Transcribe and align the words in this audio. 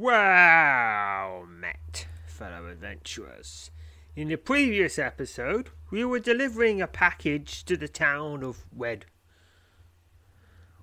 Well 0.00 1.44
met, 1.46 2.06
fellow 2.24 2.68
adventurers. 2.68 3.72
In 4.14 4.28
the 4.28 4.36
previous 4.36 4.96
episode, 4.96 5.70
we 5.90 6.04
were 6.04 6.20
delivering 6.20 6.80
a 6.80 6.86
package 6.86 7.64
to 7.64 7.76
the 7.76 7.88
town 7.88 8.44
of 8.44 8.64
Wed. 8.72 9.06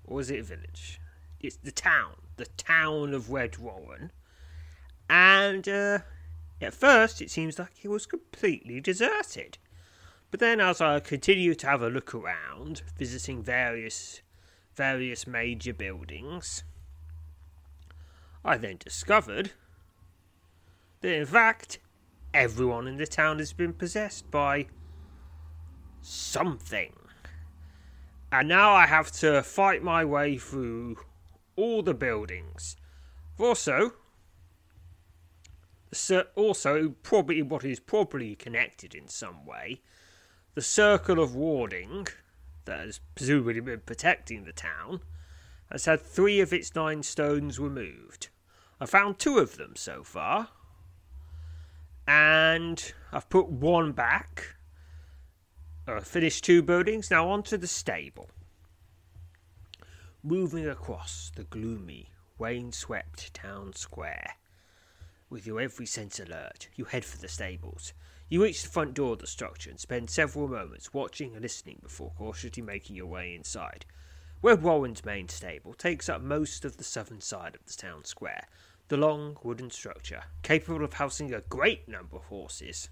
Or 0.04 0.18
was 0.18 0.30
it 0.30 0.42
a 0.42 0.44
village? 0.44 1.00
It's 1.40 1.56
the 1.56 1.72
town. 1.72 2.16
The 2.36 2.48
town 2.58 3.14
of 3.14 3.30
Wedwarren. 3.30 4.12
And, 5.10 5.66
uh, 5.70 6.00
at 6.60 6.74
first 6.74 7.22
it 7.22 7.32
seems 7.32 7.58
like 7.58 7.86
it 7.86 7.88
was 7.88 8.06
completely 8.06 8.82
deserted. 8.82 9.60
But 10.30 10.42
then 10.42 10.60
as 10.60 10.82
I 10.82 11.00
continued 11.00 11.60
to 11.60 11.68
have 11.68 11.82
a 11.82 11.90
look 11.90 12.14
around, 12.14 12.82
visiting 12.98 13.42
various 13.42 14.20
various 14.76 15.26
major 15.26 15.74
buildings, 15.74 16.66
I 18.46 18.58
then 18.58 18.78
discovered 18.78 19.52
that 21.02 21.12
in 21.12 21.26
fact 21.26 21.80
everyone 22.32 22.88
in 22.88 22.98
the 22.98 23.08
town 23.08 23.40
has 23.40 23.54
been 23.54 23.74
possessed 23.74 24.30
by 24.30 24.68
something. 26.02 26.94
And 28.32 28.48
now 28.48 28.72
I 28.74 28.86
have 28.86 29.12
to 29.14 29.42
fight 29.42 29.82
my 29.82 30.06
way 30.06 30.38
through 30.38 30.98
all 31.56 31.82
the 31.82 31.96
buildings. 31.96 32.76
Also, 33.40 33.94
also 36.36 36.96
probably 37.02 37.42
what 37.42 37.64
is 37.64 37.80
probably 37.80 38.36
connected 38.36 38.94
in 38.94 39.08
some 39.08 39.46
way, 39.46 39.82
the 40.54 40.62
circle 40.62 41.20
of 41.20 41.34
warding 41.34 42.08
that 42.66 42.80
has 42.80 43.00
presumably 43.16 43.60
been 43.60 43.82
protecting 43.82 44.44
the 44.44 44.54
town 44.54 45.00
has 45.72 45.86
had 45.86 46.02
three 46.02 46.40
of 46.42 46.54
its 46.54 46.76
nine 46.76 47.02
stones 47.02 47.60
removed. 47.60 48.30
I 48.80 48.86
found 48.86 49.20
two 49.20 49.38
of 49.38 49.58
them 49.58 49.76
so 49.76 50.04
far. 50.04 50.50
And 52.08 52.94
I've 53.12 53.30
put 53.30 53.48
one 53.48 53.94
back. 53.94 54.56
I 55.88 56.00
finished 56.00 56.44
two 56.44 56.62
buildings, 56.62 57.10
now 57.10 57.30
onto 57.30 57.58
the 57.58 57.68
stable. 57.68 58.30
Moving 60.24 60.68
across 60.68 61.32
the 61.36 61.44
gloomy, 61.44 62.10
rain 62.40 62.72
swept 62.72 63.34
town 63.34 63.74
square. 63.74 64.36
With 65.30 65.46
your 65.46 65.62
every 65.62 65.86
sense 65.86 66.20
alert, 66.20 66.70
you 66.76 66.86
head 66.86 67.06
for 67.06 67.18
the 67.18 67.28
stables. 67.28 67.94
You 68.30 68.44
reach 68.44 68.64
the 68.64 68.70
front 68.70 68.96
door 68.96 69.14
of 69.14 69.20
the 69.20 69.28
structure 69.28 69.70
and 69.70 69.80
spend 69.80 70.10
several 70.10 70.48
moments 70.48 70.94
watching 70.94 71.34
and 71.34 71.42
listening 71.42 71.80
before 71.82 72.12
cautiously 72.18 72.64
making 72.64 72.96
your 72.96 73.06
way 73.06 73.36
inside. 73.36 73.86
Wedwarren's 74.42 75.04
main 75.04 75.28
stable 75.30 75.74
takes 75.74 76.08
up 76.08 76.22
most 76.22 76.66
of 76.66 76.78
the 76.78 76.84
southern 76.84 77.22
side 77.22 77.56
of 77.56 77.66
the 77.66 77.74
town 77.74 78.04
square, 78.04 78.48
the 78.90 78.98
long 78.98 79.38
wooden 79.44 79.72
structure, 79.72 80.24
capable 80.44 80.84
of 80.84 80.94
housing 80.94 81.34
a 81.34 81.42
great 81.42 81.88
number 81.88 82.18
of 82.18 82.24
horses. 82.26 82.90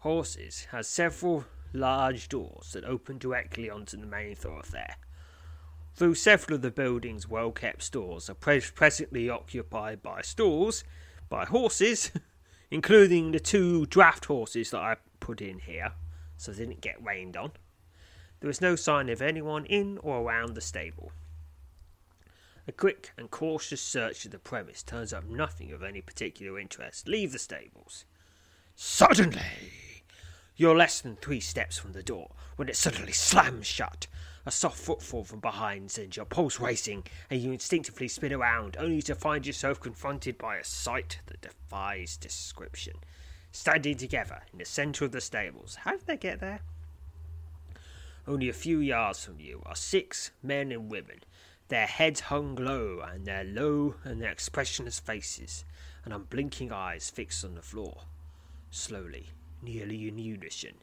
Horses 0.00 0.66
has 0.70 0.86
several 0.86 1.44
large 1.72 2.28
doors 2.28 2.72
that 2.72 2.84
open 2.84 3.18
directly 3.18 3.70
onto 3.70 3.96
the 3.96 4.06
main 4.06 4.34
thoroughfare. 4.34 4.96
Though 5.96 6.14
several 6.14 6.56
of 6.56 6.62
the 6.62 6.70
building's 6.70 7.28
well 7.28 7.52
kept 7.52 7.82
stores 7.82 8.30
are 8.30 8.34
presently 8.34 9.28
occupied 9.28 10.02
by 10.02 10.22
stalls, 10.22 10.84
by 11.28 11.44
horses, 11.44 12.10
including 12.70 13.32
the 13.32 13.40
two 13.40 13.86
draft 13.86 14.26
horses 14.26 14.70
that 14.70 14.80
I 14.80 14.96
put 15.20 15.40
in 15.40 15.60
here, 15.60 15.92
so 16.36 16.52
they 16.52 16.64
didn't 16.64 16.80
get 16.80 17.02
rained 17.04 17.36
on. 17.36 17.52
There 18.40 18.50
is 18.50 18.60
no 18.60 18.74
sign 18.74 19.10
of 19.10 19.20
anyone 19.20 19.66
in 19.66 19.98
or 19.98 20.22
around 20.22 20.54
the 20.54 20.62
stable. 20.62 21.12
A 22.66 22.72
quick 22.72 23.12
and 23.18 23.30
cautious 23.30 23.82
search 23.82 24.24
of 24.24 24.30
the 24.30 24.38
premise 24.38 24.82
turns 24.82 25.12
up 25.12 25.24
nothing 25.24 25.72
of 25.72 25.82
any 25.82 26.00
particular 26.00 26.58
interest. 26.58 27.06
Leave 27.06 27.32
the 27.32 27.38
stables. 27.38 28.04
Suddenly, 28.76 30.04
you're 30.56 30.76
less 30.76 31.00
than 31.00 31.16
three 31.16 31.40
steps 31.40 31.78
from 31.78 31.92
the 31.92 32.02
door 32.02 32.30
when 32.56 32.68
it 32.68 32.76
suddenly 32.76 33.12
slams 33.12 33.66
shut. 33.66 34.06
A 34.46 34.50
soft 34.50 34.78
footfall 34.78 35.24
from 35.24 35.40
behind 35.40 35.90
sends 35.90 36.16
your 36.16 36.24
pulse 36.24 36.58
racing, 36.58 37.04
and 37.28 37.42
you 37.42 37.52
instinctively 37.52 38.08
spin 38.08 38.32
around, 38.32 38.76
only 38.78 39.02
to 39.02 39.14
find 39.14 39.46
yourself 39.46 39.80
confronted 39.80 40.38
by 40.38 40.56
a 40.56 40.64
sight 40.64 41.20
that 41.26 41.42
defies 41.42 42.16
description. 42.16 42.94
Standing 43.52 43.98
together 43.98 44.40
in 44.50 44.58
the 44.58 44.64
centre 44.64 45.04
of 45.04 45.12
the 45.12 45.20
stables. 45.20 45.74
How 45.74 45.92
did 45.92 46.06
they 46.06 46.16
get 46.16 46.40
there? 46.40 46.60
Only 48.26 48.48
a 48.48 48.54
few 48.54 48.78
yards 48.80 49.24
from 49.24 49.40
you 49.40 49.62
are 49.66 49.76
six 49.76 50.30
men 50.42 50.72
and 50.72 50.90
women 50.90 51.20
their 51.70 51.86
heads 51.86 52.18
hung 52.20 52.56
low, 52.56 52.98
and 52.98 53.24
their 53.24 53.44
low 53.44 53.94
and 54.02 54.20
their 54.20 54.32
expressionless 54.32 54.98
faces, 54.98 55.64
and 56.04 56.12
unblinking 56.12 56.72
eyes 56.72 57.08
fixed 57.08 57.44
on 57.44 57.54
the 57.54 57.62
floor. 57.62 58.02
Slowly, 58.72 59.28
nearly 59.62 60.08
in 60.08 60.18
unison, 60.18 60.74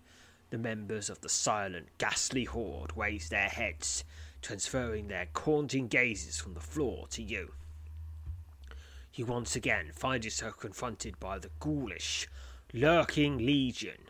the 0.50 0.58
members 0.58 1.10
of 1.10 1.20
the 1.20 1.28
silent, 1.28 1.90
ghastly 1.98 2.46
horde 2.46 2.96
raise 2.96 3.28
their 3.28 3.50
heads, 3.50 4.06
transferring 4.42 5.10
their 5.10 5.28
haunting 5.36 5.90
gazes 5.90 6.40
from 6.40 6.54
the 6.54 6.62
floor 6.62 7.06
to 7.10 7.22
you. 7.22 7.52
You 9.14 9.26
once 9.26 9.58
again 9.58 9.92
find 9.94 10.24
yourself 10.24 10.58
confronted 10.58 11.20
by 11.20 11.38
the 11.38 11.52
ghoulish, 11.60 12.30
lurking 12.72 13.40
legion, 13.40 14.04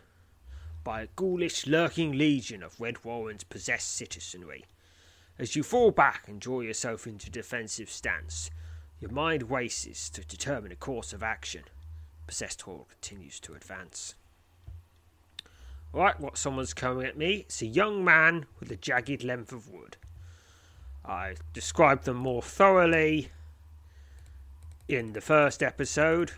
by 0.87 1.01
a 1.01 1.07
ghoulish, 1.17 1.67
lurking 1.67 2.13
legion 2.17 2.63
of 2.63 2.77
Wedwarren's 2.77 3.43
possessed 3.43 3.93
citizenry 3.93 4.63
as 5.37 5.53
you 5.53 5.61
fall 5.61 5.91
back 5.91 6.29
and 6.29 6.39
draw 6.39 6.61
yourself 6.61 7.05
into 7.05 7.29
defensive 7.29 7.89
stance, 7.89 8.49
your 9.01 9.11
mind 9.11 9.51
races 9.51 10.09
to 10.11 10.23
determine 10.23 10.71
a 10.71 10.77
course 10.77 11.11
of 11.11 11.21
action. 11.21 11.63
Possessed 12.25 12.61
Hall 12.61 12.87
continues 12.89 13.37
to 13.41 13.53
advance. 13.53 14.15
Right, 15.91 16.17
what 16.21 16.37
someone's 16.37 16.73
coming 16.73 17.05
at 17.05 17.17
me. 17.17 17.39
It's 17.39 17.61
a 17.61 17.65
young 17.65 18.05
man 18.05 18.45
with 18.61 18.71
a 18.71 18.77
jagged 18.77 19.25
length 19.25 19.51
of 19.51 19.69
wood. 19.69 19.97
I 21.03 21.35
described 21.51 22.05
them 22.05 22.15
more 22.15 22.41
thoroughly 22.41 23.27
in 24.87 25.11
the 25.11 25.19
first 25.19 25.61
episode, 25.61 26.31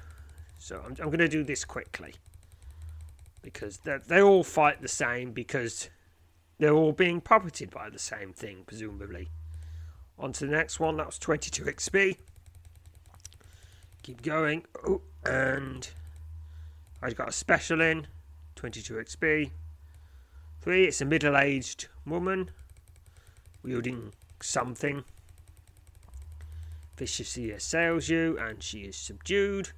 so 0.58 0.82
I'm, 0.84 0.94
I'm 0.94 1.12
going 1.12 1.20
to 1.20 1.28
do 1.28 1.44
this 1.44 1.64
quickly 1.64 2.16
because 3.54 3.80
they 4.08 4.22
all 4.22 4.44
fight 4.44 4.82
the 4.82 4.88
same 4.88 5.32
because 5.32 5.90
they're 6.60 6.74
all 6.74 6.92
being 6.92 7.22
puppeted 7.22 7.72
by 7.72 7.90
the 7.90 8.00
same 8.00 8.34
thing, 8.34 8.64
presumably. 8.68 9.30
On 10.18 10.34
to 10.34 10.46
the 10.46 10.52
next 10.52 10.80
one, 10.80 10.98
that 10.98 11.06
was 11.06 11.18
22 11.18 11.64
XP. 11.64 12.18
Keep 14.04 14.22
going. 14.22 14.66
And 15.26 15.90
I've 17.02 17.16
got 17.16 17.30
a 17.30 17.32
special 17.32 17.82
in, 17.82 18.08
22 18.56 18.96
XP. 18.96 19.52
Three, 20.62 20.86
it's 20.86 21.02
a 21.02 21.06
middle 21.06 21.38
aged 21.38 21.88
woman 22.06 22.52
wielding 23.64 24.14
something. 24.42 25.06
Viciously 26.98 27.52
assails 27.52 28.10
you, 28.10 28.38
and 28.38 28.62
she 28.62 28.80
is 28.80 28.98
subdued. 28.98 29.72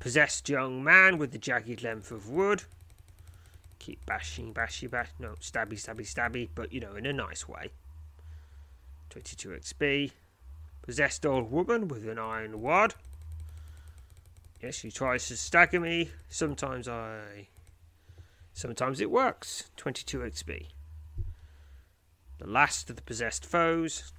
Possessed 0.00 0.48
young 0.48 0.82
man 0.82 1.16
with 1.18 1.30
the 1.30 1.38
jagged 1.38 1.82
length 1.82 2.10
of 2.10 2.28
wood 2.28 2.64
keep 3.80 4.06
bashing, 4.06 4.52
bashy, 4.52 4.88
bash. 4.88 5.08
No, 5.18 5.30
stabby, 5.40 5.72
stabby, 5.72 6.06
stabby, 6.06 6.48
but 6.54 6.72
you 6.72 6.78
know, 6.78 6.94
in 6.94 7.06
a 7.06 7.12
nice 7.12 7.48
way. 7.48 7.70
22 9.08 9.48
XP. 9.48 10.12
Possessed 10.82 11.26
old 11.26 11.50
woman 11.50 11.88
with 11.88 12.08
an 12.08 12.18
iron 12.18 12.60
wad. 12.60 12.94
Yes, 14.62 14.76
she 14.76 14.90
tries 14.92 15.26
to 15.28 15.36
stagger 15.36 15.80
me. 15.80 16.10
Sometimes 16.28 16.86
I. 16.86 17.48
Sometimes 18.52 19.00
it 19.00 19.10
works. 19.10 19.70
22 19.76 20.20
XP. 20.20 20.66
The 22.38 22.46
last 22.46 22.90
of 22.90 22.96
the 22.96 23.02
possessed 23.02 23.44
foes. 23.44 24.12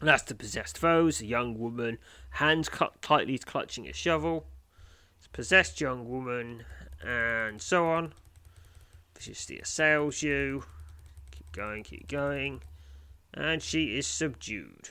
Of 0.00 0.26
the 0.26 0.34
possessed 0.36 0.78
foes, 0.78 1.20
a 1.20 1.26
young 1.26 1.58
woman, 1.58 1.98
hands 2.30 2.68
cut 2.68 3.02
tightly 3.02 3.36
clutching 3.36 3.88
a 3.88 3.92
shovel. 3.92 4.46
It's 5.18 5.26
possessed 5.26 5.80
young 5.80 6.08
woman, 6.08 6.64
and 7.02 7.60
so 7.60 7.88
on. 7.88 8.14
Viciously 9.16 9.58
assails 9.58 10.22
you. 10.22 10.64
Keep 11.32 11.50
going, 11.50 11.82
keep 11.82 12.06
going. 12.06 12.62
And 13.34 13.60
she 13.60 13.98
is 13.98 14.06
subdued. 14.06 14.90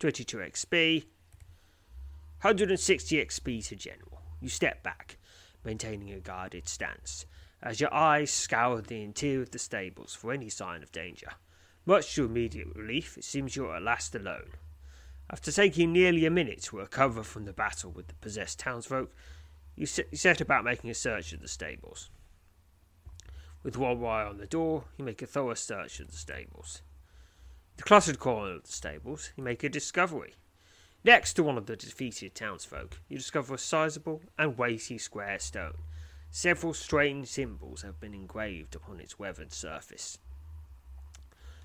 22 0.00 0.38
XP. 0.38 1.04
160 2.40 3.24
XP 3.24 3.68
to 3.68 3.76
general. 3.76 4.22
You 4.40 4.48
step 4.48 4.82
back, 4.82 5.18
maintaining 5.64 6.12
a 6.12 6.18
guarded 6.18 6.68
stance, 6.68 7.26
as 7.62 7.80
your 7.80 7.94
eyes 7.94 8.32
scour 8.32 8.80
the 8.80 9.04
interior 9.04 9.42
of 9.42 9.52
the 9.52 9.60
stables 9.60 10.16
for 10.16 10.32
any 10.32 10.48
sign 10.48 10.82
of 10.82 10.90
danger. 10.90 11.30
Much 11.84 12.14
to 12.14 12.24
immediate 12.24 12.68
relief, 12.76 13.18
it 13.18 13.24
seems 13.24 13.56
you 13.56 13.66
are 13.66 13.76
at 13.76 13.82
last 13.82 14.14
alone. 14.14 14.50
After 15.28 15.50
taking 15.50 15.92
nearly 15.92 16.24
a 16.24 16.30
minute 16.30 16.62
to 16.64 16.76
recover 16.76 17.22
from 17.22 17.44
the 17.44 17.52
battle 17.52 17.90
with 17.90 18.06
the 18.06 18.14
possessed 18.14 18.60
townsfolk, 18.60 19.10
you 19.74 19.86
set 19.86 20.40
about 20.40 20.64
making 20.64 20.90
a 20.90 20.94
search 20.94 21.32
of 21.32 21.40
the 21.40 21.48
stables. 21.48 22.10
With 23.62 23.76
one 23.76 24.04
eye 24.04 24.24
on 24.24 24.38
the 24.38 24.46
door, 24.46 24.84
you 24.96 25.04
make 25.04 25.22
a 25.22 25.26
thorough 25.26 25.54
search 25.54 25.98
of 25.98 26.10
the 26.10 26.16
stables. 26.16 26.82
In 27.72 27.76
The 27.78 27.82
cluttered 27.84 28.18
corner 28.18 28.56
of 28.56 28.64
the 28.64 28.72
stables, 28.72 29.32
you 29.36 29.42
make 29.42 29.64
a 29.64 29.68
discovery. 29.68 30.34
Next 31.04 31.32
to 31.34 31.42
one 31.42 31.58
of 31.58 31.66
the 31.66 31.74
defeated 31.74 32.34
townsfolk, 32.34 33.00
you 33.08 33.18
discover 33.18 33.54
a 33.54 33.58
sizable 33.58 34.22
and 34.38 34.56
weighty 34.58 34.98
square 34.98 35.38
stone. 35.40 35.78
Several 36.30 36.74
strange 36.74 37.28
symbols 37.28 37.82
have 37.82 37.98
been 37.98 38.14
engraved 38.14 38.76
upon 38.76 39.00
its 39.00 39.18
weathered 39.18 39.52
surface. 39.52 40.18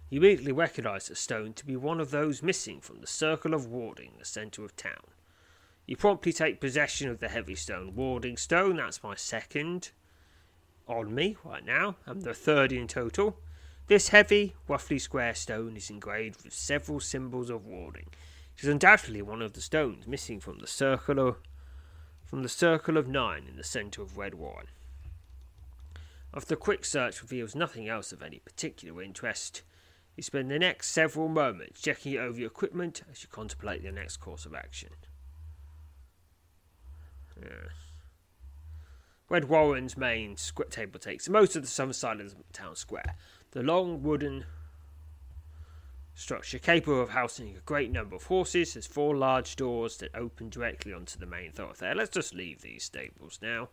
You 0.09 0.21
immediately 0.21 0.53
recognize 0.53 1.07
the 1.07 1.15
stone 1.15 1.53
to 1.53 1.65
be 1.65 1.75
one 1.75 1.99
of 1.99 2.11
those 2.11 2.41
missing 2.41 2.79
from 2.79 3.01
the 3.01 3.07
circle 3.07 3.53
of 3.53 3.67
warding 3.67 4.11
in 4.13 4.19
the 4.19 4.25
centre 4.25 4.63
of 4.63 4.75
town. 4.75 5.11
You 5.85 5.97
promptly 5.97 6.31
take 6.31 6.61
possession 6.61 7.09
of 7.09 7.19
the 7.19 7.29
heavy 7.29 7.55
stone 7.55 7.93
warding 7.95 8.37
stone, 8.37 8.77
that's 8.77 9.03
my 9.03 9.15
second 9.15 9.91
on 10.87 11.13
me 11.13 11.35
right 11.43 11.65
now, 11.65 11.97
and 12.05 12.21
the 12.21 12.33
third 12.33 12.71
in 12.71 12.87
total. 12.87 13.37
This 13.87 14.09
heavy, 14.09 14.53
roughly 14.67 14.99
square 14.99 15.33
stone 15.33 15.75
is 15.75 15.89
engraved 15.89 16.43
with 16.43 16.53
several 16.53 16.99
symbols 16.99 17.49
of 17.49 17.65
warding. 17.65 18.07
It 18.57 18.63
is 18.63 18.69
undoubtedly 18.69 19.21
one 19.21 19.41
of 19.41 19.53
the 19.53 19.61
stones 19.61 20.07
missing 20.07 20.39
from 20.39 20.59
the 20.59 20.67
circle 20.67 21.19
of, 21.19 21.37
from 22.23 22.43
the 22.43 22.49
circle 22.49 22.97
of 22.97 23.07
nine 23.07 23.45
in 23.47 23.57
the 23.57 23.63
centre 23.63 24.01
of 24.01 24.17
Redwarren. 24.17 24.67
After 26.33 26.55
a 26.55 26.57
quick 26.57 26.85
search 26.85 27.21
reveals 27.21 27.55
nothing 27.55 27.87
else 27.87 28.11
of 28.11 28.21
any 28.21 28.39
particular 28.39 29.01
interest, 29.01 29.63
you 30.17 30.23
spend 30.23 30.49
the 30.49 30.59
next 30.59 30.89
several 30.89 31.29
moments 31.29 31.79
checking 31.79 32.17
over 32.17 32.39
your 32.39 32.47
equipment 32.47 33.03
as 33.09 33.21
you 33.21 33.29
contemplate 33.31 33.83
your 33.83 33.93
next 33.93 34.17
course 34.17 34.45
of 34.45 34.55
action. 34.55 34.89
Red 39.29 39.45
Warren's 39.47 39.95
main 39.95 40.35
table 40.71 40.99
takes 40.99 41.29
most 41.29 41.55
of 41.55 41.61
the 41.61 41.67
southern 41.67 41.93
side 41.93 42.19
of 42.19 42.31
the 42.31 42.43
town 42.51 42.75
square, 42.75 43.15
the 43.51 43.61
long 43.61 44.01
wooden 44.01 44.45
structure 46.15 46.57
capable 46.57 46.99
of 46.99 47.09
housing 47.09 47.55
a 47.55 47.59
great 47.59 47.91
number 47.91 48.15
of 48.15 48.23
horses 48.23 48.73
has 48.73 48.87
four 48.87 49.15
large 49.15 49.55
doors 49.55 49.97
that 49.97 50.15
open 50.15 50.49
directly 50.49 50.91
onto 50.91 51.19
the 51.19 51.27
main 51.27 51.51
thoroughfare. 51.51 51.93
Let's 51.93 52.09
just 52.09 52.33
leave 52.33 52.61
these 52.61 52.83
stables 52.83 53.37
now. 53.39 53.69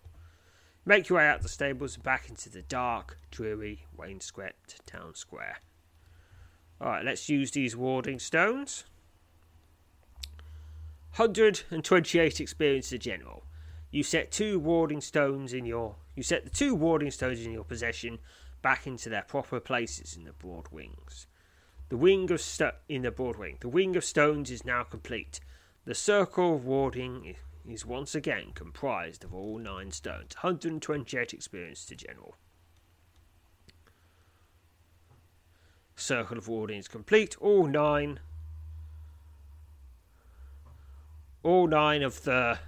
Make 0.84 1.08
your 1.08 1.18
way 1.18 1.28
out 1.28 1.40
the 1.40 1.48
stables 1.48 1.94
and 1.94 2.04
back 2.04 2.28
into 2.28 2.50
the 2.50 2.60
dark, 2.60 3.16
dreary, 3.30 3.86
wainscoted 3.96 4.84
town 4.84 5.14
square. 5.14 5.56
Alright, 6.80 7.04
let's 7.04 7.28
use 7.28 7.50
these 7.50 7.76
warding 7.76 8.18
stones. 8.18 8.84
128 11.16 12.40
experience 12.40 12.88
to 12.88 12.98
general. 12.98 13.44
You 13.92 14.02
set 14.02 14.32
two 14.32 14.58
warding 14.58 15.00
stones 15.00 15.52
in 15.52 15.64
your 15.64 15.94
you 16.16 16.22
set 16.22 16.44
the 16.44 16.50
two 16.50 16.74
warding 16.74 17.10
stones 17.10 17.44
in 17.44 17.52
your 17.52 17.64
possession 17.64 18.18
back 18.62 18.86
into 18.86 19.08
their 19.08 19.22
proper 19.22 19.60
places 19.60 20.16
in 20.16 20.24
the 20.24 20.32
broad 20.32 20.68
wings. 20.70 21.26
The 21.88 21.96
wing 21.96 22.30
of 22.30 22.40
sto- 22.40 22.76
in 22.88 23.02
the 23.02 23.10
broad 23.10 23.36
wing. 23.36 23.58
The 23.60 23.68
wing 23.68 23.94
of 23.94 24.04
stones 24.04 24.50
is 24.50 24.64
now 24.64 24.84
complete. 24.84 25.38
The 25.84 25.94
circle 25.94 26.56
of 26.56 26.64
warding 26.64 27.36
is 27.68 27.84
once 27.84 28.14
again 28.14 28.52
comprised 28.54 29.22
of 29.22 29.34
all 29.34 29.58
nine 29.58 29.92
stones. 29.92 30.34
128 30.34 31.34
experience 31.34 31.84
to 31.86 31.94
general. 31.96 32.36
Circle 35.96 36.38
of 36.38 36.48
warding 36.48 36.78
is 36.78 36.88
complete. 36.88 37.36
All 37.40 37.66
nine. 37.66 38.20
All 41.42 41.66
nine 41.66 42.02
of 42.02 42.24
the 42.24 42.58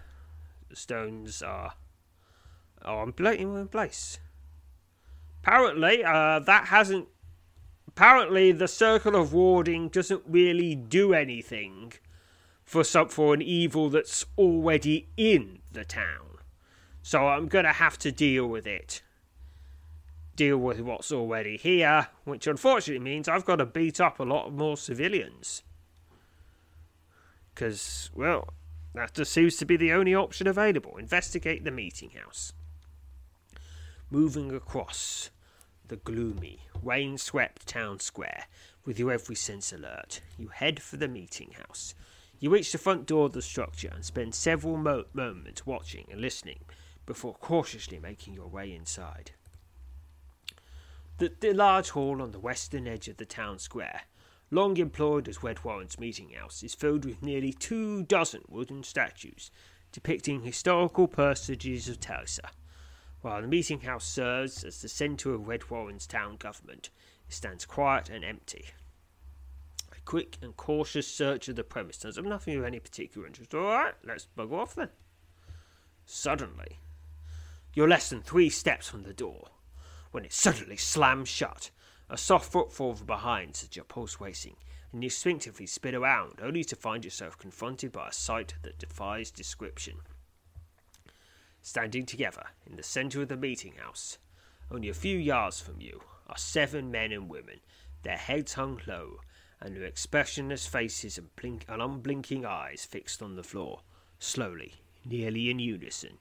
stones 0.73 1.43
are 1.43 1.75
are 2.83 3.05
in 3.05 3.69
place. 3.69 4.19
Apparently, 5.43 6.05
uh, 6.05 6.39
that 6.41 6.67
hasn't. 6.67 7.09
Apparently, 7.89 8.53
the 8.53 8.69
circle 8.69 9.17
of 9.17 9.33
warding 9.33 9.89
doesn't 9.89 10.23
really 10.27 10.75
do 10.75 11.15
anything 11.15 11.95
for 12.63 12.85
some 12.85 13.09
for 13.09 13.33
an 13.33 13.41
evil 13.41 13.89
that's 13.89 14.27
already 14.37 15.09
in 15.17 15.61
the 15.73 15.85
town. 15.85 16.39
So 17.03 17.29
I'm 17.29 17.47
gonna 17.47 17.73
have 17.73 17.97
to 17.99 18.13
deal 18.13 18.47
with 18.47 18.67
it. 18.67 19.03
Deal 20.37 20.59
with 20.59 20.81
what's 20.81 21.11
already 21.11 21.57
here, 21.57 22.09
which 22.25 22.47
unfortunately 22.47 23.03
means 23.03 23.27
I've 23.27 23.47
got 23.47 23.57
to 23.57 23.67
beat 23.67 24.01
up 24.01 24.21
a 24.21 24.23
lot 24.23 24.53
more 24.53 24.77
civilians. 24.77 25.63
Because, 27.55 28.11
well, 28.15 28.51
that 28.95 29.15
just 29.15 29.33
seems 29.33 29.57
to 29.57 29.65
be 29.65 29.79
the 29.79 29.93
only 29.93 30.15
option 30.15 30.47
available. 30.47 30.99
Investigate 30.99 31.65
the 31.65 31.71
meeting 31.71 32.11
house. 32.11 32.53
Moving 34.11 34.55
across 34.55 35.31
the 35.89 35.97
gloomy, 35.97 36.61
rain 36.83 37.17
swept 37.17 37.67
town 37.67 38.01
square 38.01 38.45
with 38.85 38.99
your 38.99 39.13
every 39.13 39.37
sense 39.37 39.73
alert. 39.73 40.21
You 40.37 40.49
head 40.49 40.83
for 40.83 40.99
the 40.99 41.09
meeting 41.09 41.53
house. 41.53 41.95
You 42.39 42.51
reach 42.51 42.73
the 42.73 42.79
front 42.79 43.07
door 43.07 43.27
of 43.27 43.33
the 43.33 43.41
structure 43.41 43.91
and 43.95 44.05
spend 44.05 44.35
several 44.35 44.77
mo- 44.77 45.07
moments 45.15 45.65
watching 45.65 46.07
and 46.11 46.21
listening 46.21 46.61
before 47.07 47.35
cautiously 47.35 47.99
making 47.99 48.35
your 48.35 48.49
way 48.49 48.75
inside. 48.75 49.31
The, 51.19 51.33
the 51.41 51.53
large 51.53 51.91
hall 51.91 52.21
on 52.21 52.33
the 52.33 52.39
western 52.39 52.87
edge 52.87 53.09
of 53.09 53.17
the 53.17 53.25
town 53.25 53.59
square, 53.59 54.03
long 54.51 54.77
employed 54.77 55.29
as 55.29 55.39
Redwarren's 55.39 55.99
meeting 55.99 56.31
house, 56.31 56.63
is 56.63 56.75
filled 56.75 57.05
with 57.05 57.23
nearly 57.23 57.53
two 57.53 58.03
dozen 58.03 58.43
wooden 58.49 58.83
statues 58.83 59.51
depicting 59.93 60.43
historical 60.43 61.09
personages 61.09 61.89
of 61.89 62.01
Telsa 62.01 62.51
while 63.27 63.43
the 63.43 63.49
meeting 63.49 63.81
house 63.81 64.07
serves 64.07 64.63
as 64.63 64.81
the 64.81 64.89
centre 64.89 65.35
of 65.35 65.49
Redwarren's 65.49 66.07
town 66.07 66.37
government, 66.37 66.91
it 67.29 67.35
stands 67.35 67.65
quiet 67.65 68.09
and 68.09 68.25
empty. 68.25 68.67
A 69.91 70.01
quick 70.05 70.39
and 70.41 70.57
cautious 70.57 71.09
search 71.09 71.49
of 71.49 71.57
the 71.57 71.65
premises 71.65 72.19
up 72.19 72.25
nothing 72.25 72.57
of 72.57 72.65
any 72.65 72.79
particular 72.79 73.27
interest. 73.27 73.53
Alright, 73.53 73.95
let's 74.05 74.27
bug 74.27 74.53
off 74.53 74.77
then. 74.77 74.91
Suddenly, 76.05 76.79
you're 77.75 77.89
less 77.89 78.11
than 78.11 78.23
three 78.23 78.49
steps 78.49 78.89
from 78.89 79.03
the 79.03 79.13
door 79.13 79.49
when 80.17 80.25
it 80.25 80.33
suddenly 80.33 80.77
slams 80.77 81.29
shut. 81.29 81.71
A 82.11 82.17
soft 82.17 82.51
footfall 82.51 82.95
from 82.95 83.07
behind 83.07 83.55
sets 83.55 83.77
your 83.77 83.85
pulse 83.85 84.19
racing, 84.19 84.57
and 84.91 85.03
you 85.03 85.09
instinctively 85.09 85.67
spin 85.67 85.95
around, 85.95 86.41
only 86.43 86.65
to 86.65 86.75
find 86.75 87.05
yourself 87.05 87.37
confronted 87.37 87.93
by 87.93 88.09
a 88.09 88.13
sight 88.13 88.55
that 88.63 88.79
defies 88.79 89.31
description 89.31 90.01
standing 91.67 92.07
together 92.07 92.47
in 92.65 92.77
the 92.77 92.83
centre 92.83 93.21
of 93.21 93.29
the 93.29 93.37
meeting 93.37 93.75
house, 93.75 94.19
only 94.71 94.89
a 94.89 94.95
few 94.95 95.19
yards 95.19 95.61
from 95.61 95.81
you, 95.81 96.01
are 96.29 96.39
seven 96.39 96.93
men 96.93 97.11
and 97.11 97.29
women, 97.29 97.59
their 98.05 98.17
heads 98.17 98.55
hung 98.55 98.81
low, 98.87 99.19
and 99.61 99.75
their 99.75 99.83
expressionless 99.83 100.65
faces 100.65 101.19
and, 101.19 101.35
blink- 101.35 101.65
and 101.69 101.83
unblinking 101.83 102.47
eyes 102.47 102.85
fixed 102.85 103.21
on 103.21 103.35
the 103.35 103.43
floor. 103.43 103.81
Slowly, 104.21 104.75
nearly 105.05 105.51
in 105.51 105.59
unison, 105.59 106.19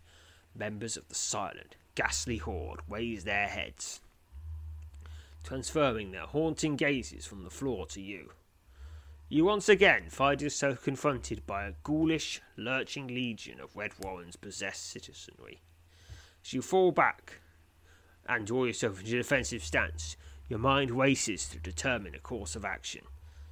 members 0.56 0.98
of 0.98 1.10
the 1.10 1.16
silent, 1.16 1.76
ghastly 1.96 2.38
horde 2.38 2.82
raise 2.88 3.24
their 3.24 3.48
heads, 3.48 4.02
transferring 5.44 6.12
their 6.12 6.26
haunting 6.26 6.76
gazes 6.76 7.26
from 7.26 7.44
the 7.44 7.50
floor 7.50 7.86
to 7.88 8.02
you. 8.02 8.32
You 9.28 9.46
once 9.46 9.68
again 9.68 10.10
find 10.10 10.42
yourself 10.42 10.84
confronted 10.84 11.48
by 11.48 11.66
a 11.66 11.74
ghoulish, 11.84 12.42
lurching 12.58 13.08
legion 13.08 13.60
of 13.60 13.74
Redwarren's 13.74 14.36
possessed 14.36 14.92
citizenry. 14.92 15.62
As 16.44 16.54
you 16.54 16.62
fall 16.62 16.92
back 16.92 17.40
and 18.28 18.46
draw 18.46 18.66
yourself 18.66 19.00
into 19.00 19.16
a 19.16 19.18
defensive 19.18 19.64
stance, 19.64 20.16
your 20.48 20.60
mind 20.60 20.92
races 20.92 21.48
to 21.50 21.58
determine 21.58 22.14
a 22.14 22.20
course 22.20 22.56
of 22.56 22.64
action. 22.64 23.02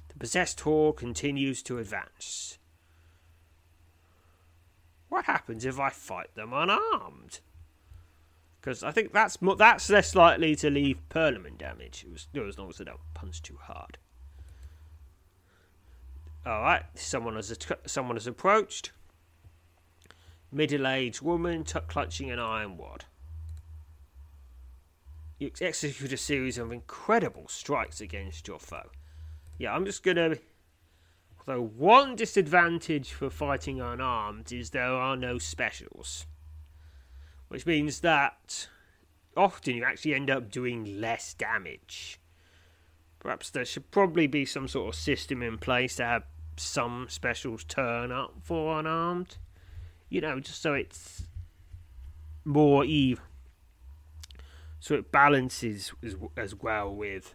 The 0.08 0.18
possessed 0.18 0.60
horde 0.60 0.96
continues 0.96 1.60
to 1.64 1.78
advance. 1.78 2.58
What 5.08 5.24
happens 5.24 5.64
if 5.64 5.80
I 5.80 5.90
fight 5.90 6.34
them 6.36 6.52
unarmed? 6.52 7.40
Because 8.64 8.82
I 8.82 8.92
think 8.92 9.12
that's 9.12 9.36
that's 9.58 9.90
less 9.90 10.14
likely 10.14 10.56
to 10.56 10.70
leave 10.70 11.06
permanent 11.10 11.58
damage, 11.58 12.06
Was, 12.10 12.28
as 12.48 12.58
long 12.58 12.70
as 12.70 12.78
they 12.78 12.84
don't 12.84 12.98
punch 13.12 13.42
too 13.42 13.58
hard. 13.60 13.98
All 16.46 16.62
right, 16.62 16.84
someone 16.94 17.34
has 17.34 17.54
someone 17.84 18.16
has 18.16 18.26
approached. 18.26 18.92
Middle-aged 20.50 21.20
woman 21.20 21.64
t- 21.64 21.78
clutching 21.88 22.30
an 22.30 22.38
iron 22.38 22.78
wad. 22.78 23.04
You 25.38 25.50
execute 25.60 26.12
a 26.14 26.16
series 26.16 26.56
of 26.56 26.72
incredible 26.72 27.48
strikes 27.48 28.00
against 28.00 28.48
your 28.48 28.58
foe. 28.58 28.88
yeah, 29.58 29.74
I'm 29.74 29.84
just 29.84 30.02
gonna. 30.02 30.36
Although 31.46 31.66
one 31.66 32.16
disadvantage 32.16 33.12
for 33.12 33.28
fighting 33.28 33.82
unarmed 33.82 34.50
is 34.52 34.70
there 34.70 34.84
are 34.84 35.18
no 35.18 35.36
specials, 35.36 36.24
which 37.48 37.66
means 37.66 38.00
that 38.00 38.68
often 39.36 39.76
you 39.76 39.84
actually 39.84 40.14
end 40.14 40.30
up 40.30 40.50
doing 40.50 41.00
less 41.00 41.34
damage. 41.34 42.20
Perhaps 43.18 43.50
there 43.50 43.64
should 43.64 43.90
probably 43.90 44.26
be 44.26 44.44
some 44.44 44.68
sort 44.68 44.94
of 44.94 45.00
system 45.00 45.42
in 45.42 45.58
place 45.58 45.96
to 45.96 46.04
have 46.04 46.24
some 46.56 47.06
specials 47.08 47.64
turn 47.64 48.12
up 48.12 48.34
for 48.42 48.78
unarmed. 48.78 49.38
You 50.08 50.20
know, 50.20 50.40
just 50.40 50.62
so 50.62 50.74
it's 50.74 51.24
more 52.44 52.84
even. 52.84 53.22
So 54.78 54.96
it 54.96 55.10
balances 55.10 55.92
as, 56.36 56.54
well 56.54 56.94
with 56.94 57.34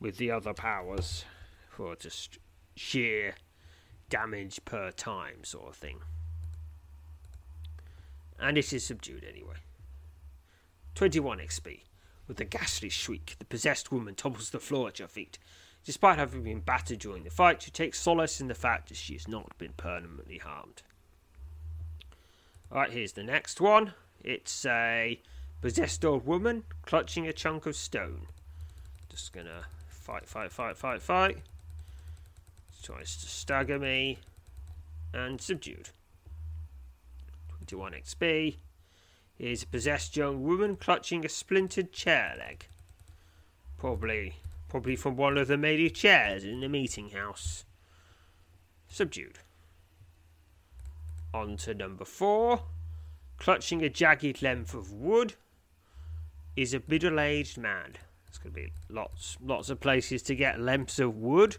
with 0.00 0.16
the 0.16 0.30
other 0.30 0.52
powers 0.52 1.24
for 1.70 1.94
just 1.94 2.38
sheer 2.74 3.34
damage 4.10 4.64
per 4.64 4.90
time 4.90 5.44
sort 5.44 5.68
of 5.68 5.76
thing. 5.76 6.00
And 8.38 8.56
it 8.56 8.72
is 8.72 8.84
subdued 8.84 9.24
anyway. 9.24 9.56
21 10.94 11.38
XP. 11.38 11.80
With 12.26 12.40
a 12.40 12.44
ghastly 12.44 12.88
shriek, 12.88 13.36
the 13.38 13.44
possessed 13.44 13.90
woman 13.90 14.14
topples 14.14 14.50
the 14.50 14.60
floor 14.60 14.88
at 14.88 14.98
your 14.98 15.08
feet. 15.08 15.38
Despite 15.84 16.18
having 16.18 16.42
been 16.42 16.60
battered 16.60 16.98
during 16.98 17.24
the 17.24 17.30
fight, 17.30 17.62
she 17.62 17.70
takes 17.70 17.98
solace 17.98 18.40
in 18.40 18.48
the 18.48 18.54
fact 18.54 18.88
that 18.88 18.96
she 18.96 19.14
has 19.14 19.26
not 19.26 19.56
been 19.58 19.72
permanently 19.76 20.38
harmed. 20.38 20.82
Alright, 22.70 22.92
here's 22.92 23.12
the 23.12 23.22
next 23.22 23.60
one. 23.60 23.94
It's 24.22 24.66
a 24.66 25.20
possessed 25.62 26.04
old 26.04 26.26
woman 26.26 26.64
clutching 26.82 27.26
a 27.26 27.32
chunk 27.32 27.64
of 27.64 27.74
stone. 27.74 28.26
Just 29.08 29.32
gonna 29.32 29.64
fight, 29.88 30.28
fight, 30.28 30.52
fight, 30.52 30.76
fight, 30.76 31.00
fight. 31.00 31.38
Tries 32.82 33.16
to 33.16 33.26
stagger 33.26 33.78
me. 33.78 34.18
And 35.14 35.40
subdued. 35.40 35.88
21 37.68 37.92
XP. 37.92 38.56
Is 39.38 39.62
a 39.62 39.66
possessed 39.66 40.16
young 40.16 40.42
woman 40.42 40.74
clutching 40.74 41.24
a 41.24 41.28
splintered 41.28 41.92
chair 41.92 42.34
leg. 42.38 42.66
Probably 43.76 44.34
probably 44.68 44.96
from 44.96 45.16
one 45.16 45.38
of 45.38 45.48
the 45.48 45.56
many 45.56 45.88
chairs 45.88 46.44
in 46.44 46.60
the 46.60 46.68
meeting 46.68 47.10
house. 47.10 47.64
Subdued. 48.88 49.38
On 51.32 51.56
to 51.58 51.74
number 51.74 52.04
four. 52.04 52.62
Clutching 53.38 53.82
a 53.82 53.88
jagged 53.88 54.42
length 54.42 54.74
of 54.74 54.92
wood 54.92 55.34
is 56.56 56.74
a 56.74 56.82
middle 56.88 57.20
aged 57.20 57.56
man. 57.56 57.92
There's 58.26 58.38
going 58.38 58.54
to 58.54 58.60
be 58.60 58.72
lots, 58.88 59.36
lots 59.40 59.70
of 59.70 59.80
places 59.80 60.22
to 60.24 60.34
get 60.34 60.60
lengths 60.60 60.98
of 60.98 61.16
wood, 61.16 61.56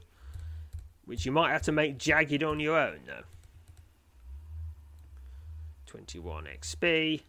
which 1.05 1.25
you 1.25 1.31
might 1.31 1.51
have 1.51 1.61
to 1.63 1.71
make 1.71 1.97
jagged 1.97 2.43
on 2.43 2.59
your 2.59 2.77
own, 2.77 2.99
though. 3.07 3.23
21 5.89 6.45
XP. 6.45 7.23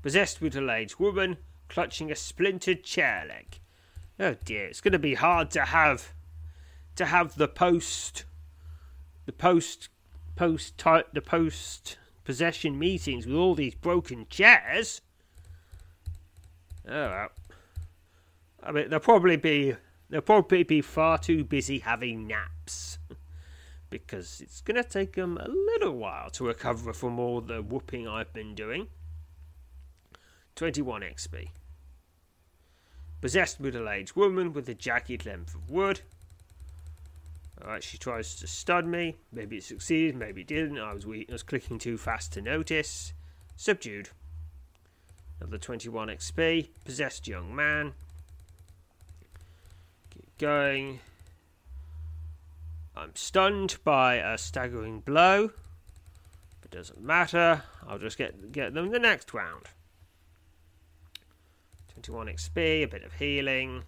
Possessed 0.00 0.40
middle 0.40 0.70
aged 0.70 0.98
woman 0.98 1.36
clutching 1.68 2.10
a 2.10 2.16
splintered 2.16 2.82
chair 2.82 3.26
leg. 3.28 3.60
Oh 4.18 4.36
dear, 4.42 4.64
it's 4.64 4.80
going 4.80 4.92
to 4.92 4.98
be 4.98 5.14
hard 5.14 5.50
to 5.50 5.66
have 5.66 6.14
to 6.96 7.04
have 7.04 7.36
the 7.36 7.48
post 7.48 8.24
the 9.26 9.32
post 9.32 9.90
post 10.34 10.82
the 11.12 11.20
post 11.20 11.98
possession 12.24 12.78
meetings 12.78 13.26
with 13.26 13.36
all 13.36 13.54
these 13.54 13.74
broken 13.74 14.26
chairs. 14.30 15.02
Oh 16.88 16.90
well. 16.90 17.28
I 18.62 18.72
mean, 18.72 18.88
they'll 18.88 18.98
probably 18.98 19.36
be 19.36 19.76
they'll 20.08 20.22
probably 20.22 20.62
be 20.62 20.80
far 20.80 21.18
too 21.18 21.44
busy 21.44 21.80
having 21.80 22.26
naps 22.26 22.96
because 23.92 24.40
it's 24.40 24.62
going 24.62 24.82
to 24.82 24.88
take 24.88 25.14
them 25.14 25.36
a 25.36 25.48
little 25.48 25.92
while 25.92 26.30
to 26.30 26.46
recover 26.46 26.92
from 26.92 27.20
all 27.20 27.40
the 27.40 27.62
whooping 27.62 28.08
I've 28.08 28.32
been 28.32 28.54
doing. 28.54 28.88
21 30.56 31.02
XP. 31.02 31.48
Possessed 33.20 33.60
middle 33.60 33.88
aged 33.88 34.16
woman 34.16 34.52
with 34.52 34.68
a 34.68 34.74
jagged 34.74 35.24
length 35.24 35.54
of 35.54 35.70
wood. 35.70 36.00
Alright, 37.62 37.84
she 37.84 37.98
tries 37.98 38.34
to 38.36 38.46
stud 38.46 38.86
me. 38.86 39.16
Maybe 39.30 39.58
it 39.58 39.64
succeeded, 39.64 40.16
maybe 40.16 40.40
it 40.40 40.48
didn't. 40.48 40.78
I 40.78 40.92
was 40.92 41.06
weak, 41.06 41.26
I 41.28 41.34
was 41.34 41.44
clicking 41.44 41.78
too 41.78 41.96
fast 41.96 42.32
to 42.32 42.42
notice. 42.42 43.12
Subdued. 43.56 44.08
Another 45.40 45.58
21 45.58 46.08
XP. 46.08 46.68
Possessed 46.84 47.28
young 47.28 47.54
man. 47.54 47.92
Keep 50.10 50.38
going. 50.38 51.00
I'm 52.94 53.16
stunned 53.16 53.78
by 53.84 54.16
a 54.16 54.36
staggering 54.36 55.00
blow. 55.00 55.50
It 56.62 56.70
doesn't 56.70 57.00
matter. 57.00 57.62
I'll 57.86 57.98
just 57.98 58.18
get 58.18 58.52
get 58.52 58.74
them 58.74 58.90
the 58.90 58.98
next 58.98 59.32
round. 59.32 59.66
21 61.88 62.26
XP, 62.26 62.56
a 62.82 62.86
bit 62.86 63.04
of 63.04 63.14
healing. 63.14 63.84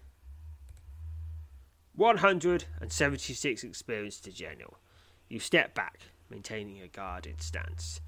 176 1.95 3.63
experience 3.63 4.19
to 4.19 4.31
General. 4.31 4.77
You 5.29 5.39
step 5.39 5.73
back, 5.73 5.99
maintaining 6.29 6.81
a 6.81 6.87
guarded 6.87 7.41
stance, 7.41 8.01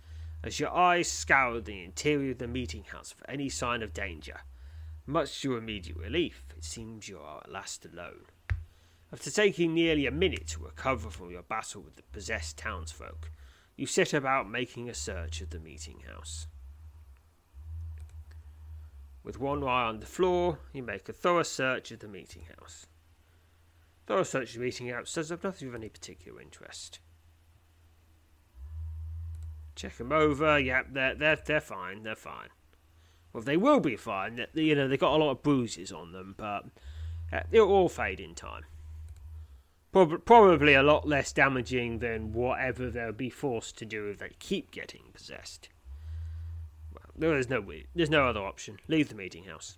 as 0.44 0.60
your 0.60 0.72
eyes 0.72 1.10
scour 1.10 1.62
the 1.62 1.84
interior 1.84 2.32
of 2.32 2.38
the 2.40 2.48
meeting 2.48 2.84
house 2.84 3.12
for 3.12 3.30
any 3.30 3.50
sign 3.50 3.82
of 3.82 3.94
danger. 3.94 4.42
Much 5.06 5.42
to 5.42 5.50
your 5.50 5.58
immediate 5.58 5.98
relief, 5.98 6.44
it 6.56 6.64
seems 6.64 7.08
you 7.08 7.18
are 7.18 7.40
at 7.44 7.52
last 7.52 7.86
alone. 7.86 8.26
After 9.12 9.32
taking 9.32 9.74
nearly 9.74 10.06
a 10.06 10.12
minute 10.12 10.48
to 10.48 10.64
recover 10.64 11.10
from 11.10 11.32
your 11.32 11.44
battle 11.44 11.82
with 11.82 11.96
the 11.96 12.04
possessed 12.12 12.58
townsfolk, 12.58 13.32
you 13.78 13.86
set 13.86 14.14
about 14.14 14.50
making 14.50 14.90
a 14.90 14.94
search 14.94 15.40
of 15.40 15.52
the 15.52 15.60
meeting 15.60 16.02
house. 16.12 16.48
With 19.24 19.40
one 19.40 19.64
eye 19.64 19.84
on 19.84 20.00
the 20.00 20.06
floor, 20.06 20.60
you 20.74 20.84
make 20.84 21.08
a 21.08 21.14
thorough 21.14 21.44
search 21.44 21.92
of 21.92 22.00
the 22.00 22.08
meeting 22.08 22.44
house. 22.58 22.86
Thorough 24.08 24.24
search 24.24 24.50
of 24.50 24.60
the 24.60 24.66
meeting 24.66 24.90
house 24.90 25.12
says 25.12 25.32
of 25.32 25.44
nothing 25.44 25.70
of 25.70 25.76
any 25.76 25.90
particular 25.90 26.42
interest. 26.42 27.00
Check 29.76 29.98
them 29.98 30.12
over. 30.12 30.58
Yep, 30.60 30.88
they're 30.92 31.16
they're 31.16 31.36
they're 31.46 31.62
fine. 31.62 32.04
They're 32.04 32.16
fine. 32.16 32.50
Well, 33.32 33.44
they 33.44 33.58
will 33.58 33.80
be 33.80 33.96
fine. 33.96 34.44
You 34.54 34.76
know, 34.76 34.88
they've 34.88 35.00
got 35.00 35.14
a 35.14 35.24
lot 35.24 35.32
of 35.32 35.44
bruises 35.44 35.92
on 35.92 36.14
them, 36.14 36.34
but 36.38 36.66
uh, 37.32 37.42
they'll 37.52 37.70
all 37.70 37.90
fade 37.90 38.20
in 38.20 38.34
time. 38.34 38.64
Probably 40.06 40.74
a 40.74 40.84
lot 40.84 41.08
less 41.08 41.32
damaging 41.32 42.00
than 42.00 42.34
whatever 42.34 42.90
they'll 42.90 43.12
be 43.12 43.30
forced 43.30 43.78
to 43.78 43.86
do 43.86 44.10
if 44.10 44.20
they 44.20 44.36
keep 44.40 44.72
getting 44.72 45.04
possessed. 45.14 45.70
Well, 46.94 47.12
There's 47.16 47.50
no 47.50 47.66
there's 47.96 48.10
no 48.10 48.28
other 48.28 48.42
option. 48.42 48.80
Leave 48.88 49.10
the 49.10 49.16
meeting 49.16 49.46
house. 49.46 49.78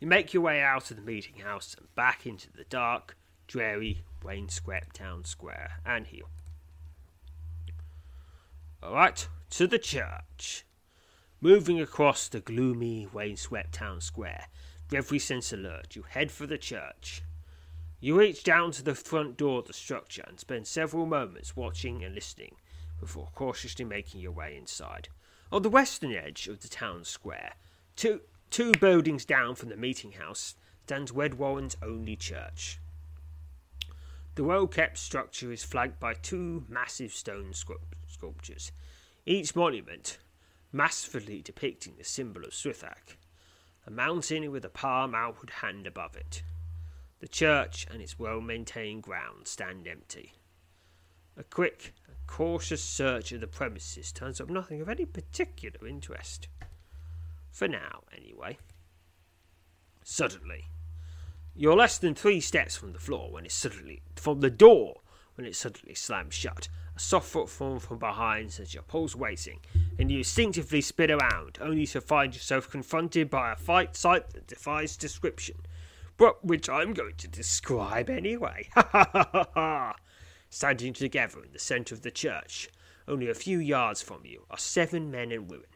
You 0.00 0.06
make 0.06 0.32
your 0.32 0.42
way 0.42 0.62
out 0.62 0.90
of 0.90 0.96
the 0.96 1.02
meeting 1.02 1.40
house 1.40 1.74
and 1.76 1.92
back 1.94 2.24
into 2.24 2.52
the 2.52 2.64
dark, 2.64 3.16
dreary 3.46 4.04
Wainswept 4.22 4.94
Town 4.94 5.24
Square 5.24 5.80
and 5.84 6.06
heal. 6.06 6.30
Alright, 8.82 9.28
to 9.50 9.66
the 9.66 9.78
church. 9.78 10.64
Moving 11.40 11.80
across 11.80 12.28
the 12.28 12.40
gloomy 12.40 13.08
Wainswept 13.12 13.72
Town 13.72 14.00
Square, 14.00 14.46
every 14.92 15.18
sense 15.18 15.52
alert, 15.52 15.96
you 15.96 16.02
head 16.02 16.30
for 16.30 16.46
the 16.46 16.58
church. 16.58 17.22
You 18.00 18.18
reach 18.18 18.44
down 18.44 18.70
to 18.72 18.82
the 18.82 18.94
front 18.94 19.36
door 19.36 19.58
of 19.58 19.66
the 19.66 19.72
structure 19.72 20.24
and 20.26 20.38
spend 20.38 20.66
several 20.66 21.04
moments 21.04 21.56
watching 21.56 22.04
and 22.04 22.14
listening 22.14 22.56
before 23.00 23.30
cautiously 23.34 23.84
making 23.84 24.20
your 24.20 24.32
way 24.32 24.56
inside. 24.56 25.08
On 25.50 25.62
the 25.62 25.70
western 25.70 26.12
edge 26.12 26.46
of 26.46 26.60
the 26.60 26.68
town 26.68 27.04
square, 27.04 27.54
two, 27.96 28.20
two 28.50 28.72
buildings 28.72 29.24
down 29.24 29.54
from 29.54 29.68
the 29.68 29.76
meeting 29.76 30.12
house, 30.12 30.54
stands 30.84 31.12
Redwarren's 31.12 31.76
only 31.82 32.16
church. 32.16 32.78
The 34.36 34.44
well 34.44 34.66
kept 34.66 34.98
structure 34.98 35.50
is 35.50 35.64
flanked 35.64 35.98
by 35.98 36.14
two 36.14 36.64
massive 36.68 37.12
stone 37.12 37.52
sculptures, 38.06 38.72
each 39.26 39.56
monument 39.56 40.18
masterfully 40.72 41.42
depicting 41.42 41.94
the 41.96 42.04
symbol 42.04 42.44
of 42.44 42.52
Swifthack, 42.52 43.16
a 43.86 43.90
mountain 43.90 44.50
with 44.52 44.64
a 44.64 44.68
palm 44.68 45.14
outward 45.14 45.50
hand 45.50 45.86
above 45.86 46.16
it. 46.16 46.42
The 47.20 47.28
church 47.28 47.86
and 47.90 48.00
its 48.00 48.18
well 48.18 48.40
maintained 48.40 49.02
grounds 49.02 49.50
stand 49.50 49.86
empty. 49.88 50.34
A 51.36 51.42
quick 51.42 51.94
cautious 52.26 52.82
search 52.82 53.32
of 53.32 53.40
the 53.40 53.46
premises 53.46 54.12
turns 54.12 54.40
up 54.40 54.50
nothing 54.50 54.80
of 54.80 54.88
any 54.88 55.04
particular 55.04 55.88
interest. 55.88 56.48
For 57.50 57.66
now, 57.66 58.04
anyway. 58.16 58.58
Suddenly, 60.04 60.66
you're 61.56 61.76
less 61.76 61.98
than 61.98 62.14
three 62.14 62.40
steps 62.40 62.76
from 62.76 62.92
the 62.92 63.00
floor 63.00 63.32
when 63.32 63.44
it 63.44 63.52
suddenly 63.52 64.02
from 64.14 64.40
the 64.40 64.50
door 64.50 65.00
when 65.34 65.46
it 65.46 65.56
suddenly 65.56 65.94
slams 65.94 66.34
shut. 66.34 66.68
A 66.96 67.00
soft 67.00 67.28
footfall 67.28 67.78
from 67.78 67.98
behind 67.98 68.52
sets 68.52 68.74
your 68.74 68.82
pulse 68.82 69.14
racing, 69.14 69.60
and 69.98 70.10
you 70.10 70.18
instinctively 70.18 70.80
spin 70.80 71.12
around, 71.12 71.58
only 71.60 71.86
to 71.86 72.00
find 72.00 72.34
yourself 72.34 72.68
confronted 72.68 73.30
by 73.30 73.52
a 73.52 73.56
fight 73.56 73.94
sight 73.94 74.30
that 74.30 74.48
defies 74.48 74.96
description. 74.96 75.54
But 76.18 76.44
which 76.44 76.68
I'm 76.68 76.92
going 76.92 77.14
to 77.16 77.28
describe 77.28 78.10
anyway. 78.10 78.68
Ha 78.74 78.88
ha 78.92 79.10
ha 79.12 79.28
ha 79.32 79.48
ha! 79.54 79.96
Standing 80.50 80.92
together 80.92 81.42
in 81.42 81.52
the 81.52 81.58
centre 81.58 81.94
of 81.94 82.02
the 82.02 82.10
church, 82.10 82.68
only 83.06 83.30
a 83.30 83.34
few 83.34 83.58
yards 83.58 84.02
from 84.02 84.24
you, 84.24 84.44
are 84.50 84.58
seven 84.58 85.10
men 85.10 85.32
and 85.32 85.48
women. 85.48 85.66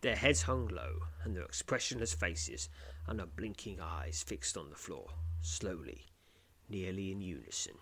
Their 0.00 0.16
heads 0.16 0.42
hung 0.42 0.68
low, 0.68 1.00
and 1.24 1.36
their 1.36 1.44
expressionless 1.44 2.14
faces 2.14 2.68
and 3.06 3.20
unblinking 3.20 3.80
eyes 3.80 4.22
fixed 4.26 4.56
on 4.56 4.70
the 4.70 4.76
floor. 4.76 5.08
Slowly, 5.40 6.06
nearly 6.68 7.12
in 7.12 7.20
unison, 7.20 7.74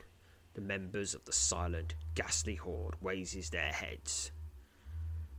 the 0.54 0.60
members 0.60 1.14
of 1.14 1.24
the 1.24 1.32
silent, 1.32 1.94
ghastly 2.14 2.54
horde 2.54 2.94
raises 3.00 3.50
their 3.50 3.72
heads, 3.72 4.30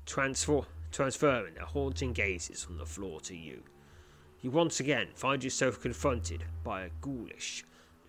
transfer, 0.06 0.62
transferring 0.92 1.56
their 1.56 1.66
haunting 1.66 2.14
gazes 2.14 2.64
from 2.64 2.78
the 2.78 2.86
floor 2.86 3.20
to 3.22 3.36
you. 3.36 3.64
You 4.42 4.52
once 4.52 4.80
again 4.80 5.08
find 5.16 5.44
yourself 5.44 5.82
confronted 5.82 6.44
by 6.64 6.84
a 6.84 6.90
ghoulish, 7.02 7.66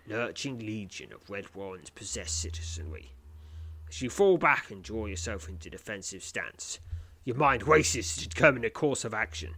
lurching 0.07 0.59
legion 0.59 1.13
of 1.13 1.31
Red 1.31 1.55
Warren's 1.55 1.91
possessed 1.91 2.41
citizenry. 2.41 3.13
As 3.89 4.03
you 4.03 4.11
fall 4.11 4.37
back 4.37 4.71
and 4.71 4.83
draw 4.83 5.07
yourself 5.07 5.49
into 5.49 5.71
defensive 5.71 6.23
stance, 6.23 6.81
your 7.25 7.37
mind 7.37 7.67
races 7.67 8.15
to 8.17 8.29
determine 8.29 8.65
a 8.65 8.71
course 8.71 9.05
of 9.05 9.15
action. 9.15 9.55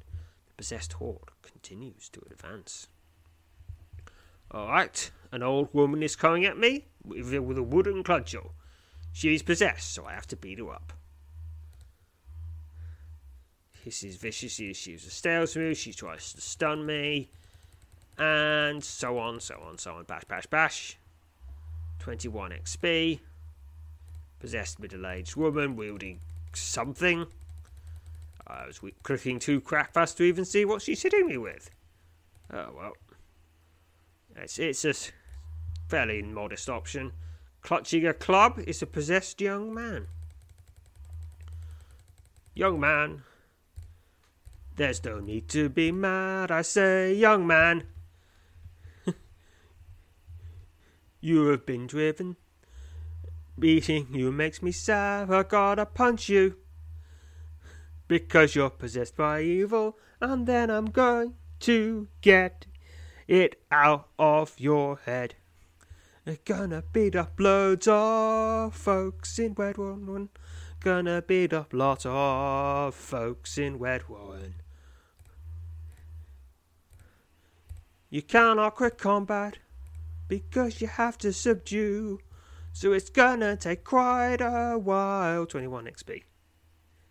The 0.47 0.55
possessed 0.55 0.95
horde 0.95 1.31
continues 1.43 2.09
to 2.11 2.23
advance. 2.31 2.87
Alright, 4.53 5.11
an 5.33 5.43
old 5.43 5.75
woman 5.75 6.03
is 6.03 6.17
coming 6.17 6.45
at 6.45 6.59
me 6.59 6.87
with, 7.05 7.35
a 7.35 7.41
wooden 7.41 8.05
cudgel. 8.05 8.53
She 9.13 9.35
is 9.35 9.43
possessed, 9.43 9.93
so 9.93 10.05
I 10.05 10.13
have 10.13 10.27
to 10.29 10.37
beat 10.37 10.61
her 10.61 10.71
up. 10.71 10.93
Hisses 13.85 14.17
viciously 14.17 14.71
as 14.71 14.77
she 14.77 14.97
stairs 14.99 15.57
move, 15.57 15.77
she 15.77 15.93
tries 15.93 16.33
to 16.35 16.41
stun 16.41 16.85
me, 16.85 17.31
and 18.19 18.85
so 18.85 19.19
on, 19.19 19.41
so 19.41 19.59
on, 19.67 19.79
so 19.79 19.95
on. 19.95 20.05
Bash, 20.05 20.25
bash, 20.25 20.47
bash. 20.47 20.99
21 22.01 22.51
XP. 22.51 23.21
Possessed 24.39 24.81
middle 24.81 25.07
aged 25.07 25.37
woman 25.37 25.77
wielding 25.77 26.21
something. 26.53 27.27
I 28.47 28.67
was 28.67 28.81
clicking 29.03 29.39
too 29.39 29.61
fast 29.61 30.17
to 30.17 30.25
even 30.25 30.45
see 30.45 30.65
what 30.65 30.83
she's 30.83 31.03
hitting 31.03 31.27
me 31.27 31.39
with. 31.39 31.71
Oh 32.53 32.73
well. 32.77 32.93
It's, 34.37 34.59
it's 34.59 34.85
a 34.85 34.95
fairly 35.89 36.23
modest 36.23 36.69
option. 36.69 37.13
Clutching 37.63 38.07
a 38.07 38.15
club 38.15 38.59
is 38.67 38.83
a 38.83 38.87
possessed 38.87 39.41
young 39.41 39.73
man. 39.75 40.07
Young 42.55 42.81
man. 42.81 43.23
There's 44.81 45.05
no 45.05 45.21
need 45.21 45.47
to 45.51 45.69
be 45.69 45.93
mad, 45.93 46.51
I 46.51 46.63
say, 46.63 47.13
young 47.13 47.47
man. 47.47 47.83
you 51.21 51.49
have 51.49 51.67
been 51.67 51.87
driven. 51.87 52.37
Beating 53.59 54.07
you 54.15 54.33
makes 54.33 54.63
me 54.63 54.73
sad. 54.73 55.31
I 55.31 55.43
gotta 55.43 55.85
punch 55.85 56.31
you. 56.31 56.57
Because 58.09 58.55
you're 58.55 58.71
possessed 58.71 59.19
by 59.19 59.43
evil, 59.43 59.99
and 60.19 60.47
then 60.47 60.71
I'm 60.71 60.87
going 60.87 61.35
to 61.69 62.09
get 62.23 62.65
it 63.29 63.61
out 63.71 64.09
of 64.19 64.59
your 64.59 64.97
head. 65.05 65.35
I'm 66.27 66.39
Gonna 66.47 66.85
beat 66.91 67.15
up 67.15 67.39
loads 67.39 67.87
of 67.87 68.75
folks 68.75 69.39
in 69.39 69.53
Red 69.53 69.77
Warren. 69.77 70.31
Gonna 70.81 71.21
beat 71.21 71.53
up 71.53 71.75
lots 71.75 72.07
of 72.09 72.95
folks 72.95 73.59
in 73.59 73.79
Red 73.79 74.09
Warren. 74.09 74.60
You 78.11 78.23
cannot 78.23 78.75
quit 78.75 78.99
combat 78.99 79.59
because 80.27 80.81
you 80.81 80.89
have 80.89 81.17
to 81.19 81.33
subdue. 81.33 82.21
So 82.73 82.93
it's 82.93 83.11
gonna 83.11 83.57
take 83.57 83.85
quite 83.85 84.41
a 84.41 84.77
while. 84.77 85.47
21 85.47 85.87
XP. 85.87 86.25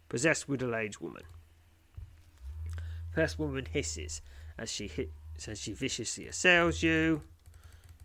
Possessed 0.09 0.49
middle 0.49 0.75
aged 0.75 0.99
woman. 0.99 1.23
First 3.11 3.39
woman 3.39 3.67
hisses 3.71 4.21
as 4.57 4.69
she 4.69 4.87
hit 4.87 5.11
as 5.47 5.59
she 5.59 5.71
viciously 5.71 6.27
assails 6.27 6.83
you. 6.83 7.21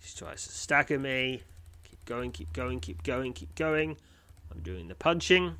She 0.00 0.16
tries 0.16 0.44
to 0.46 0.52
stagger 0.52 0.98
me. 0.98 1.42
Keep 1.82 2.04
going, 2.04 2.30
keep 2.30 2.52
going, 2.52 2.78
keep 2.80 3.02
going, 3.02 3.32
keep 3.32 3.54
going. 3.54 3.96
I'm 4.52 4.60
doing 4.60 4.88
the 4.88 4.94
punching. 4.94 5.56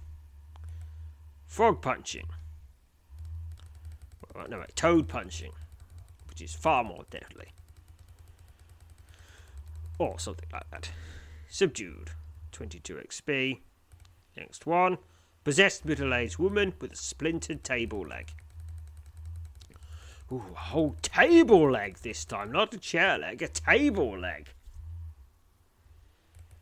Frog 1.46 1.82
punching. 1.82 2.26
Well, 4.34 4.48
no, 4.48 4.64
toad 4.74 5.08
punching, 5.08 5.52
which 6.34 6.42
is 6.42 6.54
far 6.54 6.82
more 6.82 7.04
deadly. 7.10 7.52
Or 9.98 10.18
something 10.18 10.48
like 10.52 10.68
that. 10.70 10.90
Subdued. 11.48 12.10
22 12.50 12.96
XP. 12.96 13.60
Next 14.36 14.66
one. 14.66 14.98
Possessed 15.44 15.84
middle 15.84 16.12
aged 16.12 16.38
woman 16.38 16.74
with 16.80 16.92
a 16.92 16.96
splintered 16.96 17.62
table 17.62 18.00
leg. 18.00 18.32
Ooh, 20.32 20.42
a 20.50 20.58
whole 20.58 20.96
table 21.02 21.70
leg 21.70 21.98
this 21.98 22.24
time, 22.24 22.50
not 22.50 22.74
a 22.74 22.78
chair 22.78 23.16
leg, 23.18 23.40
a 23.40 23.48
table 23.48 24.18
leg. 24.18 24.48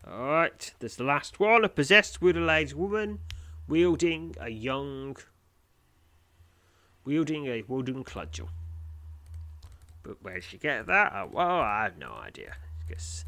Alright, 0.07 0.75
there's 0.81 0.97
the 0.97 1.05
last 1.05 1.41
one. 1.41 1.65
A 1.65 1.69
possessed 1.69 2.21
middle 2.21 2.51
aged 2.51 2.75
woman 2.75 3.21
wielding 3.67 4.35
a 4.39 4.51
young. 4.51 5.17
wielding 7.05 7.47
a 7.47 7.63
wooden 7.63 8.05
cudgel. 8.05 8.51
But 10.03 10.23
where'd 10.23 10.45
she 10.45 10.59
get 10.59 10.87
that? 10.87 11.13
Oh, 11.15 11.29
well, 11.33 11.61
I 11.61 11.85
have 11.85 11.99
no 11.99 12.13
idea. 12.15 12.55
I 12.85 12.89
guess. 12.89 13.25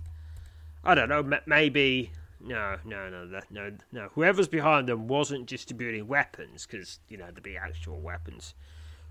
I 0.82 0.94
don't 0.94 1.08
know, 1.08 1.38
maybe. 1.46 2.10
No, 2.40 2.76
no, 2.84 3.08
no, 3.08 3.40
no, 3.50 3.72
no. 3.90 4.08
Whoever's 4.14 4.48
behind 4.48 4.88
them 4.88 5.08
wasn't 5.08 5.46
distributing 5.46 6.06
weapons, 6.06 6.66
because, 6.66 6.98
you 7.08 7.16
know, 7.16 7.26
there'd 7.26 7.42
be 7.42 7.56
actual 7.56 8.00
weapons. 8.00 8.54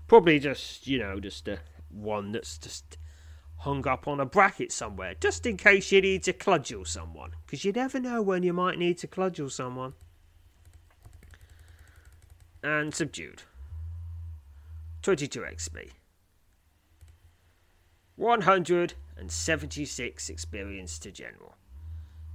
Probably 0.06 0.38
just, 0.38 0.86
you 0.86 0.98
know, 0.98 1.18
just 1.18 1.48
a, 1.48 1.58
one 1.90 2.32
that's 2.32 2.58
just 2.58 2.98
hung 3.58 3.86
up 3.88 4.06
on 4.06 4.20
a 4.20 4.26
bracket 4.26 4.70
somewhere, 4.70 5.14
just 5.18 5.46
in 5.46 5.56
case 5.56 5.90
you 5.90 6.00
need 6.00 6.22
to 6.24 6.32
cudgel 6.32 6.84
someone. 6.84 7.32
Because 7.44 7.64
you 7.64 7.72
never 7.72 7.98
know 7.98 8.22
when 8.22 8.42
you 8.42 8.52
might 8.52 8.78
need 8.78 8.98
to 8.98 9.06
cudgel 9.06 9.50
someone. 9.50 9.94
And 12.62 12.94
subdued. 12.94 13.42
22 15.02 15.40
XP. 15.40 15.90
176 18.16 20.30
experience 20.30 21.00
to 21.00 21.10
general. 21.10 21.56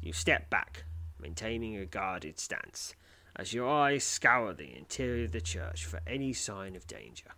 You 0.02 0.12
step 0.12 0.50
back, 0.50 0.84
maintaining 1.18 1.78
a 1.78 1.86
guarded 1.86 2.38
stance, 2.38 2.96
as 3.38 3.54
your 3.54 3.70
eyes 3.70 4.04
scour 4.04 4.54
the 4.54 4.76
interior 4.76 5.24
of 5.24 5.32
the 5.32 5.40
church 5.40 5.86
for 5.86 6.02
any 6.06 6.34
sign 6.34 6.76
of 6.76 6.86
danger. 6.86 7.30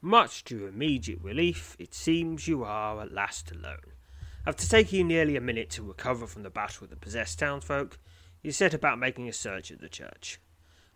Much 0.00 0.44
to 0.44 0.56
your 0.56 0.68
immediate 0.68 1.20
relief, 1.20 1.74
it 1.80 1.92
seems 1.92 2.46
you 2.46 2.62
are 2.62 3.00
at 3.00 3.12
last 3.12 3.50
alone. 3.50 3.94
After 4.46 4.68
taking 4.68 5.08
nearly 5.08 5.34
a 5.34 5.40
minute 5.40 5.70
to 5.70 5.82
recover 5.82 6.28
from 6.28 6.44
the 6.44 6.50
battle 6.50 6.82
with 6.82 6.90
the 6.90 6.96
possessed 6.96 7.40
townsfolk, 7.40 7.98
you 8.40 8.52
set 8.52 8.72
about 8.72 9.00
making 9.00 9.28
a 9.28 9.32
search 9.32 9.72
of 9.72 9.80
the 9.80 9.88
church. 9.88 10.38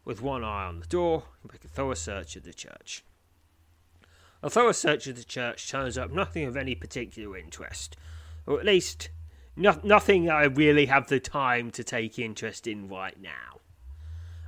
With 0.05 0.23
one 0.23 0.45
eye 0.45 0.67
on 0.67 0.79
the 0.79 0.87
door, 0.87 1.25
you 1.43 1.51
make 1.53 1.65
a 1.65 1.69
thorough 1.69 1.95
search 1.95 2.37
of 2.37 2.45
the 2.45 2.55
church. 2.55 3.03
A 4.45 4.51
thorough 4.51 4.73
search 4.73 5.07
of 5.07 5.17
the 5.17 5.25
church 5.25 5.71
turns 5.71 5.97
up 5.97 6.11
nothing 6.11 6.45
of 6.45 6.55
any 6.55 6.75
particular 6.75 7.39
interest, 7.39 7.97
or 8.47 8.61
at 8.61 8.67
least 8.67 9.09
no- 9.57 9.81
nothing 9.83 10.29
I 10.29 10.45
really 10.45 10.85
have 10.85 11.09
the 11.09 11.19
time 11.19 11.71
to 11.71 11.83
take 11.83 12.19
interest 12.19 12.67
in 12.67 12.87
right 12.87 13.19
now. 13.19 13.63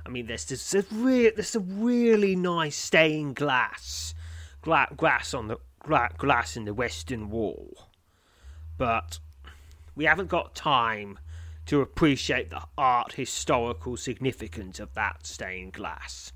I 0.05 0.09
mean, 0.09 0.27
there's 0.27 0.45
this 0.45 0.75
a 0.75 0.83
re- 0.91 1.31
there's 1.31 1.55
a 1.55 1.59
really 1.59 2.35
nice 2.35 2.75
stained 2.75 3.37
glass 3.37 4.13
gla- 4.61 4.93
glass 4.95 5.33
on 5.33 5.47
the 5.47 5.57
gla- 5.79 6.11
glass 6.15 6.55
in 6.55 6.65
the 6.65 6.75
western 6.75 7.31
wall, 7.31 7.89
but 8.77 9.17
we 9.95 10.05
haven't 10.05 10.29
got 10.29 10.53
time 10.53 11.17
to 11.65 11.81
appreciate 11.81 12.51
the 12.51 12.61
art 12.77 13.13
historical 13.13 13.97
significance 13.97 14.79
of 14.79 14.93
that 14.93 15.25
stained 15.25 15.73
glass. 15.73 16.33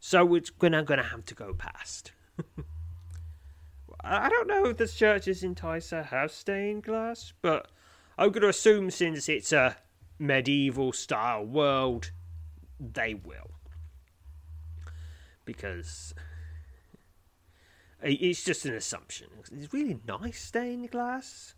So 0.00 0.24
we're 0.24 0.42
gonna 0.58 0.82
gonna 0.82 1.04
have 1.04 1.24
to 1.26 1.34
go 1.36 1.54
past. 1.54 2.10
I 4.02 4.28
don't 4.28 4.48
know 4.48 4.66
if 4.66 4.78
the 4.78 4.88
churches 4.88 5.42
in 5.42 5.54
Tysa 5.54 6.06
have 6.06 6.32
stained 6.32 6.84
glass, 6.84 7.32
but 7.42 7.68
I'm 8.16 8.30
gonna 8.30 8.48
assume 8.48 8.90
since 8.90 9.28
it's 9.28 9.52
a 9.52 9.76
medieval 10.18 10.92
style 10.92 11.44
world, 11.44 12.10
they 12.78 13.14
will. 13.14 13.50
Because 15.44 16.14
it's 18.02 18.44
just 18.44 18.64
an 18.64 18.74
assumption. 18.74 19.28
It's 19.52 19.72
really 19.72 19.98
nice 20.06 20.40
stained 20.40 20.90
glass. 20.90 21.54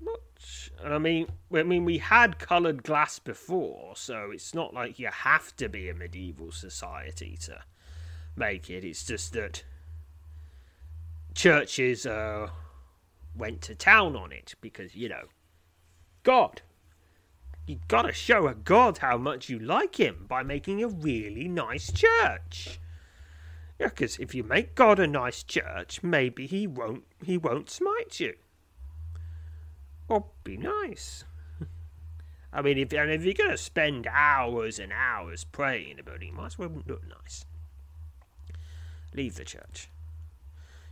Much, 0.00 0.70
and 0.84 0.94
I 0.94 0.98
mean, 0.98 1.26
I 1.52 1.62
mean, 1.62 1.84
we 1.84 1.98
had 1.98 2.38
coloured 2.38 2.82
glass 2.82 3.18
before, 3.18 3.96
so 3.96 4.30
it's 4.32 4.54
not 4.54 4.74
like 4.74 4.98
you 4.98 5.08
have 5.10 5.56
to 5.56 5.68
be 5.68 5.88
a 5.88 5.94
medieval 5.94 6.52
society 6.52 7.36
to 7.42 7.62
make 8.36 8.70
it. 8.70 8.84
It's 8.84 9.04
just 9.04 9.32
that 9.32 9.64
churches 11.34 12.06
uh, 12.06 12.48
went 13.36 13.62
to 13.62 13.74
town 13.74 14.16
on 14.16 14.32
it 14.32 14.54
because, 14.60 14.94
you 14.94 15.08
know, 15.08 15.24
God. 16.22 16.62
you've 17.66 17.86
gotta 17.88 18.12
show 18.12 18.46
a 18.48 18.54
God 18.54 18.98
how 18.98 19.16
much 19.16 19.48
you 19.48 19.58
like 19.58 19.98
him 19.98 20.26
by 20.28 20.42
making 20.42 20.82
a 20.82 20.88
really 20.88 21.48
nice 21.48 21.92
church. 21.92 22.80
Yeah, 23.78 23.88
because 23.88 24.18
if 24.18 24.34
you 24.34 24.42
make 24.42 24.74
God 24.74 24.98
a 24.98 25.06
nice 25.06 25.42
church, 25.42 26.02
maybe 26.02 26.46
he 26.46 26.66
won't 26.66 27.04
he 27.24 27.36
won't 27.36 27.68
smite 27.68 28.20
you. 28.20 28.34
Or 30.08 30.26
be 30.44 30.56
nice. 30.56 31.24
I 32.52 32.62
mean, 32.62 32.78
if, 32.78 32.92
and 32.92 33.10
if 33.10 33.24
you're 33.24 33.34
to 33.34 33.58
spend 33.58 34.06
hours 34.06 34.78
and 34.78 34.92
hours 34.92 35.44
praying 35.44 35.98
about 35.98 36.22
it, 36.22 36.26
you 36.26 36.32
might 36.32 36.46
as 36.46 36.58
well 36.58 36.70
look 36.86 37.02
nice. 37.06 37.44
Leave 39.16 39.34
the 39.34 39.44
church. 39.44 39.88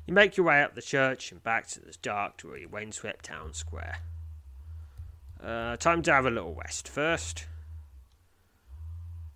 You 0.06 0.14
make 0.14 0.36
your 0.36 0.46
way 0.46 0.62
up 0.62 0.74
the 0.74 0.82
church 0.82 1.30
and 1.30 1.42
back 1.42 1.68
to 1.68 1.80
the 1.80 1.94
dark, 2.02 2.38
dreary, 2.38 2.66
windswept 2.66 3.26
town 3.26 3.52
square. 3.52 3.98
Uh, 5.42 5.76
time 5.76 6.02
to 6.02 6.12
have 6.12 6.26
a 6.26 6.30
little 6.30 6.54
rest 6.54 6.88
first. 6.88 7.46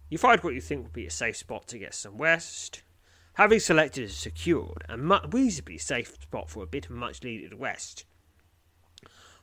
You 0.08 0.16
find 0.16 0.42
what 0.42 0.54
you 0.54 0.62
think 0.62 0.84
will 0.84 0.90
be 0.90 1.06
a 1.06 1.10
safe 1.10 1.36
spot 1.36 1.68
to 1.68 1.78
get 1.78 1.94
some 1.94 2.16
rest. 2.16 2.82
Having 3.34 3.60
selected 3.60 4.04
a 4.04 4.12
secured 4.12 4.84
and 4.88 5.12
reasonably 5.32 5.78
safe 5.78 6.16
spot 6.22 6.48
for 6.48 6.62
a 6.62 6.66
bit 6.66 6.86
of 6.86 6.92
much 6.92 7.22
needed 7.22 7.54
rest, 7.60 8.04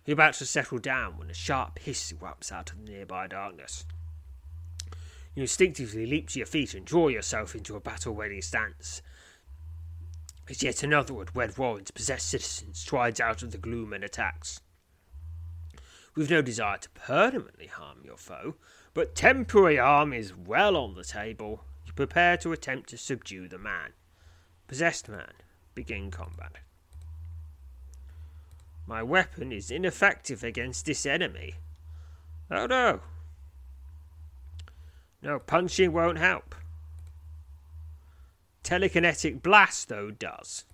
you're 0.05 0.15
about 0.15 0.33
to 0.35 0.45
settle 0.45 0.79
down 0.79 1.17
when 1.17 1.29
a 1.29 1.33
sharp 1.33 1.79
hiss 1.79 2.11
erupts 2.11 2.51
out 2.51 2.71
of 2.71 2.83
the 2.83 2.91
nearby 2.91 3.27
darkness. 3.27 3.85
You 5.35 5.41
instinctively 5.41 6.05
leap 6.05 6.29
to 6.29 6.39
your 6.39 6.45
feet 6.45 6.73
and 6.73 6.85
draw 6.85 7.07
yourself 7.09 7.55
into 7.55 7.75
a 7.75 7.79
battle 7.79 8.13
ready 8.15 8.41
stance. 8.41 9.01
As 10.47 10.61
yet 10.61 10.83
another 10.83 11.21
of 11.21 11.35
Red 11.35 11.57
Warren's 11.57 11.91
possessed 11.91 12.29
citizens 12.29 12.79
strides 12.79 13.19
out 13.19 13.41
of 13.41 13.51
the 13.51 13.57
gloom 13.57 13.93
and 13.93 14.03
attacks. 14.03 14.61
We've 16.15 16.29
no 16.29 16.41
desire 16.41 16.77
to 16.77 16.89
permanently 16.91 17.67
harm 17.67 17.99
your 18.03 18.17
foe, 18.17 18.55
but 18.93 19.15
temporary 19.15 19.77
harm 19.77 20.13
is 20.13 20.35
well 20.35 20.77
on 20.77 20.93
the 20.93 21.03
table, 21.03 21.65
you 21.85 21.93
prepare 21.93 22.37
to 22.37 22.53
attempt 22.53 22.89
to 22.89 22.97
subdue 22.97 23.47
the 23.47 23.57
man. 23.57 23.93
Possessed 24.67 25.09
man, 25.09 25.33
begin 25.73 26.11
combat. 26.11 26.59
My 28.87 29.01
weapon 29.01 29.51
is 29.51 29.71
ineffective 29.71 30.43
against 30.43 30.85
this 30.85 31.05
enemy. 31.05 31.55
Oh 32.51 32.67
no. 32.67 33.01
No, 35.23 35.39
punching 35.39 35.91
won't 35.91 36.19
help. 36.19 36.53
Telekinetic 38.65 39.43
blast, 39.43 39.89
though, 39.89 40.09
does. 40.09 40.65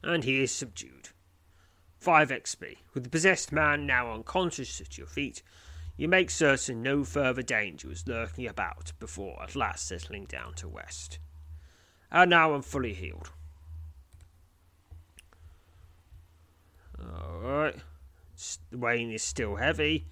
And 0.00 0.22
he 0.22 0.40
is 0.40 0.52
subdued. 0.52 1.08
5 1.98 2.28
XP. 2.28 2.76
With 2.94 3.02
the 3.02 3.10
possessed 3.10 3.50
man 3.50 3.84
now 3.84 4.12
unconscious 4.12 4.80
at 4.80 4.96
your 4.96 5.08
feet, 5.08 5.42
you 5.96 6.06
make 6.06 6.30
certain 6.30 6.84
no 6.84 7.02
further 7.02 7.42
danger 7.42 7.90
is 7.90 8.06
lurking 8.06 8.46
about 8.46 8.92
before 9.00 9.42
at 9.42 9.56
last 9.56 9.88
settling 9.88 10.26
down 10.26 10.54
to 10.54 10.68
rest. 10.68 11.18
And 12.12 12.30
now 12.30 12.54
I'm 12.54 12.62
fully 12.62 12.94
healed. 12.94 13.32
Alright. 17.02 17.82
The 18.70 18.78
rain 18.78 19.10
is 19.10 19.24
still 19.24 19.56
heavy. 19.56 20.06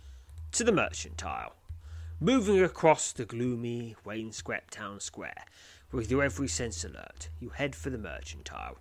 To 0.51 0.65
the 0.65 0.73
mercantile. 0.73 1.55
Moving 2.19 2.63
across 2.63 3.13
the 3.13 3.27
gloomy, 3.27 3.95
rain-swept 4.03 4.73
town 4.73 5.01
square, 5.01 5.45
with 5.93 6.11
your 6.11 6.23
every 6.23 6.49
sense 6.49 6.85
alert, 6.85 7.29
you 7.41 7.51
head 7.51 7.75
for 7.75 7.91
the 7.91 7.99
mercantile. 7.99 8.79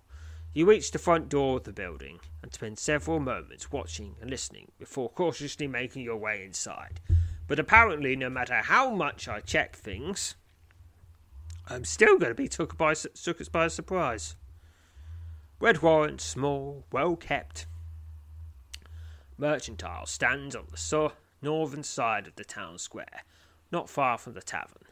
You 0.52 0.68
reach 0.68 0.90
the 0.90 0.98
front 0.98 1.28
door 1.28 1.58
of 1.58 1.64
the 1.64 1.72
building 1.72 2.20
and 2.42 2.52
spend 2.52 2.78
several 2.78 3.20
moments 3.20 3.70
watching 3.70 4.16
and 4.20 4.30
listening 4.30 4.72
before 4.78 5.10
cautiously 5.10 5.66
making 5.66 6.02
your 6.02 6.16
way 6.16 6.44
inside. 6.44 7.00
But 7.46 7.58
apparently, 7.58 8.16
no 8.16 8.30
matter 8.30 8.56
how 8.56 8.94
much 8.94 9.28
I 9.28 9.40
check 9.40 9.76
things, 9.76 10.34
I'm 11.68 11.84
still 11.84 12.18
going 12.18 12.30
to 12.30 12.34
be 12.34 12.48
took 12.48 12.76
by, 12.76 12.94
took 12.94 13.52
by 13.52 13.68
surprise. 13.68 14.36
Red 15.60 15.82
Warrant, 15.82 16.20
small, 16.20 16.84
well 16.90 17.16
kept, 17.16 17.66
Mercantile 19.38 20.06
stands 20.06 20.56
on 20.56 20.66
the 20.70 21.12
northern 21.42 21.82
side 21.82 22.26
of 22.26 22.36
the 22.36 22.44
town 22.44 22.78
square, 22.78 23.22
not 23.70 23.90
far 23.90 24.16
from 24.16 24.32
the 24.32 24.40
tavern. 24.40 24.85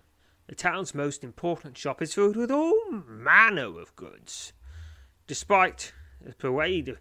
The 0.46 0.54
town's 0.54 0.94
most 0.94 1.24
important 1.24 1.78
shop 1.78 2.02
is 2.02 2.14
filled 2.14 2.36
with 2.36 2.50
all 2.50 2.90
manner 2.90 3.78
of 3.80 3.96
goods. 3.96 4.52
Despite 5.26 5.94
the 6.20 6.34
parade, 6.34 6.98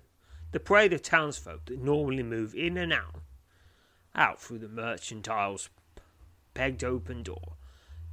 the 0.51 0.60
parade 0.60 0.93
of 0.93 1.01
townsfolk 1.01 1.65
that 1.65 1.82
normally 1.82 2.23
move 2.23 2.56
in 2.56 2.77
and 2.77 2.93
out, 2.93 3.21
out 4.15 4.41
through 4.41 4.60
the 4.60 4.69
mercantile's 4.69 5.69
pegged 6.53 6.84
open 6.84 7.21
door, 7.23 7.58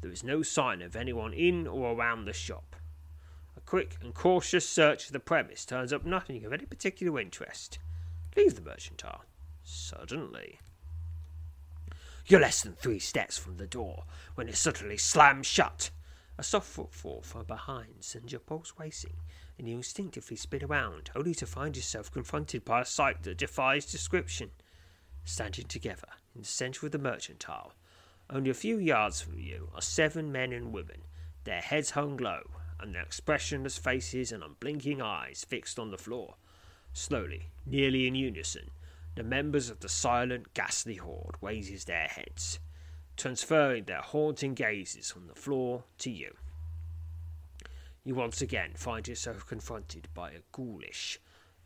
there 0.01 0.11
is 0.11 0.25
no 0.25 0.43
sign 0.43 0.83
of 0.83 0.97
anyone 0.97 1.33
in 1.33 1.67
or 1.67 1.93
around 1.93 2.25
the 2.25 2.33
shop. 2.33 2.75
A 3.57 3.61
quick 3.61 3.97
and 4.01 4.15
cautious 4.15 4.69
search 4.69 5.07
of 5.07 5.13
the 5.13 5.21
premise 5.21 5.65
turns 5.65 5.93
up 5.93 6.05
nothing 6.05 6.45
of 6.45 6.53
any 6.53 6.65
particular 6.65 7.21
interest. 7.21 7.79
Leave 8.37 8.55
the 8.57 8.63
mercantile. 8.63 9.25
Suddenly. 9.63 10.59
You're 12.31 12.39
less 12.39 12.63
than 12.63 12.75
three 12.75 13.01
steps 13.01 13.37
from 13.37 13.57
the 13.57 13.67
door 13.67 14.05
when 14.37 14.49
it 14.49 14.55
suddenly 14.55 14.97
slams 14.97 15.49
shut. 15.49 15.91
A 16.39 16.45
soft 16.45 16.69
footfall 16.69 17.23
from 17.23 17.45
behind 17.45 18.05
sends 18.05 18.31
your 18.31 18.39
pulse 18.39 18.73
racing, 18.79 19.17
and 19.59 19.69
you 19.69 19.75
instinctively 19.75 20.37
spin 20.37 20.63
around, 20.63 21.11
only 21.17 21.35
to 21.35 21.45
find 21.45 21.75
yourself 21.75 22.09
confronted 22.13 22.65
by 22.65 22.83
a 22.83 22.85
sight 22.85 23.25
that 23.25 23.39
defies 23.39 23.85
description. 23.85 24.53
Standing 25.25 25.65
together 25.67 26.07
in 26.37 26.43
the 26.43 26.47
centre 26.47 26.87
of 26.87 26.93
the 26.93 26.99
mercantile, 26.99 27.73
only 28.33 28.51
a 28.51 28.55
few 28.55 28.79
yards 28.79 29.21
from 29.21 29.41
you, 29.41 29.69
are 29.75 29.83
seven 29.83 30.31
men 30.31 30.53
and 30.53 30.73
women, 30.73 31.03
their 31.43 31.61
heads 31.61 31.91
hung 31.91 32.17
low, 32.17 32.49
and 32.79 32.95
their 32.95 33.03
expressionless 33.03 33.77
faces 33.77 34.31
and 34.31 34.45
unblinking 34.45 35.03
eyes 35.03 35.45
fixed 35.49 35.81
on 35.81 35.91
the 35.91 35.99
floor. 35.99 36.37
Slowly, 36.93 37.49
nearly 37.67 38.07
in 38.07 38.15
unison, 38.15 38.71
the 39.17 39.23
members 39.23 39.71
of 39.71 39.81
the 39.81 39.89
silent, 39.89 40.55
ghastly 40.55 40.97
horde 40.97 41.37
raises 41.41 41.85
their 41.85 42.07
heads, 42.07 42.59
transferring 43.17 43.85
their 43.85 44.01
haunting 44.01 44.55
gazes 44.55 45.11
from 45.11 45.27
the 45.27 45.35
floor 45.35 45.85
to 45.99 46.11
you. 46.11 46.37
You 48.05 48.15
once 48.15 48.41
again 48.41 48.73
find 48.75 49.07
yourself 49.07 49.47
confronted 49.47 50.09
by 50.15 50.31
a 50.31 50.41
ghoulish, 50.53 51.19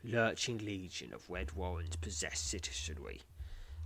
lurching 0.03 0.59
legion 0.59 1.13
of 1.15 1.31
Red 1.31 1.53
Warren's 1.53 1.97
possessed 1.97 2.47
citizenry. 2.49 3.21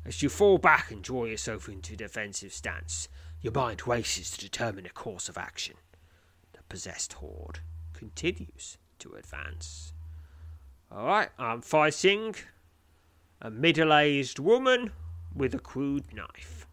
As 0.05 0.23
you 0.23 0.29
fall 0.29 0.59
back 0.59 0.91
and 0.91 1.03
draw 1.03 1.27
yourself 1.27 1.69
into 1.69 1.97
defensive 1.97 2.53
stance, 2.53 3.09
your 3.43 3.53
mind 3.53 3.87
races 3.87 4.31
to 4.31 4.41
determine 4.41 4.87
a 4.87 4.91
course 4.91 5.29
of 5.29 5.37
action. 5.37 5.75
The 6.53 6.63
possessed 6.69 7.15
horde 7.15 7.61
continues 7.93 8.79
to 9.01 9.13
advance. 9.13 9.93
Alright, 10.91 11.31
I'm 11.39 11.61
fighting 11.61 12.35
a 13.41 13.51
middle 13.51 13.95
aged 13.95 14.39
woman 14.39 14.93
with 15.35 15.55
a 15.55 15.59
crude 15.59 16.13
knife. 16.13 16.67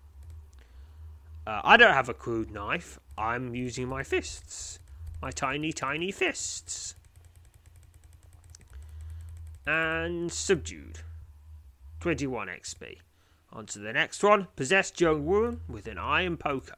Uh, 1.45 1.61
I 1.63 1.77
don't 1.77 1.93
have 1.93 2.09
a 2.09 2.13
crude 2.13 2.51
knife, 2.51 2.99
I'm 3.17 3.53
using 3.53 3.87
my 3.87 4.03
fists. 4.03 4.79
My 5.21 5.31
tiny, 5.31 5.71
tiny 5.71 6.11
fists. 6.11 6.95
And 9.65 10.31
subdued. 10.31 10.99
21 12.01 12.47
XP. 12.47 12.97
On 13.53 13.65
to 13.67 13.79
the 13.79 13.93
next 13.93 14.23
one. 14.23 14.47
Possessed 14.55 14.99
young 14.99 15.25
woman 15.25 15.61
with 15.67 15.87
an 15.87 15.97
iron 15.97 16.37
poker. 16.37 16.75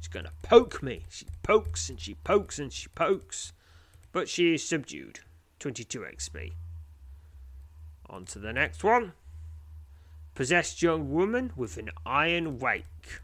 She's 0.00 0.08
to 0.12 0.30
poke 0.42 0.82
me. 0.82 1.04
She 1.08 1.26
pokes 1.42 1.88
and 1.88 1.98
she 1.98 2.14
pokes 2.14 2.58
and 2.58 2.72
she 2.72 2.88
pokes. 2.88 3.52
But 4.12 4.28
she 4.28 4.54
is 4.54 4.66
subdued. 4.66 5.20
22 5.58 6.00
XP. 6.00 6.52
On 8.14 8.24
to 8.26 8.38
the 8.38 8.52
next 8.52 8.84
one. 8.84 9.12
Possessed 10.36 10.80
young 10.80 11.10
woman 11.10 11.50
with 11.56 11.76
an 11.78 11.90
iron 12.06 12.60
rake. 12.60 13.22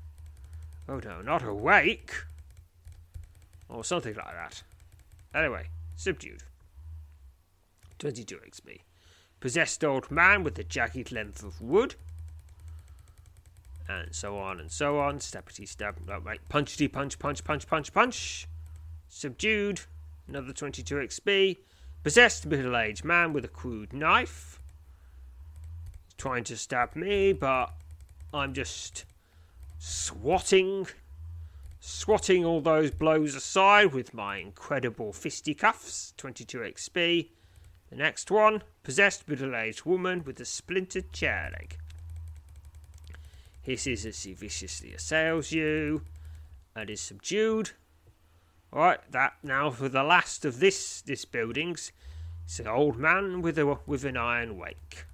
Oh 0.89 0.99
no, 0.99 1.23
not 1.23 1.45
a 1.45 1.53
rake. 1.53 2.13
Or 3.69 3.85
something 3.85 4.17
like 4.17 4.35
that. 4.35 4.65
Anyway, 5.33 5.67
subdued. 5.95 6.43
22 8.01 8.39
XP. 8.39 8.81
Possessed 9.39 9.85
old 9.85 10.11
man 10.11 10.43
with 10.43 10.59
a 10.59 10.65
jagged 10.65 11.13
length 11.13 11.45
of 11.45 11.61
wood. 11.61 11.95
And 13.89 14.13
so 14.13 14.39
on 14.39 14.59
and 14.59 14.73
so 14.73 14.99
on. 14.99 15.21
Stabbity 15.21 15.69
stab. 15.69 15.99
Oh, 16.09 16.19
right. 16.19 16.41
Punchity 16.49 16.93
punch, 16.93 17.17
punch, 17.21 17.45
punch, 17.45 17.69
punch, 17.69 17.93
punch. 17.93 18.49
Subdued. 19.09 19.83
Another 20.27 20.53
22 20.53 20.97
XP. 20.97 21.59
Possessed 22.03 22.45
middle 22.45 22.77
aged 22.77 23.05
man 23.05 23.33
with 23.33 23.45
a 23.45 23.49
crude 23.49 23.93
knife 23.93 24.60
trying 26.21 26.45
to 26.45 26.57
stab 26.57 26.95
me, 26.95 27.33
but 27.33 27.73
I'm 28.33 28.55
just 28.55 29.05
swatting 29.79 30.87
Swatting 31.83 32.45
all 32.45 32.61
those 32.61 32.91
blows 32.91 33.35
aside 33.35 33.95
with 33.95 34.13
my 34.13 34.37
incredible 34.37 35.15
fisticuffs, 35.15 36.13
22 36.19 36.59
XP. 36.59 37.29
The 37.89 37.97
next 37.97 38.31
one, 38.31 38.63
possessed 38.83 39.27
middle 39.27 39.57
aged 39.57 39.87
woman 39.87 40.23
with 40.23 40.39
a 40.41 40.45
splintered 40.45 41.11
chair 41.11 41.51
leg. 41.59 41.79
Hisses 43.63 44.05
as 44.05 44.23
he 44.23 44.35
viciously 44.35 44.93
assails 44.93 45.53
you 45.53 46.03
and 46.77 46.91
is 46.91 47.01
subdued. 47.01 47.71
Alright, 48.71 49.11
that 49.11 49.33
now 49.43 49.71
for 49.71 49.89
the 49.89 50.03
last 50.03 50.45
of 50.45 50.61
this 50.61 51.01
this 51.01 51.25
buildings. 51.25 51.93
It's 52.45 52.61
an 52.61 52.67
old 52.67 52.99
man 52.99 53.41
with 53.41 53.59
a 53.59 53.79
with 53.87 54.05
an 54.05 54.19
iron 54.19 54.59
wake. 54.59 55.07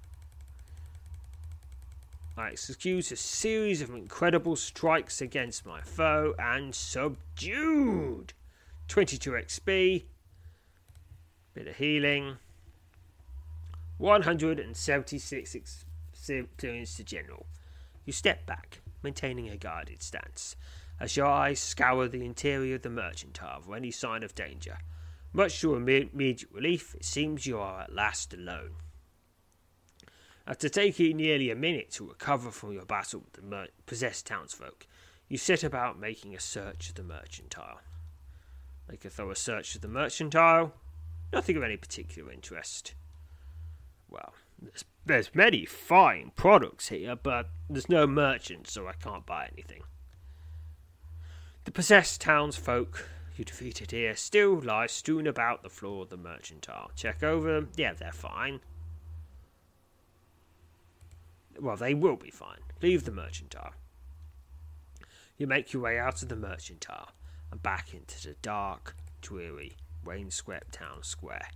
I 2.39 2.49
execute 2.51 3.11
a 3.11 3.15
series 3.15 3.81
of 3.81 3.89
incredible 3.89 4.55
strikes 4.55 5.21
against 5.21 5.65
my 5.65 5.81
foe 5.81 6.35
and 6.37 6.75
subdued. 6.75 8.33
22 8.87 9.31
XP. 9.31 10.03
Bit 11.55 11.67
of 11.67 11.75
healing. 11.77 12.37
176 13.97 15.55
experience 15.55 16.95
to 16.97 17.03
general. 17.03 17.47
You 18.05 18.13
step 18.13 18.45
back, 18.45 18.81
maintaining 19.01 19.49
a 19.49 19.57
guarded 19.57 20.03
stance, 20.03 20.55
as 20.99 21.17
your 21.17 21.25
eyes 21.25 21.59
scour 21.59 22.07
the 22.07 22.23
interior 22.23 22.75
of 22.75 22.83
the 22.83 22.91
mercantile 22.91 23.61
for 23.61 23.75
any 23.75 23.89
sign 23.89 24.21
of 24.21 24.35
danger. 24.35 24.77
Much 25.33 25.61
to 25.61 25.69
your 25.69 25.77
immediate 25.77 26.51
relief, 26.51 26.93
it 26.93 27.03
seems 27.03 27.47
you 27.47 27.57
are 27.57 27.81
at 27.81 27.93
last 27.95 28.31
alone. 28.31 28.75
After 30.47 30.69
taking 30.69 31.17
nearly 31.17 31.51
a 31.51 31.55
minute 31.55 31.91
to 31.91 32.07
recover 32.07 32.51
from 32.51 32.71
your 32.71 32.85
battle 32.85 33.19
with 33.19 33.33
the 33.33 33.41
mer- 33.41 33.67
possessed 33.85 34.25
townsfolk, 34.25 34.87
you 35.27 35.37
set 35.37 35.61
about 35.61 35.99
making 35.99 36.33
a 36.33 36.39
search 36.39 36.87
of 36.87 36.95
the 36.95 37.03
mercantile. 37.03 37.81
Make 38.89 39.03
a 39.03 39.09
thorough 39.09 39.33
search 39.33 39.75
of 39.75 39.81
the 39.81 39.89
mercantile. 39.89 40.73
Nothing 41.33 41.57
of 41.57 41.63
any 41.63 41.75
particular 41.75 42.31
interest. 42.31 42.93
Well, 44.09 44.33
there's, 44.61 44.85
there's 45.05 45.35
many 45.35 45.65
fine 45.65 46.31
products 46.37 46.87
here, 46.87 47.17
but 47.17 47.49
there's 47.69 47.89
no 47.89 48.07
merchant, 48.07 48.69
so 48.69 48.87
I 48.87 48.93
can't 48.93 49.25
buy 49.25 49.49
anything. 49.51 49.81
The 51.65 51.71
possessed 51.71 52.21
townsfolk 52.21 53.09
you 53.35 53.43
defeated 53.43 53.91
here 53.91 54.15
still 54.15 54.61
lie 54.61 54.87
strewn 54.87 55.27
about 55.27 55.61
the 55.61 55.69
floor 55.69 56.03
of 56.03 56.09
the 56.09 56.15
mercantile. 56.15 56.91
Check 56.95 57.21
over 57.21 57.51
them. 57.51 57.69
Yeah, 57.75 57.91
they're 57.93 58.13
fine. 58.13 58.61
Well, 61.59 61.75
they 61.75 61.93
will 61.93 62.15
be 62.15 62.29
fine. 62.29 62.59
Leave 62.81 63.05
the 63.05 63.11
mercantile. 63.11 63.73
You 65.37 65.47
make 65.47 65.73
your 65.73 65.83
way 65.83 65.99
out 65.99 66.21
of 66.21 66.29
the 66.29 66.35
mercantile 66.35 67.09
and 67.51 67.61
back 67.61 67.93
into 67.93 68.27
the 68.27 68.35
dark, 68.41 68.95
dreary, 69.21 69.77
rain-swept 70.03 70.73
town 70.73 71.03
square. 71.03 71.47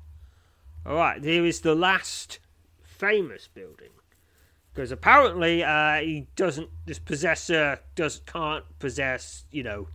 Alright, 0.85 1.23
here 1.23 1.45
is 1.45 1.61
the 1.61 1.75
last 1.75 2.39
famous 2.83 3.47
building. 3.47 3.89
Because 4.73 4.91
apparently 4.91 5.63
uh, 5.63 5.99
he 5.99 6.27
doesn't, 6.35 6.69
this 6.85 6.99
possessor 6.99 7.79
does 7.95 8.21
can't 8.25 8.65
possess, 8.79 9.45
you 9.51 9.63
know, 9.63 9.89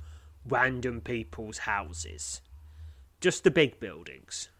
random 0.47 1.01
people's 1.01 1.59
houses. 1.59 2.42
Just 3.21 3.45
the 3.45 3.51
big 3.51 3.81
buildings. 3.81 4.51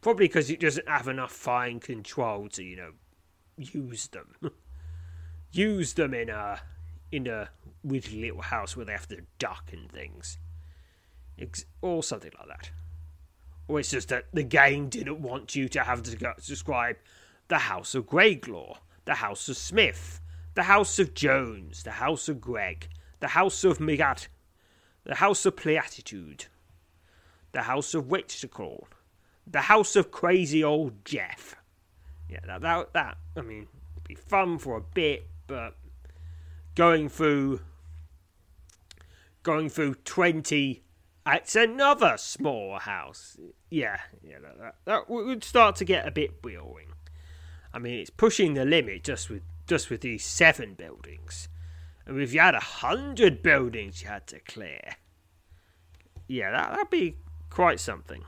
Probably 0.00 0.26
because 0.26 0.50
it 0.50 0.60
doesn't 0.60 0.88
have 0.88 1.08
enough 1.08 1.32
fine 1.32 1.80
control 1.80 2.48
to, 2.50 2.62
you 2.62 2.76
know, 2.76 2.90
use 3.56 4.08
them. 4.08 4.36
use 5.52 5.92
them 5.94 6.14
in 6.14 6.28
a 6.28 6.60
in 7.10 7.26
a 7.26 7.48
weird 7.84 8.10
little 8.12 8.42
house 8.42 8.76
where 8.76 8.86
they 8.86 8.92
have 8.92 9.08
to 9.08 9.20
duck 9.38 9.70
and 9.72 9.90
things, 9.92 10.38
Ex- 11.38 11.66
or 11.82 12.02
something 12.02 12.32
like 12.38 12.48
that. 12.48 12.70
Or 13.68 13.78
it's 13.78 13.90
just 13.90 14.08
that 14.08 14.26
the 14.32 14.42
game 14.42 14.88
didn't 14.88 15.20
want 15.20 15.54
you 15.54 15.68
to 15.68 15.80
have 15.80 16.02
to 16.02 16.34
describe 16.44 16.96
the 17.48 17.58
House 17.58 17.94
of 17.94 18.06
Greyglaw, 18.06 18.78
the 19.04 19.14
House 19.14 19.48
of 19.48 19.56
Smith, 19.56 20.20
the 20.54 20.64
House 20.64 20.98
of 20.98 21.14
Jones, 21.14 21.82
the 21.82 21.92
House 21.92 22.28
of 22.28 22.40
Greg, 22.40 22.88
the 23.20 23.28
House 23.28 23.62
of 23.62 23.78
Migat, 23.78 24.28
the 25.04 25.16
House 25.16 25.44
of 25.44 25.56
Pleatitude, 25.56 26.46
the 27.52 27.62
House 27.62 27.94
of 27.94 28.06
Witchclaw, 28.06 28.84
the 29.46 29.62
House 29.62 29.96
of 29.96 30.10
Crazy 30.10 30.64
Old 30.64 31.04
Jeff. 31.04 31.56
Yeah, 32.28 32.40
that, 32.46 32.62
that, 32.62 32.92
that 32.94 33.18
I 33.36 33.42
mean, 33.42 33.66
be 34.04 34.14
fun 34.14 34.58
for 34.58 34.76
a 34.76 34.80
bit, 34.80 35.26
but 35.52 35.76
going 36.74 37.10
through 37.10 37.60
going 39.42 39.68
through 39.68 39.94
20 39.96 40.82
it's 41.26 41.54
another 41.54 42.16
small 42.16 42.78
house. 42.78 43.36
Yeah 43.68 43.98
yeah 44.22 44.38
that, 44.40 44.58
that, 44.58 44.74
that 44.86 45.10
would 45.10 45.44
start 45.44 45.76
to 45.76 45.84
get 45.84 46.08
a 46.08 46.10
bit 46.10 46.40
boring. 46.40 46.88
I 47.74 47.78
mean 47.78 48.00
it's 48.00 48.08
pushing 48.08 48.54
the 48.54 48.64
limit 48.64 49.04
just 49.04 49.28
with 49.28 49.42
just 49.66 49.90
with 49.90 50.00
these 50.00 50.24
seven 50.24 50.72
buildings. 50.72 51.48
And 52.06 52.18
if 52.22 52.32
you 52.32 52.40
had 52.40 52.54
a 52.54 52.60
hundred 52.60 53.42
buildings 53.42 54.00
you 54.00 54.08
had 54.08 54.26
to 54.28 54.40
clear 54.40 54.96
yeah 56.28 56.50
that, 56.50 56.70
that'd 56.70 56.90
be 56.90 57.16
quite 57.50 57.78
something. 57.78 58.24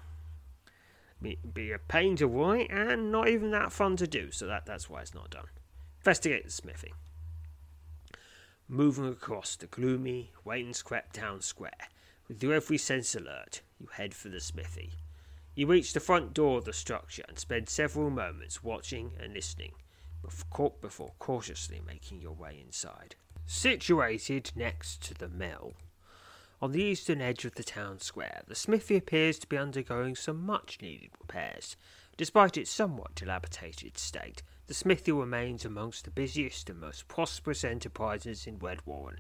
Be, 1.55 1.73
a 1.73 1.79
pain 1.79 2.17
to 2.17 2.27
write 2.27 2.71
and 2.71 3.11
not 3.11 3.29
even 3.29 3.51
that 3.53 3.73
fun 3.73 3.97
to 3.97 4.07
do 4.07 4.31
so 4.31 4.47
that, 4.47 4.67
that's 4.67 4.91
why 4.91 5.01
it's 5.01 5.15
not 5.15 5.31
done. 5.31 5.47
Investigate 6.01 6.45
the 6.45 6.51
smithy 6.51 6.93
moving 8.69 9.07
across 9.07 9.57
the 9.57 9.67
gloomy, 9.67 10.33
rain-swept 10.45 11.15
town 11.15 11.41
square. 11.41 11.89
With 12.29 12.43
your 12.43 12.55
every 12.55 12.79
sense 12.79 13.15
alert, 13.15 13.61
you 13.79 13.87
head 13.87 14.15
for 14.15 14.29
the 14.29 14.41
smithy. 14.41 14.93
You 15.55 15.67
reach 15.67 15.93
the 15.93 16.01
front 16.01 16.35
door 16.35 16.59
of 16.59 16.65
the 16.65 16.73
structure 16.73 17.25
and 17.29 17.39
spend 17.39 17.69
several 17.69 18.11
moments 18.11 18.65
watching 18.65 19.13
and 19.21 19.35
listening 19.35 19.73
before 20.23 21.13
cautiously 21.19 21.83
making 21.87 22.21
your 22.21 22.33
way 22.33 22.59
inside. 22.65 23.15
Situated 23.47 24.53
next 24.57 25.03
to 25.03 25.15
the 25.15 25.29
mill, 25.29 25.75
on 26.63 26.73
the 26.73 26.83
eastern 26.83 27.21
edge 27.21 27.45
of 27.45 27.57
the 27.57 27.63
town 27.63 28.01
square, 28.01 28.43
the 28.47 28.55
smithy 28.55 28.97
appears 28.97 29.39
to 29.39 29.47
be 29.47 29.59
undergoing 29.59 30.17
some 30.17 30.47
much 30.47 30.79
needed 30.81 31.11
repairs. 31.21 31.77
Despite 32.17 32.57
its 32.57 32.71
somewhat 32.71 33.15
dilapidated 33.15 33.99
state, 33.99 34.43
the 34.67 34.75
smithy 34.75 35.13
remains 35.13 35.65
amongst 35.65 36.05
the 36.05 36.11
busiest 36.11 36.71
and 36.71 36.81
most 36.81 37.09
prosperous 37.09 37.65
enterprises 37.65 38.47
in 38.47 38.59
Redwarren. 38.59 39.19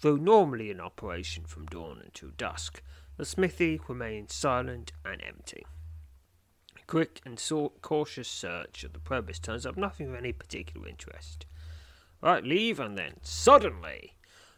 Though 0.00 0.16
normally 0.16 0.70
in 0.70 0.80
operation 0.80 1.44
from 1.44 1.66
dawn 1.66 2.00
until 2.04 2.30
dusk, 2.30 2.82
the 3.16 3.24
smithy 3.24 3.80
remains 3.86 4.34
silent 4.34 4.92
and 5.04 5.22
empty. 5.22 5.64
A 6.76 6.84
quick 6.86 7.20
and 7.24 7.40
cautious 7.82 8.28
search 8.28 8.82
of 8.82 8.92
the 8.92 8.98
premises 8.98 9.38
turns 9.38 9.66
up 9.66 9.76
nothing 9.76 10.08
of 10.08 10.14
any 10.16 10.32
particular 10.32 10.88
interest. 10.88 11.46
Right, 12.20 12.42
leave, 12.42 12.80
and 12.80 12.98
then 12.98 13.14
suddenly 13.22 14.14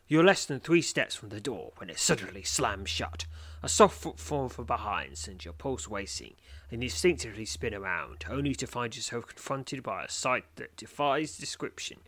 you're 0.06 0.24
less 0.24 0.44
than 0.44 0.60
three 0.60 0.82
steps 0.82 1.14
from 1.14 1.30
the 1.30 1.40
door 1.40 1.72
when 1.76 1.90
it 1.90 1.98
suddenly 1.98 2.42
slams 2.42 2.90
shut. 2.90 3.26
A 3.62 3.68
soft 3.68 4.00
footfall 4.00 4.48
from 4.48 4.66
behind 4.66 5.16
sends 5.16 5.44
your 5.44 5.54
pulse 5.54 5.88
racing, 5.88 6.34
instinctively 6.82 7.44
spin 7.44 7.74
around, 7.74 8.24
only 8.28 8.54
to 8.54 8.66
find 8.66 8.94
yourself 8.96 9.26
confronted 9.26 9.82
by 9.82 10.04
a 10.04 10.08
sight 10.08 10.44
that 10.56 10.76
defies 10.76 11.36
description. 11.36 11.98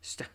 St- 0.00 0.28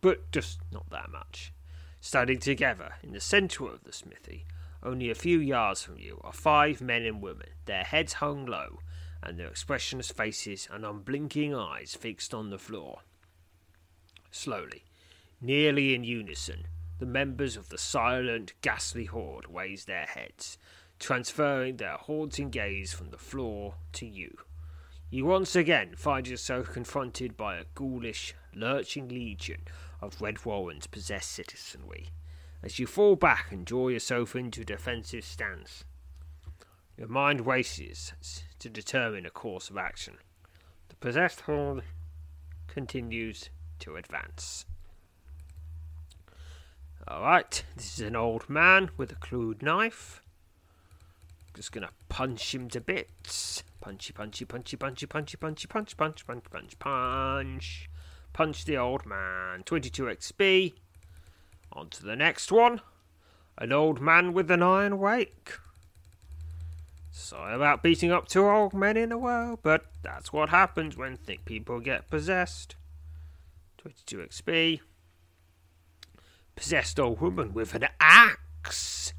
but 0.00 0.30
just 0.30 0.60
not 0.70 0.90
that 0.90 1.10
much. 1.10 1.52
Standing 2.00 2.38
together 2.38 2.96
in 3.02 3.12
the 3.12 3.20
centre 3.20 3.64
of 3.64 3.84
the 3.84 3.92
smithy, 3.92 4.44
only 4.82 5.10
a 5.10 5.14
few 5.14 5.38
yards 5.38 5.82
from 5.82 5.98
you, 5.98 6.20
are 6.22 6.32
five 6.32 6.82
men 6.82 7.04
and 7.04 7.22
women, 7.22 7.48
their 7.64 7.84
heads 7.84 8.14
hung 8.14 8.44
low, 8.44 8.80
and 9.22 9.38
their 9.38 9.48
expressionless 9.48 10.10
faces 10.10 10.68
and 10.70 10.84
unblinking 10.84 11.54
eyes 11.54 11.96
fixed 11.98 12.34
on 12.34 12.50
the 12.50 12.58
floor. 12.58 13.00
Slowly, 14.30 14.84
nearly 15.40 15.94
in 15.94 16.04
unison, 16.04 16.66
the 16.98 17.06
members 17.06 17.56
of 17.56 17.70
the 17.70 17.78
silent, 17.78 18.52
ghastly 18.60 19.06
horde 19.06 19.46
raise 19.48 19.86
their 19.86 20.04
heads, 20.04 20.58
transferring 20.98 21.76
their 21.76 21.96
haunting 21.96 22.50
gaze 22.50 22.92
from 22.92 23.10
the 23.10 23.18
floor 23.18 23.74
to 23.92 24.06
you. 24.06 24.36
You 25.10 25.26
once 25.26 25.54
again 25.54 25.94
find 25.96 26.26
yourself 26.26 26.72
confronted 26.72 27.36
by 27.36 27.56
a 27.56 27.64
ghoulish, 27.74 28.34
lurching 28.54 29.08
legion 29.08 29.62
of 30.00 30.18
Redwarren's 30.18 30.86
possessed 30.86 31.30
citizenry, 31.30 32.08
as 32.62 32.78
you 32.78 32.86
fall 32.86 33.14
back 33.14 33.52
and 33.52 33.64
draw 33.64 33.88
yourself 33.88 34.34
into 34.34 34.62
a 34.62 34.64
defensive 34.64 35.24
stance. 35.24 35.84
Your 36.96 37.08
mind 37.08 37.46
races 37.46 38.12
to 38.58 38.68
determine 38.68 39.26
a 39.26 39.30
course 39.30 39.70
of 39.70 39.76
action. 39.76 40.18
The 40.88 40.96
possessed 40.96 41.42
horde 41.42 41.84
continues 42.66 43.50
to 43.80 43.96
advance. 43.96 44.64
Alright, 47.08 47.64
this 47.76 47.98
is 47.98 48.06
an 48.06 48.16
old 48.16 48.48
man 48.48 48.90
with 48.96 49.12
a 49.12 49.16
crude 49.16 49.62
knife. 49.62 50.22
Just 51.54 51.72
gonna 51.72 51.90
punch 52.08 52.54
him 52.54 52.68
to 52.70 52.80
bits. 52.80 53.62
Punchy, 53.80 54.12
punchy, 54.12 54.44
punchy, 54.44 54.76
punchy, 54.76 55.06
punchy, 55.06 55.36
punchy, 55.36 55.66
punch, 55.68 55.96
punch, 55.96 56.26
punch, 56.26 56.50
punch, 56.50 56.78
punch. 56.78 57.90
Punch 58.32 58.64
the 58.64 58.76
old 58.76 59.06
man. 59.06 59.62
22 59.62 60.04
XP. 60.04 60.74
On 61.72 61.88
to 61.90 62.04
the 62.04 62.16
next 62.16 62.50
one. 62.50 62.80
An 63.56 63.72
old 63.72 64.00
man 64.00 64.32
with 64.32 64.50
an 64.50 64.62
iron 64.62 64.98
wake. 64.98 65.58
Sorry 67.12 67.54
about 67.54 67.84
beating 67.84 68.10
up 68.10 68.26
two 68.26 68.44
old 68.44 68.74
men 68.74 68.96
in 68.96 69.12
a 69.12 69.16
row, 69.16 69.60
but 69.62 69.86
that's 70.02 70.32
what 70.32 70.48
happens 70.48 70.96
when 70.96 71.16
thick 71.16 71.44
people 71.44 71.78
get 71.78 72.10
possessed. 72.10 72.74
22 73.78 74.18
XP. 74.18 74.80
Possessed 76.56 76.98
old 76.98 77.20
woman 77.20 77.54
with 77.54 77.74
an 77.76 77.86
axe. 78.00 79.12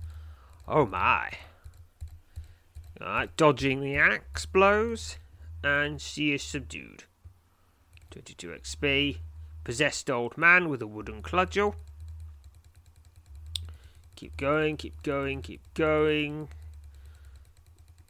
Oh 0.67 0.86
my. 0.86 1.30
Alright, 3.01 3.36
dodging 3.36 3.81
the 3.81 3.97
axe 3.97 4.45
blows, 4.45 5.17
and 5.63 5.99
she 5.99 6.34
is 6.34 6.41
subdued. 6.43 7.03
22 8.12 8.49
XP. 8.49 9.17
Possessed 9.65 10.10
old 10.10 10.38
man 10.38 10.69
with 10.69 10.81
a 10.81 10.88
wooden 10.88 11.21
cudgel. 11.21 11.75
Keep 14.15 14.38
going, 14.38 14.77
keep 14.77 15.01
going, 15.03 15.41
keep 15.41 15.62
going. 15.73 16.47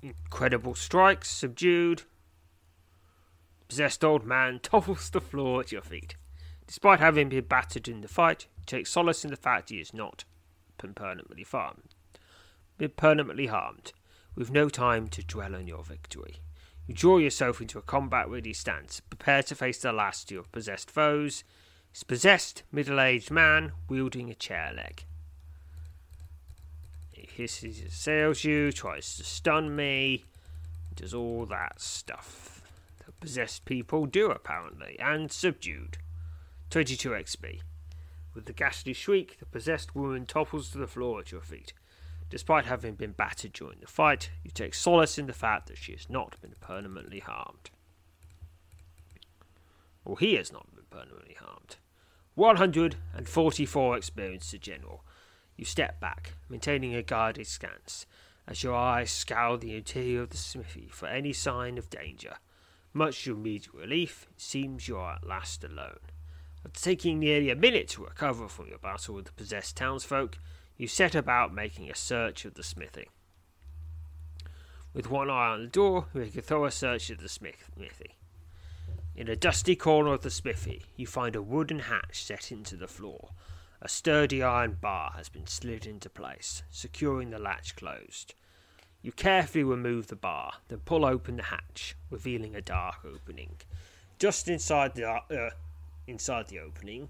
Incredible 0.04 0.76
strikes, 0.76 1.32
subdued. 1.32 2.04
Possessed 3.68 4.04
old 4.04 4.26
man 4.26 4.60
topples 4.64 5.10
the 5.10 5.22
floor 5.22 5.62
at 5.62 5.72
your 5.72 5.82
feet. 5.82 6.16
Despite 6.68 7.00
having 7.00 7.30
been 7.30 7.46
battered 7.46 7.88
in 7.88 8.02
the 8.02 8.08
fight, 8.08 8.46
take 8.66 8.86
solace 8.86 9.24
in 9.24 9.32
the 9.32 9.38
fact 9.38 9.70
he 9.70 9.78
is 9.78 9.94
not 9.94 10.26
permanently 10.78 11.46
harmed. 11.50 11.96
Been 12.78 12.92
permanently 12.92 13.48
harmed, 13.48 13.94
with 14.36 14.52
no 14.52 14.70
time 14.70 15.08
to 15.08 15.24
dwell 15.24 15.56
on 15.56 15.68
your 15.68 15.84
victory. 15.84 16.36
You 16.88 16.94
draw 16.94 17.18
yourself 17.18 17.62
into 17.62 17.80
a 17.80 17.82
combat 17.82 18.30
ready 18.30 18.54
stance, 18.54 19.00
prepare 19.00 19.42
to 19.44 19.56
face 19.56 19.80
the 19.80 19.92
last 19.92 20.30
of 20.30 20.36
your 20.36 20.44
possessed 20.44 20.92
foes. 20.92 21.44
It's 21.92 22.04
possessed 22.04 22.64
middle 22.72 23.00
aged 23.00 23.32
man 23.32 23.72
wielding 23.90 24.30
a 24.30 24.36
chair 24.36 24.72
leg. 24.76 25.06
He 27.12 27.28
hisses, 27.32 27.82
assails 27.82 28.44
you, 28.44 28.72
tries 28.72 29.16
to 29.18 29.24
stun 29.24 29.76
me, 29.76 30.26
does 30.96 31.14
all 31.14 31.46
that 31.48 31.82
stuff 31.82 32.62
that 33.06 33.20
possessed 33.20 33.66
people 33.66 34.06
do 34.06 34.30
apparently, 34.30 34.98
and 35.00 35.32
subdued. 35.32 35.98
22 36.70 37.10
XP. 37.12 37.62
With 38.34 38.46
the 38.46 38.54
ghastly 38.54 38.94
shriek, 38.94 39.40
the 39.40 39.46
possessed 39.46 39.96
woman 39.96 40.26
topples 40.26 40.70
to 40.72 40.78
the 40.78 40.88
floor 40.88 41.22
at 41.22 41.32
your 41.32 41.42
feet. 41.42 41.74
Despite 42.30 42.66
having 42.66 42.96
been 42.96 43.12
battered 43.12 43.54
during 43.54 43.80
the 43.80 43.88
fight, 43.88 44.32
you 44.44 44.52
take 44.52 44.74
solace 44.74 45.18
in 45.18 45.28
the 45.28 45.34
fact 45.34 45.68
that 45.68 45.78
she 45.78 45.92
has 45.92 46.10
not 46.10 46.40
been 46.42 46.56
permanently 46.60 47.20
harmed. 47.20 47.70
Or 50.04 50.18
he 50.20 50.36
has 50.36 50.52
not 50.52 50.74
been 50.76 50.86
permanently 50.90 51.36
harmed. 51.40 51.78
144 52.36 53.98
experience 53.98 54.52
to 54.52 54.60
general. 54.60 55.04
You 55.56 55.66
step 55.66 56.00
back, 56.00 56.34
maintaining 56.50 56.94
a 56.96 57.04
guarded 57.04 57.48
stance, 57.48 58.06
as 58.48 58.64
your 58.64 58.76
eyes 58.76 59.12
scour 59.12 59.58
the 59.58 59.76
interior 59.76 60.22
of 60.22 60.32
the 60.32 60.38
smithy 60.38 60.90
for 60.92 61.08
any 61.08 61.32
sign 61.32 61.78
of 61.78 61.90
danger. 61.90 62.36
Much 62.94 63.24
to 63.24 63.32
your 63.32 63.40
immediate 63.40 63.74
relief, 63.74 64.28
it 64.32 64.42
seems 64.42 64.88
you 64.88 64.98
are 64.98 65.16
at 65.16 65.28
last 65.28 65.64
alone. 65.64 66.00
After 66.66 66.82
taking 66.82 67.20
nearly 67.20 67.50
a 67.50 67.56
minute 67.56 67.88
to 67.90 68.04
recover 68.04 68.48
from 68.48 68.68
your 68.68 68.80
battle 68.80 69.16
with 69.16 69.26
the 69.26 69.32
possessed 69.32 69.78
townsfolk, 69.78 70.38
you 70.78 70.88
set 70.88 71.16
about 71.16 71.54
making 71.54 71.90
a 71.90 71.96
search 71.96 72.46
of 72.46 72.56
the 72.56 72.64
smithy. 72.64 73.08
With 74.94 75.10
one 75.10 75.30
eye 75.30 75.50
on 75.50 75.62
the 75.62 75.68
door, 75.68 76.08
you 76.14 76.22
make 76.22 76.38
a 76.38 76.42
thorough 76.42 76.70
search 76.70 77.10
of 77.10 77.20
the 77.20 77.30
smithy. 77.30 78.16
In 79.16 79.30
a 79.30 79.36
dusty 79.36 79.76
corner 79.76 80.14
of 80.14 80.22
the 80.22 80.30
smithy, 80.30 80.84
you 80.96 81.08
find 81.08 81.36
a 81.36 81.42
wooden 81.42 81.80
hatch 81.80 82.24
set 82.24 82.52
into 82.52 82.76
the 82.76 82.88
floor. 82.88 83.30
A 83.82 83.88
sturdy 83.88 84.42
iron 84.42 84.78
bar 84.82 85.12
has 85.16 85.30
been 85.30 85.48
slid 85.48 85.86
into 85.86 86.10
place, 86.10 86.64
securing 86.70 87.30
the 87.30 87.40
latch 87.40 87.76
closed. 87.76 88.34
You 89.02 89.12
carefully 89.12 89.64
remove 89.64 90.08
the 90.08 90.16
bar, 90.16 90.54
then 90.68 90.80
pull 90.80 91.06
open 91.06 91.38
the 91.38 91.44
hatch, 91.44 91.96
revealing 92.10 92.56
a 92.56 92.62
dark 92.62 93.06
opening. 93.06 93.58
Just 94.18 94.48
inside 94.48 94.96
the 94.96 95.08
uh, 95.08 95.52
inside 96.08 96.48
the 96.48 96.60
opening, 96.60 97.10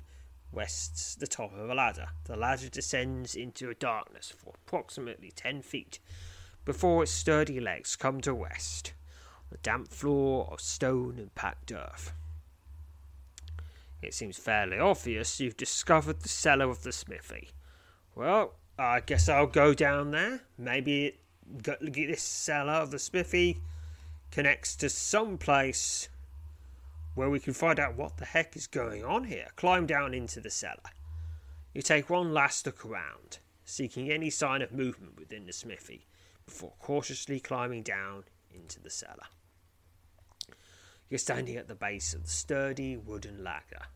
rests 0.56 1.16
the 1.16 1.28
top 1.28 1.54
of 1.54 1.70
a 1.70 1.76
ladder. 1.76 2.08
The 2.24 2.36
ladder 2.36 2.70
descends 2.70 3.36
into 3.36 3.70
a 3.70 3.76
darkness 3.76 4.34
for 4.36 4.54
approximately 4.56 5.32
ten 5.32 5.62
feet 5.62 6.00
before 6.64 7.04
its 7.04 7.12
sturdy 7.12 7.60
legs 7.60 7.96
come 7.96 8.22
to 8.22 8.34
rest 8.34 8.94
on 9.52 9.58
a 9.58 9.62
damp 9.62 9.90
floor 9.90 10.48
of 10.52 10.62
stone 10.62 11.16
and 11.18 11.36
packed 11.36 11.72
earth. 11.72 12.14
It 14.02 14.14
seems 14.14 14.38
fairly 14.38 14.80
obvious 14.80 15.40
you've 15.40 15.58
discovered 15.58 16.22
the 16.22 16.30
cellar 16.30 16.70
of 16.70 16.84
the 16.84 16.92
smithy. 16.92 17.50
Well, 18.16 18.54
I 18.78 19.00
guess 19.00 19.30
I'll 19.30 19.48
go 19.48 19.74
down 19.74 20.12
there. 20.12 20.42
Maybe 20.58 21.06
it, 21.06 21.20
this 21.82 22.22
cellar 22.22 22.74
of 22.74 22.92
the 22.92 23.00
smithy 23.00 23.58
connects 24.32 24.76
to 24.78 24.90
some 24.90 25.38
place 25.38 26.10
where 27.16 27.30
we 27.30 27.40
can 27.40 27.54
find 27.54 27.80
out 27.80 27.98
what 27.98 28.18
the 28.18 28.26
heck 28.26 28.56
is 28.56 28.68
going 28.68 29.04
on 29.04 29.24
here. 29.24 29.48
Climb 29.56 29.86
down 29.86 30.14
into 30.14 30.40
the 30.40 30.50
cellar. 30.50 30.92
You 31.74 31.82
take 31.82 32.10
one 32.10 32.34
last 32.34 32.66
look 32.66 32.86
around, 32.86 33.40
seeking 33.64 34.12
any 34.12 34.30
sign 34.30 34.62
of 34.62 34.72
movement 34.72 35.18
within 35.18 35.46
the 35.46 35.54
smithy, 35.54 36.06
before 36.46 36.74
cautiously 36.80 37.40
climbing 37.40 37.84
down 37.84 38.26
into 38.54 38.80
the 38.80 38.90
cellar. 38.90 39.28
You're 41.10 41.18
standing 41.18 41.56
at 41.56 41.68
the 41.68 41.76
base 41.76 42.14
of 42.14 42.24
the 42.24 42.30
sturdy 42.30 42.98
wooden 42.98 43.44
ladder 43.44 43.88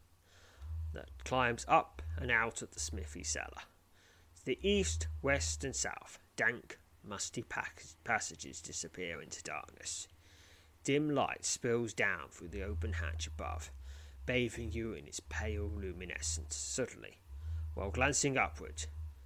that 0.93 1.10
climbs 1.23 1.65
up 1.67 2.01
and 2.17 2.32
out 2.32 2.62
of 2.62 2.71
the 2.71 2.79
smithy 2.79 3.23
cellar. 3.23 3.63
To 4.38 4.45
the 4.45 4.60
east, 4.62 5.08
west, 5.21 5.63
and 5.63 5.75
south, 5.75 6.19
dank, 6.36 6.79
musty 7.03 7.43
passages 8.03 8.62
disappear 8.62 9.21
into 9.21 9.43
darkness. 9.43 10.08
Dim 10.89 11.12
light 11.12 11.45
spills 11.45 11.93
down 11.93 12.30
through 12.32 12.47
the 12.47 12.63
open 12.63 12.93
hatch 12.93 13.28
above, 13.28 13.69
bathing 14.25 14.71
you 14.71 14.91
in 14.93 15.06
its 15.06 15.19
pale 15.19 15.69
luminescence 15.71 16.56
suddenly. 16.56 17.19
While 17.75 17.91
glancing 17.91 18.39
upward, 18.39 18.86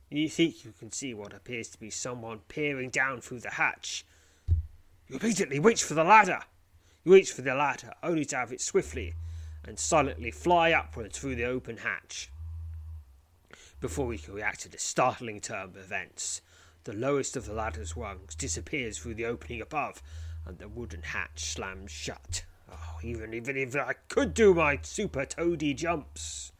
you 0.09 0.27
think 0.27 0.65
you 0.65 0.73
can 0.77 0.91
see 0.91 1.13
what 1.13 1.31
appears 1.31 1.69
to 1.69 1.79
be 1.79 1.89
someone 1.89 2.41
peering 2.49 2.89
down 2.89 3.21
through 3.21 3.39
the 3.39 3.51
hatch. 3.51 4.05
You 5.07 5.19
immediately 5.21 5.57
reach 5.57 5.85
for 5.85 5.93
the 5.93 6.03
ladder. 6.03 6.41
You 7.05 7.13
reach 7.13 7.31
for 7.31 7.43
the 7.43 7.55
ladder, 7.55 7.93
only 8.03 8.25
to 8.25 8.35
have 8.35 8.51
it 8.51 8.59
swiftly 8.59 9.13
and 9.63 9.79
silently 9.79 10.31
fly 10.31 10.73
upwards 10.73 11.17
through 11.17 11.37
the 11.37 11.45
open 11.45 11.77
hatch. 11.77 12.29
Before 13.79 14.11
you 14.11 14.19
can 14.19 14.33
react 14.33 14.63
to 14.63 14.69
this 14.69 14.83
startling 14.83 15.39
turn 15.39 15.63
of 15.69 15.77
events, 15.77 16.41
the 16.83 16.91
lowest 16.91 17.37
of 17.37 17.45
the 17.45 17.53
ladder's 17.53 17.95
rungs 17.95 18.35
disappears 18.35 18.97
through 18.97 19.13
the 19.13 19.25
opening 19.25 19.61
above, 19.61 20.03
and 20.45 20.57
the 20.57 20.67
wooden 20.67 21.01
hatch 21.01 21.45
slams 21.45 21.91
shut. 21.91 22.43
Oh, 22.71 22.97
even, 23.03 23.33
even 23.33 23.57
if 23.57 23.75
I 23.75 23.93
could 24.07 24.33
do 24.33 24.53
my 24.53 24.79
super 24.81 25.25
toady 25.25 25.73
jumps, 25.73 26.51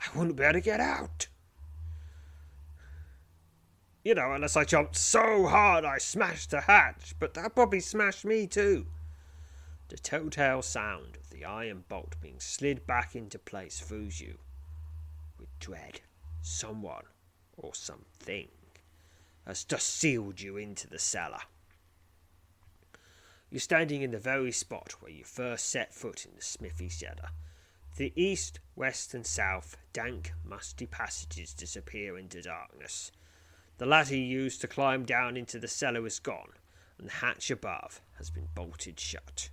I 0.00 0.16
wouldn't 0.16 0.36
be 0.36 0.42
able 0.44 0.54
to 0.54 0.60
get 0.60 0.80
out. 0.80 1.28
You 4.04 4.14
know, 4.16 4.32
unless 4.32 4.56
I 4.56 4.64
jumped 4.64 4.96
so 4.96 5.46
hard 5.46 5.84
I 5.84 5.98
smashed 5.98 6.50
the 6.50 6.62
hatch, 6.62 7.14
but 7.20 7.34
that 7.34 7.54
probably 7.54 7.80
smashed 7.80 8.24
me 8.24 8.48
too. 8.48 8.86
The 9.88 9.96
telltale 9.96 10.62
sound 10.62 11.16
of 11.16 11.30
the 11.30 11.44
iron 11.44 11.84
bolt 11.88 12.16
being 12.20 12.40
slid 12.40 12.86
back 12.86 13.14
into 13.14 13.38
place 13.38 13.78
fills 13.78 14.20
you 14.20 14.38
with 15.38 15.56
dread. 15.60 16.00
Someone 16.40 17.04
or 17.56 17.74
something 17.74 18.48
has 19.46 19.64
just 19.64 19.88
sealed 19.88 20.40
you 20.40 20.56
into 20.56 20.88
the 20.88 20.98
cellar. 20.98 21.42
You're 23.52 23.60
standing 23.60 24.00
in 24.00 24.12
the 24.12 24.18
very 24.18 24.50
spot 24.50 24.94
where 25.00 25.12
you 25.12 25.24
first 25.24 25.68
set 25.68 25.92
foot 25.92 26.24
in 26.24 26.30
the 26.34 26.40
smithy 26.40 26.88
cellar. 26.88 27.28
The 27.96 28.10
east, 28.16 28.60
west, 28.76 29.12
and 29.12 29.26
south 29.26 29.76
dank, 29.92 30.32
musty 30.42 30.86
passages 30.86 31.52
disappear 31.52 32.16
into 32.16 32.40
darkness. 32.40 33.12
The 33.76 33.84
ladder 33.84 34.16
you 34.16 34.22
used 34.22 34.62
to 34.62 34.68
climb 34.68 35.04
down 35.04 35.36
into 35.36 35.58
the 35.58 35.68
cellar 35.68 36.06
is 36.06 36.18
gone, 36.18 36.52
and 36.96 37.08
the 37.08 37.12
hatch 37.12 37.50
above 37.50 38.00
has 38.16 38.30
been 38.30 38.48
bolted 38.54 38.98
shut. 38.98 39.50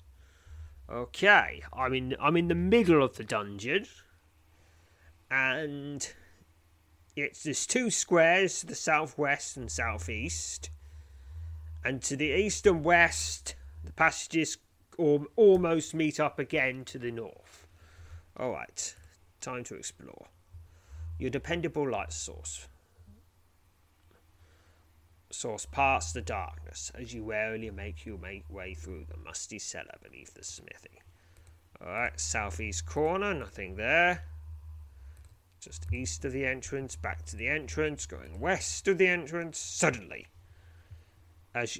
Okay, 0.90 1.62
I'm 1.74 1.94
in 1.94 2.16
I'm 2.22 2.38
in 2.38 2.48
the 2.48 2.56
middle 2.56 3.04
of 3.04 3.18
the 3.18 3.26
dungeon, 3.26 3.86
and 5.30 6.10
it's 7.18 7.44
there's 7.44 7.68
two 7.68 7.92
squares 7.92 8.62
to 8.62 8.68
the 8.68 8.76
southwest 8.76 9.58
and 9.58 9.70
southeast, 9.70 10.70
and 11.84 12.02
to 12.04 12.16
the 12.16 12.32
east 12.32 12.66
and 12.66 12.82
west 12.86 13.56
the 13.90 13.94
passages 13.94 14.60
almost 15.00 15.96
meet 15.96 16.20
up 16.20 16.38
again 16.38 16.86
to 16.86 17.00
the 17.00 17.10
north. 17.10 17.66
Alright, 18.40 18.96
time 19.42 19.64
to 19.64 19.74
explore. 19.74 20.28
Your 21.18 21.32
dependable 21.32 21.90
light 21.90 22.14
source. 22.14 22.68
Source 25.32 25.66
past 25.66 26.14
the 26.14 26.22
darkness 26.22 26.92
as 26.94 27.16
you 27.16 27.24
warily 27.24 27.72
make 27.72 28.06
your 28.06 28.18
way 28.18 28.76
through 28.76 29.06
the 29.10 29.18
musty 29.18 29.58
cellar 29.58 29.98
beneath 30.04 30.36
the 30.36 30.44
smithy. 30.44 31.02
Alright, 31.82 32.20
southeast 32.20 32.86
corner, 32.86 33.34
nothing 33.34 33.76
there. 33.76 34.24
Just 35.60 35.92
east 35.92 36.24
of 36.26 36.32
the 36.32 36.46
entrance, 36.46 36.96
back 36.96 37.26
to 37.26 37.36
the 37.36 37.48
entrance, 37.48 38.06
going 38.06 38.40
west 38.40 38.88
of 38.88 39.00
the 39.00 39.08
entrance. 39.08 39.58
Suddenly, 39.58 40.28
as 41.56 41.80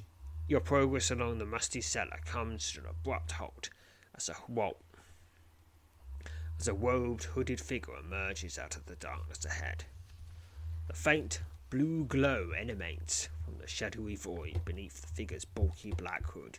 your 0.50 0.60
progress 0.60 1.12
along 1.12 1.38
the 1.38 1.46
musty 1.46 1.80
cellar 1.80 2.18
comes 2.24 2.72
to 2.72 2.80
an 2.80 2.86
abrupt 2.86 3.32
halt, 3.32 3.70
as 4.16 4.28
a 4.28 4.34
whoa, 4.48 4.76
as 6.58 6.66
a 6.66 6.74
robed, 6.74 7.22
hooded 7.22 7.60
figure 7.60 7.96
emerges 7.96 8.58
out 8.58 8.74
of 8.74 8.84
the 8.86 8.96
darkness 8.96 9.44
ahead. 9.44 9.84
The 10.88 10.94
faint 10.94 11.40
blue 11.70 12.04
glow 12.04 12.50
emanates 12.50 13.28
from 13.44 13.58
the 13.58 13.68
shadowy 13.68 14.16
void 14.16 14.64
beneath 14.64 15.00
the 15.00 15.06
figure's 15.06 15.44
bulky 15.44 15.92
black 15.92 16.26
hood. 16.26 16.58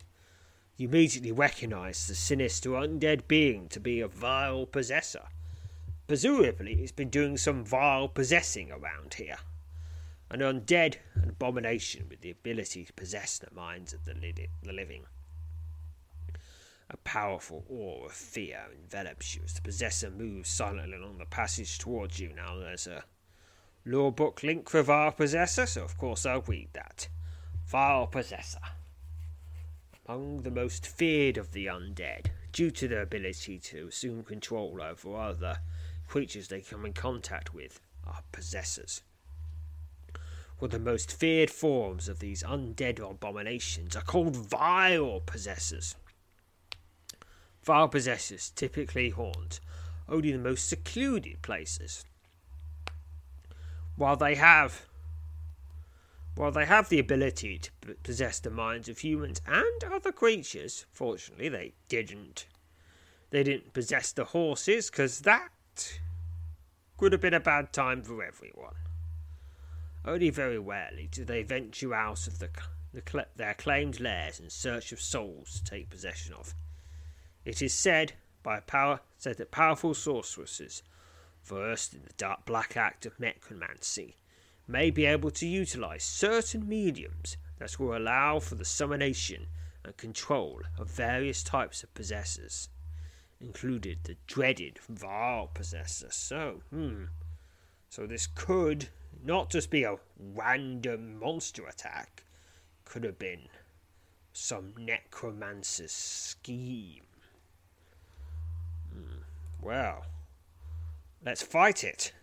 You 0.78 0.88
immediately 0.88 1.34
recognize 1.34 2.08
the 2.08 2.16
sinister 2.16 2.70
undead 2.70 3.28
being 3.28 3.68
to 3.68 3.80
be 3.82 4.00
a 4.00 4.08
vile 4.08 4.66
possessor. 4.66 5.26
Presumably, 6.08 6.76
it's 6.82 6.94
been 6.94 7.10
doing 7.10 7.36
some 7.36 7.66
vile 7.66 8.08
possessing 8.08 8.72
around 8.72 9.16
here. 9.16 9.38
An 10.32 10.40
undead 10.40 10.96
an 11.16 11.28
abomination 11.28 12.08
with 12.10 12.22
the 12.22 12.32
ability 12.32 12.86
to 12.86 12.94
possess 12.94 13.38
the 13.38 13.54
minds 13.54 13.92
of 13.92 14.06
the, 14.06 14.14
the 14.14 14.72
living. 14.72 15.04
A 16.90 16.96
powerful 16.96 17.66
awe 17.70 18.06
of 18.06 18.14
fear 18.14 18.62
envelops 18.74 19.36
you 19.36 19.42
as 19.44 19.52
the 19.52 19.62
possessor 19.62 20.10
moves 20.10 20.50
silently 20.50 20.96
along 20.96 21.18
the 21.18 21.26
passage 21.26 21.78
towards 21.78 22.18
you. 22.18 22.32
Now, 22.34 22.58
there's 22.58 22.88
a 22.88 23.04
lore 23.84 24.14
book 24.14 24.42
link 24.42 24.70
for 24.70 24.82
Vile 24.82 25.12
Possessor, 25.12 25.66
so 25.66 25.84
of 25.84 25.98
course 25.98 26.26
I'll 26.26 26.40
read 26.44 26.70
that. 26.72 27.10
Vile 27.66 28.08
Possessor. 28.08 28.62
Among 30.08 30.44
the 30.44 30.52
most 30.52 30.88
feared 30.88 31.38
of 31.38 31.52
the 31.52 31.66
undead, 31.66 32.28
due 32.54 32.72
to 32.72 32.88
their 32.88 33.02
ability 33.02 33.60
to 33.60 33.88
assume 33.88 34.24
control 34.24 34.82
over 34.82 35.14
other 35.18 35.58
creatures 36.08 36.48
they 36.48 36.62
come 36.62 36.86
in 36.86 36.94
contact 36.94 37.54
with, 37.54 37.82
are 38.08 38.24
possessors. 38.32 39.02
Of 40.62 40.70
the 40.70 40.78
most 40.78 41.12
feared 41.12 41.50
forms 41.50 42.08
of 42.08 42.20
these 42.20 42.44
undead 42.44 43.00
abominations 43.00 43.96
are 43.96 44.04
called 44.04 44.36
vile 44.36 45.20
possessors. 45.20 45.96
Vile 47.64 47.88
possessors 47.88 48.52
typically 48.52 49.10
haunt 49.10 49.60
only 50.08 50.32
the 50.32 50.38
most 50.38 50.70
secluded 50.70 51.42
places. 51.42 52.06
While 53.96 54.18
they 54.18 54.36
have 54.36 54.86
while 56.36 56.52
they 56.52 56.66
have 56.66 56.90
the 56.90 57.00
ability 57.00 57.58
to 57.60 57.72
possess 58.04 58.40
the 58.40 58.52
minds 58.52 58.88
of 58.88 59.00
humans 59.00 59.42
and 59.46 59.84
other 59.84 60.12
creatures, 60.12 60.86
fortunately 60.94 61.50
they 61.50 61.74
didn't. 61.90 62.46
They 63.32 63.44
didn't 63.44 63.74
possess 63.74 64.12
the 64.12 64.26
horses, 64.26 64.90
because 64.90 65.22
that 65.22 65.50
could 66.98 67.12
have 67.12 67.22
been 67.22 67.34
a 67.34 67.40
bad 67.40 67.74
time 67.74 68.02
for 68.04 68.24
everyone. 68.24 68.76
Only 70.04 70.30
very 70.30 70.58
rarely 70.58 71.08
do 71.12 71.24
they 71.24 71.44
venture 71.44 71.94
out 71.94 72.28
of 72.28 72.40
the, 72.40 72.50
the, 72.94 73.28
their 73.36 73.54
claimed 73.54 74.00
lairs 74.00 74.40
in 74.40 74.50
search 74.50 74.92
of 74.92 75.00
souls 75.00 75.60
to 75.60 75.64
take 75.64 75.90
possession 75.90 76.34
of. 76.34 76.56
It 77.46 77.62
is 77.62 77.74
said 77.74 78.14
by 78.44 78.60
power 78.62 79.02
said 79.18 79.38
that 79.38 79.52
powerful 79.52 79.94
sorceresses, 79.94 80.82
versed 81.44 81.94
in 81.94 82.02
the 82.04 82.14
dark 82.18 82.46
black 82.46 82.76
act 82.76 83.06
of 83.06 83.20
necromancy, 83.20 84.16
may 84.68 84.90
be 84.90 85.06
able 85.06 85.32
to 85.32 85.48
utilize 85.48 86.04
certain 86.04 86.68
mediums 86.68 87.38
that 87.60 87.80
will 87.80 87.96
allow 87.96 88.40
for 88.40 88.56
the 88.56 88.66
summonation 88.66 89.48
and 89.84 89.98
control 89.98 90.62
of 90.78 90.90
various 90.90 91.44
types 91.44 91.84
of 91.84 91.94
possessors, 91.94 92.70
included 93.40 94.00
the 94.04 94.18
dreaded 94.26 94.80
vile 94.90 95.48
possessor. 95.48 96.10
So, 96.10 96.62
hmm. 96.72 97.06
So 97.90 98.08
this 98.08 98.26
could 98.26 98.90
not 99.24 99.50
just 99.50 99.70
be 99.70 99.84
a 99.84 99.98
random 100.18 101.20
monster 101.20 101.66
attack, 101.68 102.24
could 102.86 103.04
have 103.04 103.20
been 103.20 103.48
some 104.34 104.74
necromancer's 104.78 105.92
scheme. 105.92 107.04
Hmm. 108.94 109.22
Well, 109.62 110.06
let's 111.26 111.44
fight 111.44 111.84
it 111.84 112.14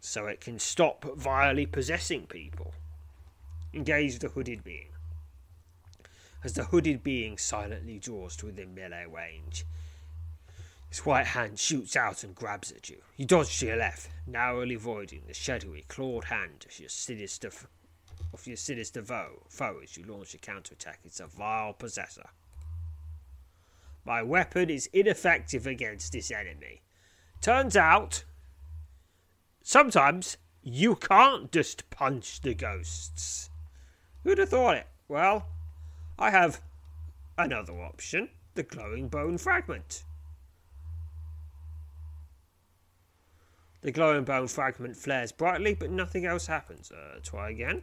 so 0.00 0.26
it 0.26 0.40
can 0.40 0.58
stop 0.58 1.04
vilely 1.16 1.66
possessing 1.66 2.26
people. 2.26 2.72
Engage 3.74 4.18
the 4.18 4.28
hooded 4.28 4.64
being. 4.64 4.88
As 6.42 6.54
the 6.54 6.64
hooded 6.64 7.02
being 7.02 7.36
silently 7.36 7.98
draws 7.98 8.34
to 8.36 8.46
within 8.46 8.74
melee 8.74 9.04
range, 9.06 9.66
his 10.90 11.06
white 11.06 11.26
hand 11.26 11.58
shoots 11.58 11.94
out 11.94 12.24
and 12.24 12.34
grabs 12.34 12.72
at 12.72 12.90
you. 12.90 12.98
You 13.16 13.24
dodge 13.24 13.58
to 13.60 13.66
your 13.66 13.76
left, 13.76 14.10
narrowly 14.26 14.74
avoiding 14.74 15.22
the 15.26 15.34
shadowy, 15.34 15.84
clawed 15.88 16.24
hand 16.24 16.66
of 16.68 16.78
your 16.78 16.88
sinister, 16.88 17.48
f- 17.48 17.68
of 18.34 18.46
your 18.46 18.56
sinister 18.56 19.02
foe, 19.02 19.44
foe 19.48 19.78
as 19.82 19.96
you 19.96 20.04
launch 20.04 20.34
a 20.34 20.38
counterattack. 20.38 20.98
It's 21.04 21.20
a 21.20 21.26
vile 21.26 21.72
possessor. 21.72 22.28
My 24.04 24.22
weapon 24.22 24.68
is 24.68 24.88
ineffective 24.92 25.66
against 25.66 26.12
this 26.12 26.32
enemy. 26.32 26.82
Turns 27.40 27.76
out 27.76 28.24
sometimes 29.62 30.38
you 30.62 30.96
can't 30.96 31.52
just 31.52 31.88
punch 31.90 32.40
the 32.40 32.54
ghosts. 32.54 33.50
Who'd 34.24 34.38
have 34.38 34.48
thought 34.48 34.76
it? 34.76 34.86
Well, 35.06 35.46
I 36.18 36.30
have 36.30 36.60
another 37.38 37.80
option 37.80 38.30
the 38.54 38.62
glowing 38.64 39.08
bone 39.08 39.38
fragment. 39.38 40.02
The 43.82 43.92
glowing 43.92 44.24
bone 44.24 44.48
fragment 44.48 44.96
flares 44.96 45.32
brightly, 45.32 45.74
but 45.74 45.90
nothing 45.90 46.26
else 46.26 46.46
happens. 46.46 46.92
Uh, 46.92 47.18
try 47.22 47.50
again. 47.50 47.82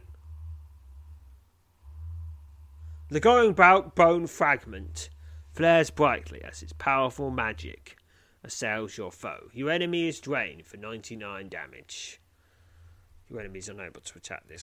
The 3.10 3.20
glowing 3.20 3.52
bone 3.54 4.26
fragment 4.26 5.08
flares 5.52 5.90
brightly 5.90 6.42
as 6.44 6.62
its 6.62 6.72
powerful 6.74 7.30
magic 7.30 7.96
assails 8.44 8.96
your 8.96 9.10
foe. 9.10 9.48
Your 9.52 9.70
enemy 9.70 10.08
is 10.08 10.20
drained 10.20 10.66
for 10.66 10.76
99 10.76 11.48
damage. 11.48 12.20
Your 13.28 13.40
enemy 13.40 13.58
is 13.58 13.68
unable 13.68 14.00
to 14.02 14.18
attack 14.18 14.46
this. 14.46 14.62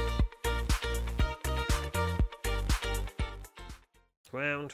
Round. 4.31 4.73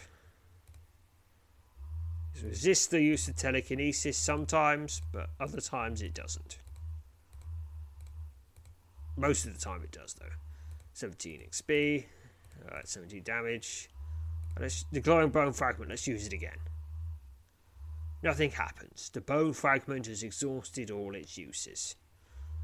Resists 2.44 2.88
the 2.88 3.02
use 3.02 3.28
of 3.28 3.36
telekinesis 3.36 4.18
sometimes, 4.18 5.02
but 5.12 5.30
other 5.40 5.60
times 5.60 6.02
it 6.02 6.14
doesn't. 6.14 6.60
Most 9.16 9.46
of 9.46 9.54
the 9.56 9.60
time 9.60 9.82
it 9.84 9.92
does, 9.92 10.14
though. 10.14 10.36
17 10.94 11.42
XP, 11.50 12.06
Alright, 12.66 12.88
17 12.88 13.24
damage. 13.24 13.90
Let's, 14.60 14.86
the 14.92 15.00
glowing 15.00 15.30
bone 15.30 15.54
fragment, 15.54 15.90
let's 15.90 16.08
use 16.08 16.28
it 16.28 16.34
again. 16.34 16.58
Nothing 18.24 18.52
happens. 18.52 19.10
The 19.14 19.22
bone 19.22 19.54
fragment 19.54 20.08
has 20.08 20.24
exhausted 20.24 20.92
all 20.92 21.16
its 21.16 21.38
uses. 21.38 21.96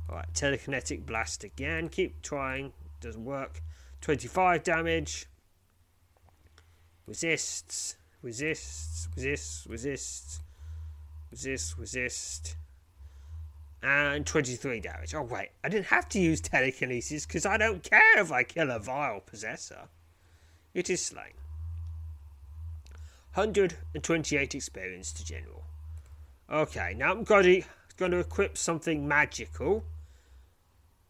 Alright, 0.09 0.33
telekinetic 0.33 1.05
blast 1.05 1.43
again. 1.43 1.89
Keep 1.89 2.21
trying. 2.21 2.73
Doesn't 3.01 3.23
work. 3.23 3.61
25 4.01 4.63
damage 4.63 5.27
resists, 7.07 7.95
resists, 8.21 9.07
resists, 9.15 9.67
resists, 9.67 10.41
resist, 11.31 11.77
resist. 11.77 12.55
and 13.81 14.25
23 14.25 14.79
damage. 14.79 15.13
Oh, 15.13 15.23
wait, 15.23 15.49
I 15.63 15.69
didn't 15.69 15.87
have 15.87 16.07
to 16.09 16.19
use 16.19 16.39
telekinesis 16.39 17.25
because 17.25 17.45
I 17.45 17.57
don't 17.57 17.83
care 17.83 18.19
if 18.19 18.31
I 18.31 18.43
kill 18.43 18.71
a 18.71 18.79
vile 18.79 19.19
possessor. 19.19 19.89
It 20.73 20.89
is 20.89 21.01
slain. 21.05 21.33
128 23.33 24.55
experience 24.55 25.11
to 25.13 25.25
general. 25.25 25.63
Okay, 26.51 26.93
now 26.95 27.11
I'm 27.11 27.23
going 27.23 27.43
to, 27.43 27.67
going 27.97 28.11
to 28.11 28.19
equip 28.19 28.57
something 28.57 29.07
magical 29.07 29.83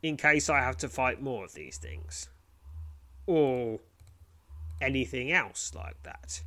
in 0.01 0.17
case 0.17 0.49
I 0.49 0.59
have 0.59 0.77
to 0.77 0.89
fight 0.89 1.21
more 1.21 1.45
of 1.45 1.53
these 1.53 1.77
things. 1.77 2.29
Or 3.25 3.79
anything 4.81 5.31
else 5.31 5.73
like 5.75 6.01
that. 6.03 6.43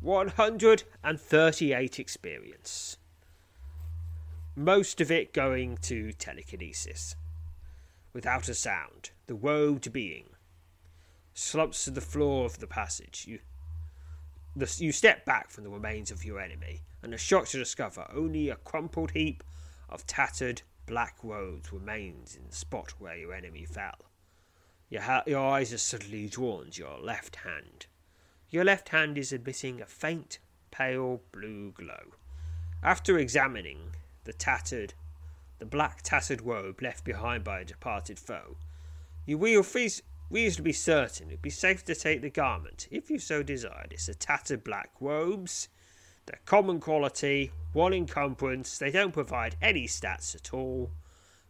138 0.00 1.98
experience 1.98 2.98
most 4.58 5.00
of 5.00 5.08
it 5.08 5.32
going 5.32 5.76
to 5.76 6.12
telekinesis. 6.12 7.14
Without 8.12 8.48
a 8.48 8.54
sound, 8.54 9.10
the 9.28 9.36
woed 9.36 9.92
being 9.92 10.30
slumps 11.32 11.84
to 11.84 11.92
the 11.92 12.00
floor 12.00 12.44
of 12.44 12.58
the 12.58 12.66
passage. 12.66 13.24
You, 13.28 13.38
the, 14.56 14.74
you 14.78 14.90
step 14.90 15.24
back 15.24 15.50
from 15.50 15.62
the 15.62 15.70
remains 15.70 16.10
of 16.10 16.24
your 16.24 16.40
enemy 16.40 16.82
and 17.02 17.14
are 17.14 17.18
shocked 17.18 17.52
to 17.52 17.58
discover 17.58 18.10
only 18.12 18.48
a 18.48 18.56
crumpled 18.56 19.12
heap 19.12 19.44
of 19.88 20.04
tattered 20.06 20.62
black 20.86 21.16
robes 21.22 21.72
remains 21.72 22.34
in 22.34 22.44
the 22.48 22.54
spot 22.54 22.94
where 22.98 23.16
your 23.16 23.32
enemy 23.32 23.64
fell. 23.64 24.07
Your, 24.90 25.02
ha- 25.02 25.24
your 25.26 25.46
eyes 25.46 25.72
are 25.72 25.78
suddenly 25.78 26.28
drawn 26.28 26.70
to 26.70 26.82
your 26.82 26.98
left 26.98 27.36
hand. 27.36 27.86
Your 28.50 28.64
left 28.64 28.88
hand 28.88 29.18
is 29.18 29.32
emitting 29.32 29.82
a 29.82 29.86
faint, 29.86 30.38
pale 30.70 31.20
blue 31.32 31.72
glow. 31.72 32.14
After 32.82 33.18
examining 33.18 33.94
the 34.24 34.32
tattered, 34.32 34.94
the 35.58 35.66
black 35.66 36.02
tattered 36.02 36.42
robe 36.42 36.80
left 36.80 37.04
behind 37.04 37.44
by 37.44 37.60
a 37.60 37.64
departed 37.64 38.18
foe. 38.18 38.56
You 39.26 39.36
will 39.36 39.62
feel 39.62 39.90
reasonably 40.30 40.72
certain 40.72 41.28
it'd 41.28 41.42
be 41.42 41.50
safe 41.50 41.84
to 41.84 41.94
take 41.94 42.22
the 42.22 42.30
garment, 42.30 42.88
if 42.90 43.10
you 43.10 43.18
so 43.18 43.42
desired. 43.42 43.92
It's 43.92 44.08
a 44.08 44.14
tattered 44.14 44.64
black 44.64 44.90
robes. 45.00 45.68
They're 46.26 46.40
common 46.46 46.80
quality, 46.80 47.52
one 47.72 47.92
encumbrance, 47.92 48.78
they 48.78 48.90
don't 48.90 49.12
provide 49.12 49.56
any 49.60 49.86
stats 49.86 50.34
at 50.34 50.54
all. 50.54 50.90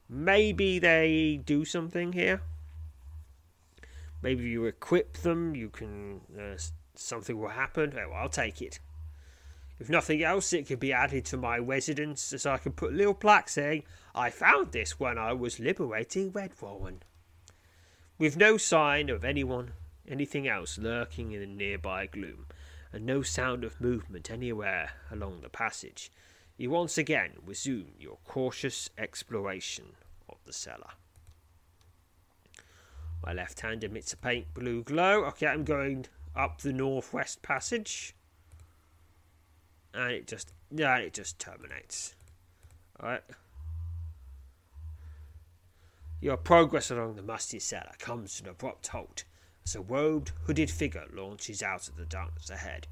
Maybe 0.09 0.79
they 0.79 1.41
do 1.45 1.65
something 1.65 2.13
here. 2.13 2.41
Maybe 4.23 4.45
you 4.45 4.65
equip 4.67 5.19
them, 5.19 5.55
you 5.55 5.69
can. 5.71 6.21
Uh, 6.39 6.59
something 6.95 7.39
will 7.39 7.49
happen. 7.49 7.95
Oh, 7.97 8.13
I'll 8.13 8.29
take 8.29 8.61
it. 8.61 8.81
If 9.79 9.89
nothing 9.89 10.25
else, 10.25 10.53
it 10.53 10.67
could 10.67 10.81
be 10.81 10.93
added 10.93 11.25
to 11.27 11.37
my 11.37 11.57
residence 11.57 12.33
as 12.33 12.45
I 12.45 12.59
can 12.59 12.73
put 12.73 12.93
a 12.93 12.97
little 12.97 13.15
plaque 13.15 13.49
saying, 13.49 13.85
I 14.15 14.31
found 14.31 14.73
this 14.73 14.99
when 14.99 15.19
I 15.19 15.33
was 15.33 15.61
liberating 15.61 16.33
Redwarren. 16.33 17.03
With 18.19 18.37
no 18.37 18.57
sign 18.57 19.09
of 19.09 19.25
anyone, 19.25 19.75
anything 20.09 20.49
else 20.49 20.79
lurking 20.79 21.31
in 21.31 21.41
the 21.41 21.47
nearby 21.47 22.07
gloom, 22.07 22.47
and 22.93 23.07
no 23.07 23.23
sound 23.23 23.63
of 23.63 23.81
movement 23.81 24.31
anywhere 24.31 24.91
along 25.13 25.43
the 25.43 25.49
passage, 25.49 26.11
you 26.57 26.71
once 26.71 26.99
again 26.99 27.35
resume 27.47 27.93
your 28.01 28.19
cautious 28.25 28.91
exploration 28.99 29.93
of 30.29 30.39
the 30.45 30.53
cellar. 30.53 30.91
My 33.25 33.33
left 33.33 33.61
hand 33.61 33.85
emits 33.85 34.13
a 34.13 34.17
faint 34.17 34.55
blue 34.55 34.83
glow. 34.83 35.25
Okay, 35.27 35.47
I'm 35.47 35.65
going 35.65 36.07
up 36.35 36.61
the 36.61 36.73
northwest 36.73 37.43
passage 37.43 38.15
and 39.95 40.13
it 40.13 40.27
just 40.27 40.53
yeah, 40.71 40.97
it 40.99 41.15
just 41.15 41.39
terminates. 41.39 42.15
Alright. 43.03 43.23
Your 46.21 46.37
progress 46.37 46.91
along 46.91 47.15
the 47.15 47.23
musty 47.23 47.59
cellar 47.59 47.93
comes 47.99 48.37
to 48.37 48.45
an 48.45 48.51
abrupt 48.51 48.89
halt 48.89 49.25
as 49.65 49.75
a 49.75 49.81
robed, 49.81 50.33
hooded 50.45 50.71
figure 50.71 51.07
launches 51.13 51.63
out 51.63 51.89
of 51.89 51.97
the 51.97 52.05
darkness 52.05 52.51
ahead. 52.51 52.87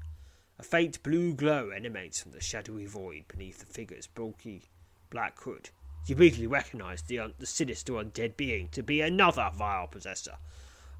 A 0.59 0.63
faint 0.63 1.03
blue 1.03 1.33
glow 1.33 1.69
emanates 1.69 2.21
from 2.21 2.31
the 2.31 2.41
shadowy 2.41 2.85
void 2.85 3.25
beneath 3.27 3.59
the 3.59 3.65
figure's 3.65 4.07
bulky 4.07 4.63
black 5.09 5.39
hood. 5.41 5.69
You 6.07 6.15
immediately 6.15 6.47
recognized 6.47 7.07
the, 7.07 7.19
un- 7.19 7.33
the 7.37 7.45
sinister 7.45 7.93
undead 7.93 8.37
being 8.37 8.69
to 8.69 8.81
be 8.81 9.01
another 9.01 9.51
vile 9.53 9.87
possessor, 9.87 10.37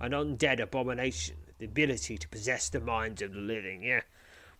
an 0.02 0.12
undead 0.12 0.60
abomination, 0.60 1.38
the 1.60 1.66
ability 1.66 2.18
to 2.18 2.28
possess 2.28 2.68
the 2.68 2.82
minds 2.82 3.22
of 3.22 3.32
the 3.32 3.40
living. 3.40 3.84
Yeah, 3.84 4.02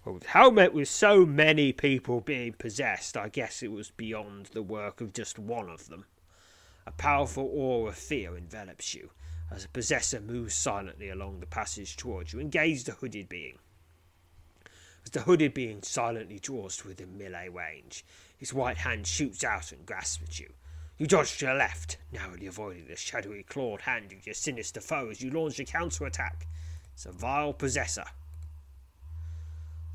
with 0.06 0.28
Helmet, 0.28 0.74
with 0.74 0.88
so 0.88 1.26
many 1.26 1.74
people 1.74 2.22
being 2.22 2.54
possessed, 2.54 3.18
I 3.18 3.28
guess 3.28 3.62
it 3.62 3.74
was 3.74 3.92
beyond 3.92 4.48
the 4.48 4.64
work 4.64 5.02
of 5.02 5.12
just 5.12 5.38
one 5.38 5.70
of 5.70 5.90
them. 5.90 6.06
A 6.86 6.92
powerful 6.92 7.52
aura 7.54 7.90
of 7.90 7.98
fear 7.98 8.38
envelops 8.38 8.96
you 8.96 9.10
as 9.52 9.66
a 9.66 9.70
possessor 9.70 10.22
moves 10.22 10.56
silently 10.56 11.10
along 11.10 11.42
the 11.42 11.46
passage 11.46 11.98
towards 11.98 12.32
you. 12.32 12.40
Engage 12.40 12.86
the 12.86 12.94
hooded 12.94 13.28
being. 13.28 13.58
As 15.04 15.12
the 15.12 15.24
hooded 15.24 15.54
being 15.54 15.84
silently 15.84 16.40
draws 16.40 16.78
to 16.78 16.88
within 16.88 17.18
melee 17.18 17.50
range, 17.50 18.06
his 18.38 18.54
right 18.54 18.78
hand 18.78 19.06
shoots 19.08 19.44
out 19.44 19.72
and 19.72 19.86
grasps 19.86 20.24
at 20.24 20.40
you. 20.40 20.54
You 20.98 21.08
dodge 21.08 21.38
to 21.40 21.48
the 21.48 21.54
left, 21.54 21.98
narrowly 22.12 22.48
avoiding 22.48 22.88
the 22.88 22.96
shadowy 22.96 23.44
clawed 23.44 23.82
hand 23.82 24.14
of 24.14 24.26
your 24.26 24.34
sinister 24.34 24.82
foe 24.82 25.10
as 25.10 25.22
you 25.22 25.30
launch 25.32 25.60
a 25.60 25.66
counter 25.66 26.06
attack. 26.06 26.48
It's 26.94 27.06
a 27.06 27.12
vile 27.12 27.54
possessor 27.54 28.06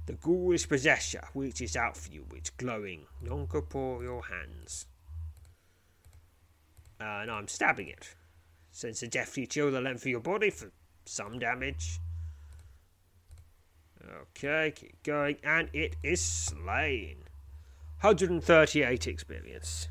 the 0.06 0.14
ghoulish 0.14 0.68
possessor 0.68 1.22
reaches 1.34 1.76
out 1.76 1.96
for 1.96 2.10
you 2.10 2.24
with 2.30 2.56
glowing, 2.56 3.06
non 3.20 3.46
corporeal 3.46 4.22
hands. 4.22 4.86
Uh, 7.00 7.20
and 7.22 7.30
I'm 7.30 7.48
stabbing 7.48 7.88
it. 7.88 8.14
Sends 8.70 9.02
a 9.02 9.08
deathly 9.08 9.46
chill 9.46 9.70
the 9.70 9.80
length 9.80 10.02
of 10.02 10.08
your 10.08 10.20
body 10.20 10.50
for 10.50 10.72
some 11.04 11.38
damage. 11.38 12.00
Okay, 14.20 14.72
keep 14.74 15.02
going, 15.02 15.36
and 15.44 15.68
it 15.72 15.96
is 16.02 16.20
slain. 16.20 17.21
138 18.02 19.06
experience. 19.06 19.86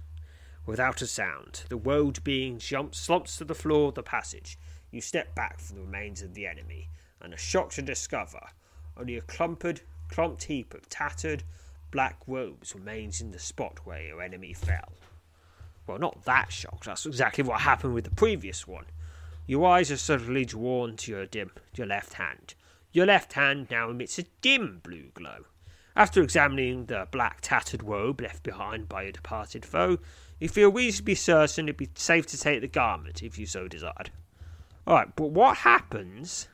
Without 0.65 1.01
a 1.01 1.07
sound, 1.07 1.63
the 1.69 1.77
woad 1.77 2.21
being 2.25 2.59
jumps, 2.59 2.99
slumps 2.99 3.37
to 3.37 3.45
the 3.45 3.55
floor 3.55 3.87
of 3.87 3.95
the 3.95 4.03
passage. 4.03 4.59
You 4.91 4.99
step 4.99 5.33
back 5.33 5.61
from 5.61 5.77
the 5.77 5.83
remains 5.83 6.21
of 6.21 6.33
the 6.33 6.45
enemy, 6.45 6.89
and 7.21 7.33
are 7.33 7.37
shocked 7.37 7.75
to 7.75 7.81
discover 7.81 8.41
only 8.97 9.15
a 9.15 9.21
clumped, 9.21 9.83
clumped 10.09 10.43
heap 10.43 10.73
of 10.73 10.89
tattered 10.89 11.43
black 11.89 12.17
robes 12.27 12.75
remains 12.75 13.21
in 13.21 13.31
the 13.31 13.39
spot 13.39 13.79
where 13.85 14.03
your 14.03 14.21
enemy 14.21 14.51
fell. 14.51 14.91
Well, 15.87 15.97
not 15.97 16.25
that 16.25 16.51
shocked. 16.51 16.83
That's 16.83 17.05
exactly 17.05 17.45
what 17.45 17.61
happened 17.61 17.93
with 17.93 18.03
the 18.03 18.11
previous 18.11 18.67
one. 18.67 18.87
Your 19.47 19.65
eyes 19.65 19.89
are 19.89 19.95
suddenly 19.95 20.43
drawn 20.43 20.97
to 20.97 21.11
your 21.11 21.25
dim, 21.25 21.51
your 21.77 21.87
left 21.87 22.15
hand. 22.15 22.55
Your 22.91 23.05
left 23.05 23.31
hand 23.33 23.67
now 23.71 23.89
emits 23.89 24.19
a 24.19 24.23
dim 24.41 24.81
blue 24.83 25.11
glow. 25.13 25.45
After 25.95 26.21
examining 26.21 26.85
the 26.85 27.07
black 27.11 27.39
tattered 27.41 27.83
robe 27.83 28.21
left 28.21 28.43
behind 28.43 28.87
by 28.87 29.03
your 29.03 29.11
departed 29.11 29.65
foe, 29.65 29.99
you 30.39 30.47
feel 30.47 30.71
reasonably 30.71 31.15
certain 31.15 31.67
it'd 31.67 31.77
be 31.77 31.89
safe 31.95 32.25
to 32.27 32.39
take 32.39 32.61
the 32.61 32.67
garment 32.67 33.21
if 33.21 33.37
you 33.37 33.45
so 33.45 33.67
desired. 33.67 34.09
Alright, 34.87 35.15
but 35.15 35.31
what 35.31 35.57
happens 35.57 36.47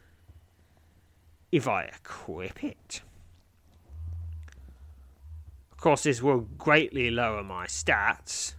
if 1.51 1.67
I 1.67 1.83
equip 1.83 2.63
it? 2.63 3.01
Of 5.71 5.77
course, 5.77 6.03
this 6.03 6.21
will 6.21 6.41
greatly 6.41 7.11
lower 7.11 7.43
my 7.43 7.67
stats, 7.67 8.55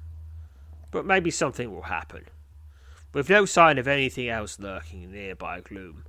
but 0.92 1.04
maybe 1.04 1.32
something 1.32 1.74
will 1.74 1.82
happen. 1.82 2.26
With 3.12 3.28
no 3.28 3.44
sign 3.44 3.78
of 3.78 3.88
anything 3.88 4.28
else 4.28 4.60
lurking 4.60 5.02
in 5.02 5.10
the 5.10 5.18
nearby 5.18 5.60
gloom, 5.60 6.04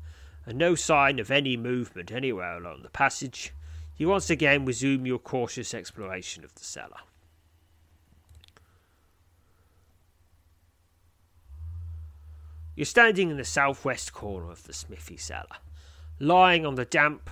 and 0.45 0.57
no 0.57 0.75
sign 0.75 1.17
of 1.17 1.31
any 1.31 1.57
movement 1.57 2.11
anywhere 2.11 2.57
along 2.57 2.83
the 2.83 2.89
passage, 2.89 3.53
you 3.99 4.07
once 4.07 4.29
again 4.29 4.65
resume 4.65 5.05
your 5.05 5.19
cautious 5.19 5.73
exploration 5.73 6.45
of 6.45 6.55
the 6.55 6.63
cellar. 6.63 7.01
You're 12.75 12.85
standing 12.85 13.29
in 13.29 13.35
the 13.35 13.43
southwest 13.43 14.13
corner 14.13 14.49
of 14.49 14.63
the 14.63 14.71
smithy 14.71 15.17
cellar, 15.17 15.57
lying 16.17 16.65
on 16.65 16.75
the 16.75 16.85
damp, 16.85 17.29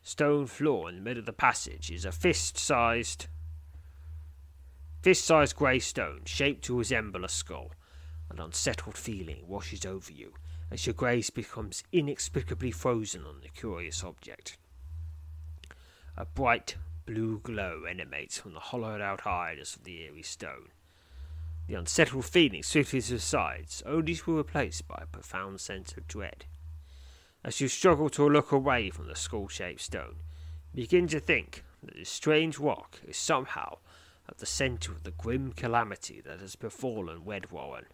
stone 0.00 0.46
floor 0.46 0.88
in 0.88 0.94
the 0.94 1.02
middle 1.02 1.18
of 1.18 1.26
the 1.26 1.32
passage 1.32 1.90
is 1.90 2.04
a 2.04 2.12
fist-sized 2.12 3.26
fist-sized 5.02 5.56
grey 5.56 5.80
stone 5.80 6.20
shaped 6.24 6.64
to 6.64 6.78
resemble 6.78 7.24
a 7.24 7.28
skull. 7.28 7.72
An 8.30 8.38
unsettled 8.38 8.96
feeling 8.96 9.44
washes 9.48 9.84
over 9.84 10.12
you 10.12 10.34
as 10.70 10.86
your 10.86 10.94
gaze 10.94 11.30
becomes 11.30 11.82
inexplicably 11.92 12.70
frozen 12.70 13.24
on 13.24 13.40
the 13.40 13.48
curious 13.48 14.04
object. 14.04 14.56
A 16.18 16.24
bright 16.24 16.76
blue 17.04 17.40
glow 17.40 17.84
emanates 17.84 18.38
from 18.38 18.54
the 18.54 18.60
hollowed 18.60 19.02
out 19.02 19.26
eyes 19.26 19.76
of 19.76 19.84
the 19.84 20.02
eerie 20.04 20.22
stone. 20.22 20.70
The 21.66 21.74
unsettled 21.74 22.24
feeling 22.24 22.62
swiftly 22.62 23.02
subsides, 23.02 23.82
only 23.84 24.14
to 24.14 24.24
be 24.24 24.32
replaced 24.32 24.88
by 24.88 25.00
a 25.02 25.06
profound 25.06 25.60
sense 25.60 25.92
of 25.92 26.08
dread. 26.08 26.46
As 27.44 27.60
you 27.60 27.68
struggle 27.68 28.08
to 28.10 28.28
look 28.28 28.50
away 28.50 28.88
from 28.88 29.08
the 29.08 29.14
skull 29.14 29.48
shaped 29.48 29.82
stone, 29.82 30.16
you 30.72 30.84
begin 30.84 31.06
to 31.08 31.20
think 31.20 31.64
that 31.82 31.96
this 31.96 32.08
strange 32.08 32.58
rock 32.58 32.98
is 33.06 33.18
somehow 33.18 33.78
at 34.28 34.38
the 34.38 34.46
centre 34.46 34.92
of 34.92 35.02
the 35.02 35.10
grim 35.10 35.52
calamity 35.52 36.22
that 36.22 36.40
has 36.40 36.56
befallen 36.56 37.24
Redwarren. 37.26 37.84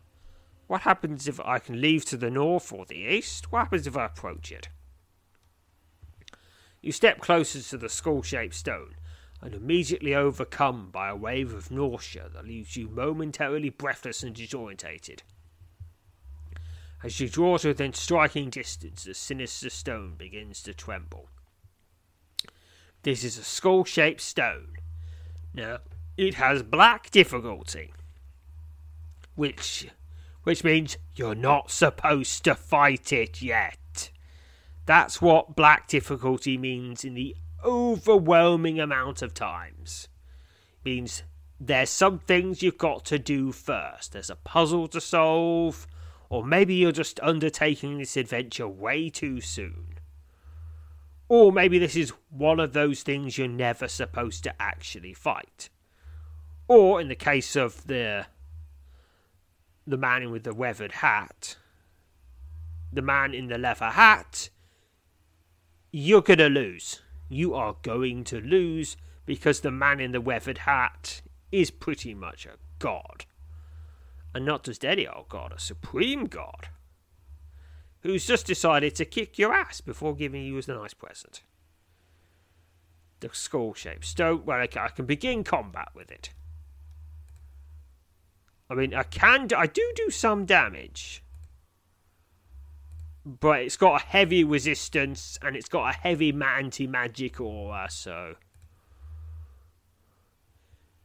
What 0.68 0.82
happens 0.82 1.26
if 1.26 1.40
I 1.40 1.58
can 1.58 1.80
leave 1.80 2.04
to 2.06 2.16
the 2.16 2.30
north 2.30 2.72
or 2.72 2.86
the 2.86 2.96
east? 2.96 3.50
What 3.50 3.64
happens 3.64 3.86
if 3.86 3.96
I 3.96 4.06
approach 4.06 4.52
it? 4.52 4.68
You 6.82 6.90
step 6.90 7.20
closer 7.20 7.62
to 7.62 7.78
the 7.78 7.88
skull 7.88 8.22
shaped 8.22 8.54
stone 8.54 8.96
and 9.40 9.54
immediately 9.54 10.14
overcome 10.14 10.90
by 10.90 11.08
a 11.08 11.16
wave 11.16 11.54
of 11.54 11.70
nausea 11.70 12.28
that 12.34 12.46
leaves 12.46 12.76
you 12.76 12.88
momentarily 12.88 13.70
breathless 13.70 14.22
and 14.22 14.34
disorientated. 14.34 15.20
As 17.04 17.18
you 17.18 17.28
draw 17.28 17.58
to 17.58 17.68
within 17.68 17.94
striking 17.94 18.50
distance, 18.50 19.04
the 19.04 19.14
sinister 19.14 19.70
stone 19.70 20.14
begins 20.16 20.62
to 20.64 20.74
tremble. 20.74 21.28
This 23.02 23.24
is 23.24 23.38
a 23.38 23.44
skull 23.44 23.84
shaped 23.84 24.20
stone. 24.20 24.74
Now, 25.54 25.78
it 26.16 26.34
has 26.34 26.62
black 26.62 27.10
difficulty, 27.10 27.92
which 29.34 29.88
which 30.44 30.64
means 30.64 30.96
you're 31.14 31.36
not 31.36 31.70
supposed 31.70 32.44
to 32.44 32.54
fight 32.54 33.12
it 33.12 33.40
yet. 33.40 33.78
That's 34.84 35.22
what 35.22 35.54
black 35.54 35.88
difficulty 35.88 36.58
means 36.58 37.04
in 37.04 37.14
the 37.14 37.36
overwhelming 37.64 38.80
amount 38.80 39.22
of 39.22 39.34
times. 39.34 40.08
It 40.80 40.88
means 40.88 41.22
there's 41.60 41.90
some 41.90 42.18
things 42.18 42.62
you've 42.62 42.78
got 42.78 43.04
to 43.06 43.18
do 43.18 43.52
first. 43.52 44.12
There's 44.12 44.30
a 44.30 44.36
puzzle 44.36 44.88
to 44.88 45.00
solve, 45.00 45.86
or 46.28 46.44
maybe 46.44 46.74
you're 46.74 46.90
just 46.90 47.20
undertaking 47.20 47.98
this 47.98 48.16
adventure 48.16 48.66
way 48.66 49.08
too 49.08 49.40
soon. 49.40 49.98
Or 51.28 51.52
maybe 51.52 51.78
this 51.78 51.96
is 51.96 52.12
one 52.30 52.58
of 52.58 52.72
those 52.72 53.02
things 53.02 53.38
you're 53.38 53.48
never 53.48 53.86
supposed 53.88 54.42
to 54.44 54.54
actually 54.60 55.14
fight. 55.14 55.70
Or 56.68 57.00
in 57.00 57.08
the 57.08 57.14
case 57.14 57.56
of 57.56 57.86
the 57.86 58.26
the 59.86 59.96
man 59.96 60.30
with 60.30 60.44
the 60.44 60.54
weathered 60.54 60.92
hat, 60.92 61.56
the 62.92 63.02
man 63.02 63.34
in 63.34 63.48
the 63.48 63.58
leather 63.58 63.90
hat, 63.90 64.50
you're 65.92 66.22
gonna 66.22 66.48
lose. 66.48 67.02
You 67.28 67.54
are 67.54 67.76
going 67.82 68.24
to 68.24 68.40
lose 68.40 68.96
because 69.26 69.60
the 69.60 69.70
man 69.70 70.00
in 70.00 70.12
the 70.12 70.20
weathered 70.20 70.58
hat 70.58 71.20
is 71.52 71.70
pretty 71.70 72.14
much 72.14 72.46
a 72.46 72.56
god. 72.78 73.26
And 74.34 74.46
not 74.46 74.64
just 74.64 74.84
any 74.84 75.06
old 75.06 75.28
god, 75.28 75.52
a 75.52 75.60
supreme 75.60 76.26
god. 76.26 76.68
Who's 78.00 78.26
just 78.26 78.46
decided 78.46 78.94
to 78.96 79.04
kick 79.04 79.38
your 79.38 79.52
ass 79.52 79.80
before 79.80 80.16
giving 80.16 80.42
you 80.44 80.58
as 80.58 80.68
a 80.68 80.74
nice 80.74 80.94
present. 80.94 81.42
The 83.20 83.30
skull 83.32 83.74
shaped 83.74 84.06
stone, 84.06 84.44
well, 84.44 84.58
I 84.58 84.66
can 84.66 85.04
begin 85.04 85.44
combat 85.44 85.90
with 85.94 86.10
it. 86.10 86.30
I 88.68 88.74
mean, 88.74 88.94
I 88.94 89.02
can, 89.02 89.48
I 89.54 89.66
do 89.66 89.92
do 89.94 90.10
some 90.10 90.46
damage, 90.46 91.22
but 93.24 93.60
it's 93.60 93.76
got 93.76 94.02
a 94.02 94.04
heavy 94.04 94.44
resistance 94.44 95.38
and 95.42 95.56
it's 95.56 95.68
got 95.68 95.94
a 95.94 95.98
heavy 95.98 96.32
anti-magic 96.40 97.40
aura. 97.40 97.86
So, 97.90 98.36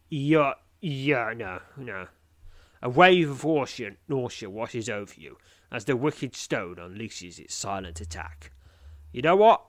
yeah, 0.10 0.54
yeah, 0.82 1.34
no, 1.36 1.60
no. 1.78 2.08
A 2.82 2.90
wave 2.90 3.30
of 3.30 3.44
nausea, 3.44 3.92
nausea 4.08 4.50
washes 4.50 4.90
over 4.90 5.14
you 5.16 5.38
as 5.72 5.86
the 5.86 5.96
wicked 5.96 6.36
stone 6.36 6.76
unleashes 6.76 7.40
its 7.40 7.54
silent 7.54 8.00
attack. 8.00 8.52
You 9.12 9.22
know 9.22 9.36
what? 9.36 9.64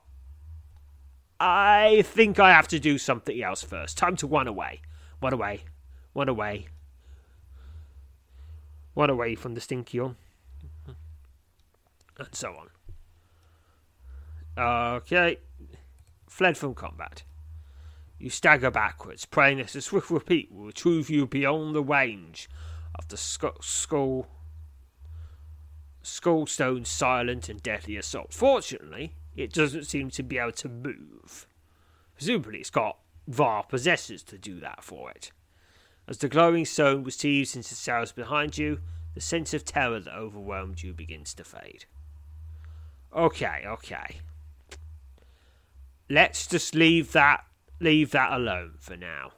I 1.39 2.03
think 2.05 2.39
I 2.39 2.51
have 2.51 2.67
to 2.69 2.79
do 2.79 2.97
something 2.97 3.41
else 3.41 3.63
first. 3.63 3.97
Time 3.97 4.15
to 4.17 4.27
run 4.27 4.47
away. 4.47 4.81
Run 5.21 5.33
away. 5.33 5.63
Run 6.13 6.29
away. 6.29 6.67
Run 8.95 9.09
away 9.09 9.35
from 9.35 9.53
the 9.53 9.61
Stinkion. 9.61 10.15
And 12.19 12.35
so 12.35 12.55
on. 14.57 14.97
Okay. 14.97 15.37
Fled 16.27 16.57
from 16.57 16.75
combat. 16.75 17.23
You 18.19 18.29
stagger 18.29 18.69
backwards, 18.69 19.25
praying 19.25 19.59
that 19.59 19.73
a 19.75 19.81
swift 19.81 20.11
repeat 20.11 20.51
will 20.51 20.65
retrieve 20.65 21.09
you 21.09 21.25
beyond 21.25 21.73
the 21.73 21.83
range 21.83 22.49
of 22.95 23.07
the 23.07 23.17
skull, 23.17 23.55
skull 23.61 24.27
Skullstone's 26.03 26.89
silent 26.89 27.49
and 27.49 27.61
deadly 27.61 27.97
assault. 27.97 28.33
Fortunately, 28.33 29.15
it 29.35 29.53
doesn't 29.53 29.85
seem 29.85 30.09
to 30.11 30.23
be 30.23 30.37
able 30.37 30.51
to 30.53 30.69
move. 30.69 31.47
Presumably, 32.15 32.59
it's 32.59 32.69
got 32.69 32.97
Var 33.27 33.63
possessors 33.63 34.23
to 34.23 34.37
do 34.37 34.59
that 34.59 34.83
for 34.83 35.11
it. 35.11 35.31
As 36.07 36.17
the 36.17 36.27
glowing 36.27 36.65
stone 36.65 37.03
receives 37.03 37.55
into 37.55 37.69
the 37.69 37.75
cells 37.75 38.11
behind 38.11 38.57
you, 38.57 38.79
the 39.13 39.21
sense 39.21 39.53
of 39.53 39.63
terror 39.63 39.99
that 39.99 40.15
overwhelmed 40.15 40.81
you 40.81 40.93
begins 40.93 41.33
to 41.35 41.43
fade. 41.43 41.85
Okay, 43.15 43.63
okay. 43.65 44.19
Let's 46.09 46.47
just 46.47 46.75
leave 46.75 47.11
that 47.13 47.45
leave 47.79 48.11
that 48.11 48.31
alone 48.31 48.73
for 48.79 48.97
now. 48.97 49.31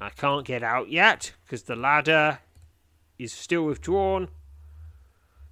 I 0.00 0.10
can't 0.10 0.46
get 0.46 0.62
out 0.62 0.90
yet 0.90 1.32
because 1.44 1.64
the 1.64 1.76
ladder 1.76 2.38
is 3.18 3.32
still 3.32 3.64
withdrawn. 3.64 4.28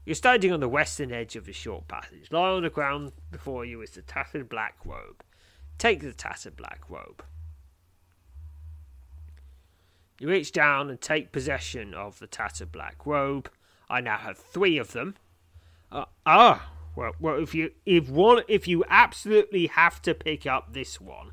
You're 0.04 0.14
standing 0.14 0.52
on 0.52 0.60
the 0.60 0.68
western 0.68 1.12
edge 1.12 1.36
of 1.36 1.46
the 1.46 1.52
short 1.52 1.86
passage. 1.86 2.28
Lying 2.30 2.56
on 2.56 2.62
the 2.62 2.70
ground 2.70 3.12
before 3.30 3.64
you 3.64 3.80
is 3.82 3.90
the 3.90 4.02
tattered 4.02 4.48
black 4.48 4.74
robe. 4.84 5.22
Take 5.78 6.00
the 6.00 6.12
tattered 6.12 6.56
black 6.56 6.80
robe. 6.88 7.22
You 10.18 10.28
reach 10.28 10.52
down 10.52 10.90
and 10.90 11.00
take 11.00 11.32
possession 11.32 11.94
of 11.94 12.18
the 12.18 12.26
tattered 12.26 12.72
black 12.72 13.06
robe. 13.06 13.50
I 13.88 14.00
now 14.00 14.18
have 14.18 14.38
three 14.38 14.78
of 14.78 14.92
them. 14.92 15.16
Uh, 15.92 16.06
ah, 16.24 16.70
well, 16.96 17.12
well, 17.20 17.38
if 17.38 17.54
you 17.54 17.70
if 17.84 18.08
one 18.08 18.42
if 18.48 18.66
you 18.66 18.82
absolutely 18.88 19.66
have 19.66 20.00
to 20.02 20.14
pick 20.14 20.46
up 20.46 20.72
this 20.72 21.00
one, 21.00 21.32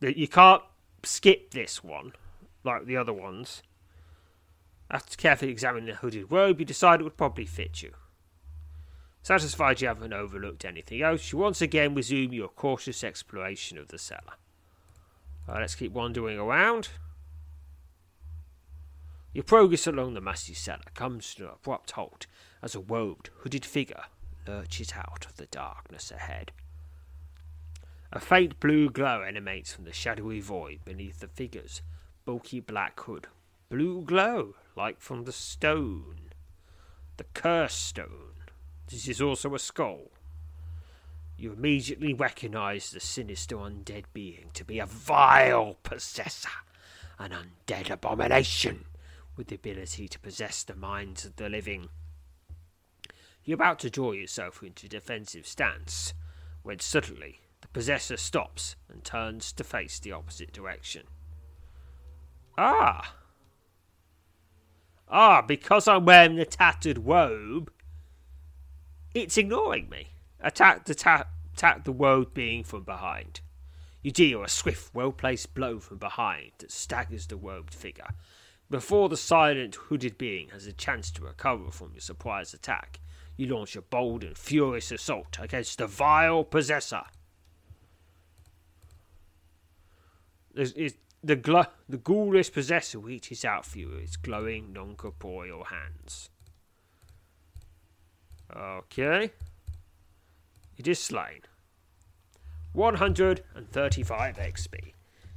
that 0.00 0.16
you 0.16 0.26
can't 0.26 0.62
skip 1.04 1.52
this 1.52 1.84
one 1.84 2.12
like 2.64 2.86
the 2.86 2.96
other 2.96 3.12
ones. 3.12 3.62
After 4.90 5.16
carefully 5.16 5.52
examining 5.52 5.86
the 5.86 5.94
hooded 5.94 6.30
robe, 6.30 6.58
you 6.58 6.66
decide 6.66 7.00
it 7.00 7.04
would 7.04 7.16
probably 7.16 7.46
fit 7.46 7.82
you. 7.82 7.92
Satisfied 9.22 9.80
you 9.80 9.86
haven't 9.86 10.12
overlooked 10.12 10.64
anything 10.64 11.00
else, 11.00 11.32
you 11.32 11.38
once 11.38 11.62
again 11.62 11.94
resume 11.94 12.32
your 12.32 12.48
cautious 12.48 13.04
exploration 13.04 13.78
of 13.78 13.88
the 13.88 13.98
cellar. 13.98 14.34
Uh, 15.48 15.58
let's 15.60 15.76
keep 15.76 15.92
wandering 15.92 16.38
around. 16.38 16.88
Your 19.32 19.44
progress 19.44 19.86
along 19.86 20.14
the 20.14 20.20
massive 20.20 20.58
cellar 20.58 20.82
comes 20.94 21.34
to 21.36 21.44
an 21.44 21.52
abrupt 21.54 21.92
halt 21.92 22.26
as 22.62 22.74
a 22.74 22.80
robed, 22.80 23.30
hooded 23.38 23.64
figure 23.64 24.04
lurches 24.46 24.92
out 24.94 25.26
of 25.28 25.36
the 25.36 25.46
darkness 25.46 26.10
ahead. 26.10 26.52
A 28.12 28.20
faint 28.20 28.60
blue 28.60 28.90
glow 28.90 29.22
emanates 29.22 29.72
from 29.72 29.84
the 29.84 29.92
shadowy 29.92 30.40
void 30.40 30.80
beneath 30.84 31.20
the 31.20 31.28
figure's 31.28 31.82
bulky 32.24 32.60
black 32.60 33.00
hood. 33.00 33.26
Blue 33.68 34.02
glow, 34.02 34.54
like 34.76 35.00
from 35.00 35.24
the 35.24 35.32
stone. 35.32 36.30
The 37.16 37.24
cursed 37.34 37.82
stone. 37.82 38.34
This 38.88 39.08
is 39.08 39.22
also 39.22 39.54
a 39.54 39.58
skull. 39.58 40.10
You 41.38 41.52
immediately 41.52 42.12
recognize 42.12 42.90
the 42.90 43.00
sinister 43.00 43.56
undead 43.56 44.04
being 44.12 44.50
to 44.52 44.64
be 44.64 44.78
a 44.78 44.86
vile 44.86 45.78
possessor, 45.82 46.50
an 47.18 47.32
undead 47.32 47.90
abomination 47.90 48.84
with 49.36 49.48
the 49.48 49.54
ability 49.54 50.06
to 50.08 50.20
possess 50.20 50.62
the 50.62 50.76
minds 50.76 51.24
of 51.24 51.36
the 51.36 51.48
living. 51.48 51.88
You're 53.44 53.56
about 53.56 53.78
to 53.80 53.90
draw 53.90 54.12
yourself 54.12 54.62
into 54.62 54.88
defensive 54.88 55.46
stance 55.46 56.14
when 56.62 56.78
suddenly 56.78 57.40
the 57.60 57.68
possessor 57.68 58.16
stops 58.16 58.76
and 58.88 59.04
turns 59.04 59.52
to 59.52 59.64
face 59.64 59.98
the 59.98 60.12
opposite 60.12 60.52
direction. 60.52 61.04
Ah! 62.56 63.16
Ah, 65.08 65.42
because 65.42 65.88
I'm 65.88 66.04
wearing 66.04 66.36
the 66.36 66.44
tattered 66.44 67.06
robe, 67.06 67.72
it's 69.14 69.36
ignoring 69.36 69.88
me. 69.90 70.08
Attack 70.40 70.86
the 70.86 70.94
ta- 70.94 71.26
attack 71.52 71.84
the 71.84 71.92
robe 71.92 72.32
being 72.32 72.64
from 72.64 72.84
behind. 72.84 73.40
You 74.02 74.10
deal 74.10 74.42
a 74.42 74.48
swift, 74.48 74.94
well 74.94 75.12
placed 75.12 75.54
blow 75.54 75.78
from 75.78 75.98
behind 75.98 76.52
that 76.58 76.72
staggers 76.72 77.26
the 77.26 77.36
robed 77.36 77.74
figure, 77.74 78.14
before 78.70 79.10
the 79.10 79.18
silent, 79.18 79.74
hooded 79.74 80.16
being 80.16 80.48
has 80.48 80.66
a 80.66 80.72
chance 80.72 81.10
to 81.10 81.24
recover 81.24 81.70
from 81.70 81.92
your 81.92 82.00
surprise 82.00 82.54
attack, 82.54 83.00
you 83.42 83.54
launch 83.54 83.76
a 83.76 83.82
bold 83.82 84.22
and 84.22 84.38
furious 84.38 84.92
assault 84.92 85.38
against 85.40 85.78
the 85.78 85.86
vile 85.86 86.44
possessor. 86.44 87.02
the, 90.54 91.36
gl- 91.36 91.66
the 91.88 91.96
ghoulish 91.96 92.52
possessor 92.52 92.98
reaches 92.98 93.44
out 93.44 93.64
for 93.64 93.78
you 93.78 93.88
with 93.88 94.00
its 94.00 94.16
glowing, 94.16 94.72
non 94.72 94.94
corporeal 94.96 95.64
hands. 95.64 96.30
Okay. 98.54 99.32
It 100.76 100.86
is 100.86 100.98
slain. 100.98 101.40
135 102.72 104.36
XP. 104.36 104.92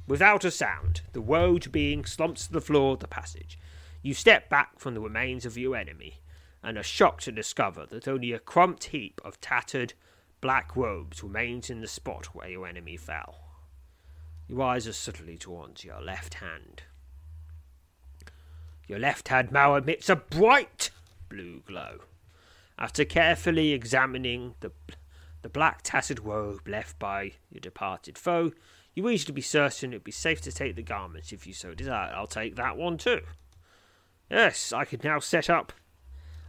Without 0.06 0.44
a 0.44 0.50
sound, 0.50 1.02
the 1.12 1.20
woad 1.20 1.72
being 1.72 2.04
slumps 2.04 2.46
to 2.46 2.52
the 2.52 2.60
floor 2.60 2.92
of 2.94 3.00
the 3.00 3.08
passage. 3.08 3.58
You 4.02 4.14
step 4.14 4.48
back 4.48 4.78
from 4.78 4.94
the 4.94 5.00
remains 5.00 5.44
of 5.44 5.58
your 5.58 5.76
enemy, 5.76 6.20
and 6.66 6.76
are 6.76 6.82
shocked 6.82 7.22
to 7.22 7.30
discover 7.30 7.86
that 7.86 8.08
only 8.08 8.32
a 8.32 8.40
crumped 8.40 8.84
heap 8.84 9.20
of 9.24 9.40
tattered 9.40 9.94
black 10.40 10.74
robes 10.74 11.22
remains 11.22 11.70
in 11.70 11.80
the 11.80 11.86
spot 11.86 12.34
where 12.34 12.48
your 12.48 12.66
enemy 12.66 12.96
fell. 12.96 13.38
Your 14.48 14.62
eyes 14.62 14.88
are 14.88 14.92
subtly 14.92 15.36
drawn 15.36 15.74
to 15.74 15.86
your 15.86 16.02
left 16.02 16.34
hand. 16.34 16.82
Your 18.88 18.98
left 18.98 19.28
hand 19.28 19.52
now 19.52 19.76
emits 19.76 20.08
a 20.08 20.16
bright 20.16 20.90
blue 21.28 21.62
glow. 21.64 22.00
After 22.76 23.04
carefully 23.04 23.70
examining 23.70 24.56
the, 24.58 24.72
the 25.42 25.48
black 25.48 25.82
tattered 25.84 26.24
robe 26.24 26.66
left 26.66 26.98
by 26.98 27.34
your 27.48 27.60
departed 27.60 28.18
foe, 28.18 28.50
you 28.92 29.06
reasonably 29.06 29.34
be 29.34 29.42
certain 29.42 29.92
it 29.92 29.96
would 29.96 30.04
be 30.04 30.10
safe 30.10 30.40
to 30.40 30.50
take 30.50 30.74
the 30.74 30.82
garments 30.82 31.32
if 31.32 31.46
you 31.46 31.52
so 31.52 31.74
desire. 31.74 32.12
I'll 32.12 32.26
take 32.26 32.56
that 32.56 32.76
one 32.76 32.98
too. 32.98 33.20
Yes, 34.28 34.72
I 34.72 34.84
can 34.84 34.98
now 35.04 35.20
set 35.20 35.48
up. 35.48 35.72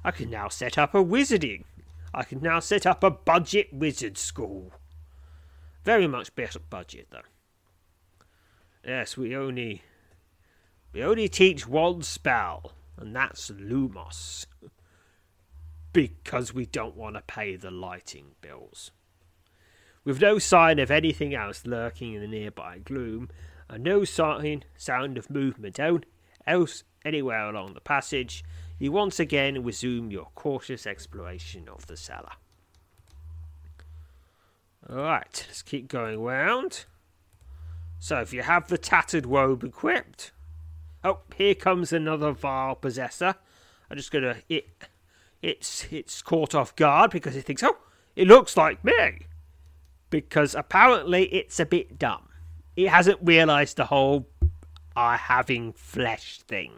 I 0.03 0.11
can 0.11 0.29
now 0.29 0.47
set 0.47 0.77
up 0.77 0.93
a 0.93 1.03
wizarding. 1.03 1.63
I 2.13 2.23
can 2.23 2.41
now 2.41 2.59
set 2.59 2.85
up 2.85 3.03
a 3.03 3.11
budget 3.11 3.73
wizard 3.73 4.17
school. 4.17 4.73
Very 5.83 6.07
much 6.07 6.35
better 6.35 6.59
budget 6.59 7.07
though. 7.11 7.21
Yes, 8.85 9.17
we 9.17 9.35
only 9.35 9.83
we 10.93 11.03
only 11.03 11.27
teach 11.27 11.67
one 11.67 12.01
spell, 12.01 12.73
and 12.97 13.15
that's 13.15 13.51
Lumos. 13.51 14.45
because 15.93 16.53
we 16.53 16.65
don't 16.65 16.95
want 16.95 17.15
to 17.15 17.21
pay 17.21 17.55
the 17.55 17.71
lighting 17.71 18.35
bills. 18.39 18.91
With 20.03 20.21
no 20.21 20.37
sign 20.39 20.79
of 20.79 20.91
anything 20.91 21.33
else 21.33 21.65
lurking 21.65 22.13
in 22.13 22.21
the 22.21 22.27
nearby 22.27 22.79
gloom, 22.79 23.29
and 23.69 23.83
no 23.83 24.03
sign 24.03 24.63
sound 24.77 25.17
of 25.17 25.29
movement 25.29 25.79
else 26.45 26.83
anywhere 27.03 27.49
along 27.49 27.73
the 27.73 27.81
passage, 27.81 28.43
you 28.79 28.91
once 28.91 29.19
again 29.19 29.63
resume 29.63 30.11
your 30.11 30.27
cautious 30.35 30.85
exploration 30.85 31.67
of 31.67 31.87
the 31.87 31.97
cellar. 31.97 32.33
Alright, 34.89 35.45
let's 35.47 35.61
keep 35.61 35.87
going 35.87 36.21
round. 36.21 36.85
So, 37.99 38.19
if 38.19 38.31
you 38.31 38.43
have 38.43 38.67
the 38.67 38.77
tattered 38.77 39.25
robe 39.25 39.63
equipped. 39.63 40.31
Oh, 41.03 41.19
here 41.35 41.55
comes 41.55 41.91
another 41.91 42.31
vile 42.31 42.75
possessor. 42.75 43.35
I'm 43.89 43.97
just 43.97 44.11
gonna. 44.11 44.37
It, 44.47 44.67
it's 45.41 45.87
it's 45.91 46.21
caught 46.21 46.53
off 46.53 46.75
guard 46.75 47.11
because 47.11 47.35
it 47.35 47.45
thinks, 47.45 47.63
oh, 47.63 47.77
it 48.15 48.27
looks 48.27 48.55
like 48.55 48.83
me. 48.83 49.27
Because 50.09 50.55
apparently 50.55 51.23
it's 51.33 51.59
a 51.59 51.65
bit 51.65 51.97
dumb. 51.99 52.29
It 52.75 52.89
hasn't 52.89 53.19
realised 53.21 53.77
the 53.77 53.85
whole 53.85 54.29
"I 54.95 55.17
having 55.17 55.73
flesh 55.73 56.39
thing 56.41 56.73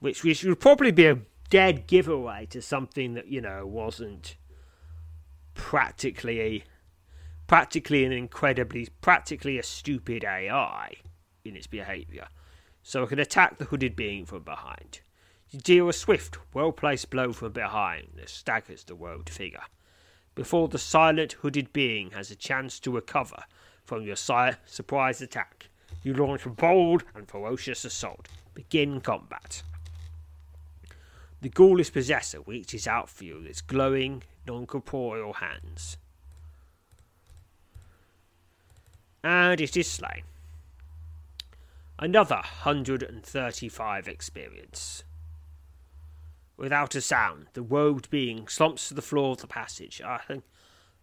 which 0.00 0.24
which 0.24 0.44
would 0.44 0.60
probably 0.60 0.90
be 0.90 1.06
a 1.06 1.18
dead 1.50 1.86
giveaway 1.86 2.46
to 2.46 2.60
something 2.60 3.14
that 3.14 3.28
you 3.28 3.40
know 3.40 3.66
wasn't 3.66 4.36
practically 5.54 6.64
practically 7.46 8.04
an 8.04 8.12
incredibly 8.12 8.88
practically 9.00 9.58
a 9.58 9.62
stupid 9.62 10.24
AI 10.24 10.94
in 11.44 11.56
its 11.56 11.66
behaviour. 11.66 12.28
So 12.82 13.02
it 13.02 13.08
can 13.08 13.18
attack 13.18 13.58
the 13.58 13.64
hooded 13.66 13.96
being 13.96 14.24
from 14.24 14.42
behind. 14.42 15.00
You 15.50 15.58
deal 15.60 15.88
a 15.88 15.92
swift, 15.92 16.38
well 16.54 16.72
placed 16.72 17.10
blow 17.10 17.32
from 17.32 17.52
behind 17.52 18.08
that 18.16 18.28
staggers 18.28 18.84
the 18.84 18.94
robed 18.94 19.30
figure. 19.30 19.64
Before 20.34 20.68
the 20.68 20.78
silent 20.78 21.32
hooded 21.32 21.72
being 21.72 22.10
has 22.12 22.30
a 22.30 22.36
chance 22.36 22.78
to 22.80 22.92
recover 22.92 23.44
from 23.84 24.02
your 24.02 24.16
si- 24.16 24.52
surprise 24.66 25.20
attack, 25.22 25.68
you 26.02 26.14
launch 26.14 26.46
a 26.46 26.50
bold 26.50 27.02
and 27.14 27.26
ferocious 27.26 27.84
assault. 27.84 28.28
Begin 28.54 29.00
combat. 29.00 29.62
The 31.40 31.48
ghoulish 31.48 31.92
possessor 31.92 32.40
reaches 32.40 32.86
out 32.86 33.08
for 33.08 33.24
you 33.24 33.36
with 33.36 33.46
its 33.46 33.60
glowing, 33.60 34.24
non 34.46 34.66
corporeal 34.66 35.34
hands. 35.34 35.96
And 39.22 39.60
it 39.60 39.76
is 39.76 39.90
slain. 39.90 40.22
Another 41.98 42.36
135 42.36 44.08
experience. 44.08 45.04
Without 46.56 46.96
a 46.96 47.00
sound, 47.00 47.46
the 47.52 47.62
robed 47.62 48.10
being 48.10 48.48
slumps 48.48 48.88
to 48.88 48.94
the 48.94 49.02
floor 49.02 49.32
of 49.32 49.38
the 49.38 49.46
passage. 49.46 50.02
I 50.02 50.18
think. 50.18 50.44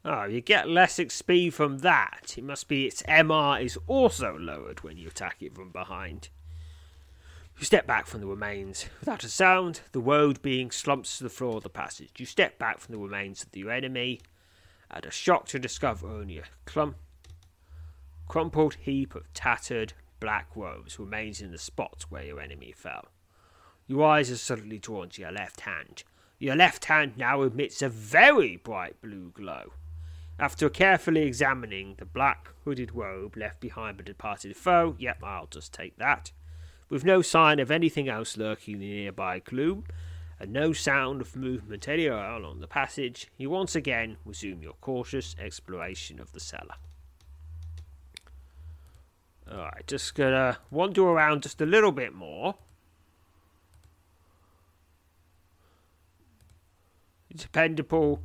Oh, 0.03 0.25
you 0.25 0.41
get 0.41 0.69
less 0.69 0.97
XP 0.97 1.51
from 1.51 1.79
that. 1.79 2.35
It 2.37 2.43
must 2.43 2.67
be 2.67 2.85
its 2.85 3.01
MR 3.03 3.63
is 3.63 3.77
also 3.87 4.37
lowered 4.37 4.83
when 4.83 4.97
you 4.97 5.07
attack 5.07 5.37
it 5.41 5.55
from 5.55 5.71
behind. 5.71 6.29
You 7.57 7.63
step 7.63 7.87
back 7.87 8.05
from 8.05 8.19
the 8.19 8.27
remains. 8.27 8.85
Without 8.99 9.23
a 9.23 9.29
sound, 9.29 9.81
the 9.93 10.01
woad 10.01 10.41
being 10.41 10.71
slumps 10.71 11.17
to 11.17 11.23
the 11.23 11.29
floor 11.29 11.57
of 11.57 11.63
the 11.63 11.69
passage. 11.69 12.11
You 12.17 12.25
step 12.25 12.59
back 12.59 12.79
from 12.79 12.93
the 12.93 12.99
remains 12.99 13.43
of 13.43 13.55
your 13.55 13.71
enemy, 13.71 14.19
and 14.91 15.05
are 15.05 15.11
shocked 15.11 15.51
to 15.51 15.59
discover 15.59 16.07
only 16.07 16.37
a 16.37 16.43
clump, 16.65 16.97
crumpled 18.27 18.75
heap 18.75 19.15
of 19.15 19.33
tattered 19.33 19.93
black 20.19 20.49
robes 20.55 20.99
remains 20.99 21.41
in 21.41 21.51
the 21.51 21.57
spot 21.57 22.05
where 22.09 22.25
your 22.25 22.41
enemy 22.41 22.73
fell. 22.75 23.05
Your 23.87 24.05
eyes 24.05 24.29
are 24.31 24.37
suddenly 24.37 24.79
drawn 24.79 25.09
to 25.09 25.21
your 25.21 25.31
left 25.31 25.61
hand. 25.61 26.03
Your 26.39 26.55
left 26.55 26.85
hand 26.85 27.13
now 27.15 27.41
emits 27.43 27.81
a 27.81 27.87
very 27.87 28.57
bright 28.57 29.01
blue 29.01 29.31
glow. 29.33 29.73
After 30.37 30.69
carefully 30.69 31.21
examining 31.21 31.95
the 31.97 32.05
black 32.05 32.49
hooded 32.65 32.93
robe 32.93 33.37
left 33.37 33.61
behind 33.61 33.97
by 33.97 34.03
the 34.03 34.11
departed 34.11 34.57
foe, 34.57 34.95
yep, 34.99 35.23
I'll 35.23 35.47
just 35.47 35.73
take 35.73 35.97
that 35.97 36.31
with 36.89 37.03
no 37.03 37.21
sign 37.21 37.59
of 37.59 37.71
anything 37.71 38.07
else 38.07 38.37
lurking 38.37 38.75
in 38.75 38.79
the 38.79 38.89
nearby 38.89 39.39
gloom, 39.39 39.85
and 40.39 40.51
no 40.51 40.73
sound 40.73 41.21
of 41.21 41.35
movement 41.35 41.87
anywhere 41.87 42.31
along 42.31 42.59
the 42.59 42.67
passage, 42.67 43.27
you 43.37 43.49
once 43.49 43.75
again 43.75 44.17
resume 44.25 44.61
your 44.61 44.75
cautious 44.81 45.35
exploration 45.39 46.19
of 46.19 46.31
the 46.33 46.39
cellar. 46.39 46.75
Alright, 49.49 49.87
just 49.87 50.15
gonna 50.15 50.57
wander 50.71 51.03
around 51.03 51.43
just 51.43 51.61
a 51.61 51.65
little 51.65 51.91
bit 51.91 52.13
more. 52.13 52.55
Dependable, 57.33 58.23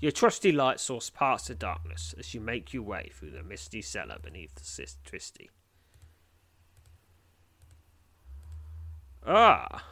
your 0.00 0.12
trusty 0.12 0.52
light 0.52 0.80
source 0.80 1.10
parts 1.10 1.48
the 1.48 1.54
darkness 1.54 2.14
as 2.18 2.34
you 2.34 2.40
make 2.40 2.72
your 2.72 2.82
way 2.82 3.10
through 3.14 3.30
the 3.30 3.42
misty 3.42 3.82
cellar 3.82 4.18
beneath 4.22 4.54
the 4.54 4.86
Twisty. 5.04 5.50
Ah, 9.26 9.84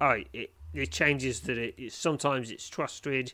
oh, 0.00 0.22
it 0.32 0.50
it 0.72 0.90
changes 0.90 1.40
that 1.40 1.56
it, 1.58 1.74
it 1.78 1.92
sometimes 1.92 2.50
it's 2.50 2.68
trusted. 2.68 3.32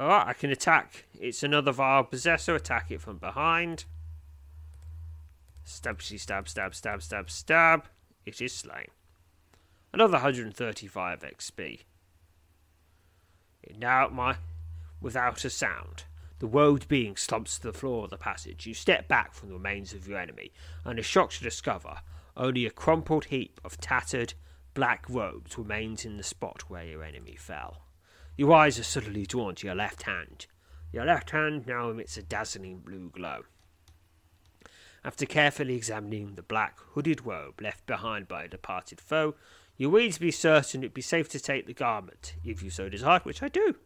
Alright, 0.00 0.26
I 0.28 0.32
can 0.32 0.50
attack. 0.50 1.04
It's 1.20 1.42
another 1.42 1.72
vile 1.72 2.04
Possessor. 2.04 2.56
Attack 2.56 2.90
it 2.90 3.00
from 3.00 3.18
behind. 3.18 3.84
Stab, 5.64 6.00
she 6.00 6.18
stab, 6.18 6.48
stab, 6.48 6.74
stab, 6.74 7.02
stab, 7.02 7.30
stab. 7.30 7.84
It 8.26 8.40
is 8.40 8.52
slain. 8.52 8.88
Another 9.92 10.14
135 10.14 11.20
XP. 11.20 11.80
now 13.78 14.08
my 14.08 14.36
without 15.00 15.44
a 15.44 15.50
sound. 15.50 16.04
The 16.42 16.48
woad 16.48 16.88
being 16.88 17.16
slumps 17.16 17.56
to 17.56 17.62
the 17.68 17.72
floor 17.72 18.02
of 18.02 18.10
the 18.10 18.18
passage. 18.18 18.66
You 18.66 18.74
step 18.74 19.06
back 19.06 19.32
from 19.32 19.48
the 19.48 19.54
remains 19.54 19.92
of 19.92 20.08
your 20.08 20.18
enemy 20.18 20.50
and 20.84 20.98
are 20.98 21.02
shocked 21.04 21.36
to 21.36 21.44
discover 21.44 22.00
only 22.36 22.66
a 22.66 22.70
crumpled 22.70 23.26
heap 23.26 23.60
of 23.64 23.80
tattered 23.80 24.34
black 24.74 25.08
robes 25.08 25.56
remains 25.56 26.04
in 26.04 26.16
the 26.16 26.24
spot 26.24 26.68
where 26.68 26.84
your 26.84 27.04
enemy 27.04 27.36
fell. 27.36 27.84
Your 28.36 28.52
eyes 28.54 28.76
are 28.76 28.82
suddenly 28.82 29.24
drawn 29.24 29.54
to 29.54 29.68
your 29.68 29.76
left 29.76 30.02
hand. 30.02 30.46
Your 30.90 31.04
left 31.04 31.30
hand 31.30 31.64
now 31.68 31.90
emits 31.90 32.16
a 32.16 32.24
dazzling 32.24 32.80
blue 32.80 33.10
glow. 33.10 33.44
After 35.04 35.26
carefully 35.26 35.76
examining 35.76 36.34
the 36.34 36.42
black 36.42 36.80
hooded 36.94 37.24
robe 37.24 37.60
left 37.60 37.86
behind 37.86 38.26
by 38.26 38.42
a 38.42 38.48
departed 38.48 39.00
foe, 39.00 39.36
you 39.76 39.92
be 39.92 40.32
certain 40.32 40.82
it 40.82 40.86
would 40.86 40.94
be 40.94 41.02
safe 41.02 41.28
to 41.28 41.38
take 41.38 41.68
the 41.68 41.72
garment, 41.72 42.34
if 42.44 42.64
you 42.64 42.70
so 42.70 42.88
desire, 42.88 43.20
which 43.20 43.44
I 43.44 43.48
do. 43.48 43.76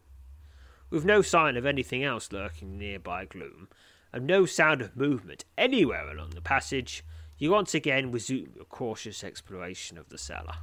With 0.89 1.05
no 1.05 1.21
sign 1.21 1.57
of 1.57 1.65
anything 1.65 2.03
else 2.03 2.31
lurking 2.31 2.77
nearby 2.77 3.25
gloom, 3.25 3.67
and 4.13 4.25
no 4.25 4.45
sound 4.45 4.81
of 4.81 4.95
movement 4.95 5.43
anywhere 5.57 6.09
along 6.09 6.31
the 6.31 6.41
passage, 6.41 7.03
you 7.37 7.51
once 7.51 7.73
again 7.73 8.11
resume 8.11 8.53
your 8.55 8.65
cautious 8.65 9.23
exploration 9.23 9.97
of 9.97 10.09
the 10.09 10.17
cellar. 10.17 10.55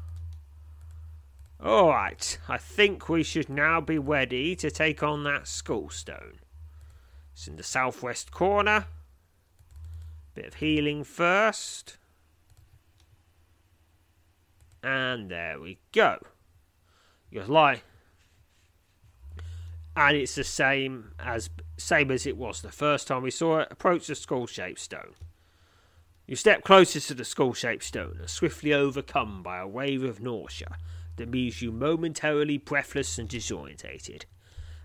Alright, 1.63 2.39
I 2.49 2.59
think 2.59 3.09
we 3.09 3.23
should 3.23 3.49
now 3.49 3.81
be 3.81 3.99
ready 3.99 4.57
to 4.57 4.71
take 4.71 5.03
on 5.03 5.25
that 5.25 5.47
skull 5.47 5.89
stone. 5.91 6.41
It's 7.33 7.47
in 7.47 7.57
the 7.57 7.63
southwest 7.63 8.31
corner. 8.31 8.87
Bit 10.35 10.47
of 10.47 10.55
healing 10.55 11.05
first. 11.05 11.97
And 14.83 15.31
there 15.31 15.61
we 15.61 15.79
go. 15.93 16.19
Your 17.31 17.47
light 17.47 17.83
and 19.97 20.17
it's 20.17 20.35
the 20.35 20.45
same 20.45 21.13
as 21.19 21.51
same 21.77 22.11
as 22.11 22.27
it 22.27 22.37
was 22.37 22.63
the 22.63 22.73
first 22.73 23.09
time 23.09 23.23
we 23.23 23.31
saw 23.31 23.61
it. 23.61 23.69
Approach 23.71 24.07
the 24.07 24.15
skull-shaped 24.15 24.81
stone. 24.81 25.15
You 26.27 26.37
step 26.37 26.65
closest 26.65 27.09
to 27.09 27.15
the 27.15 27.25
skull-shaped 27.25 27.85
stone, 27.85 28.17
and 28.19 28.31
swiftly 28.31 28.73
overcome 28.73 29.43
by 29.43 29.59
a 29.59 29.69
wave 29.69 30.03
of 30.03 30.21
nausea 30.21 30.79
that 31.17 31.31
leaves 31.31 31.61
you 31.61 31.71
momentarily 31.71 32.59
breathless 32.59 33.19
and 33.19 33.29
disorientated. 33.29 34.25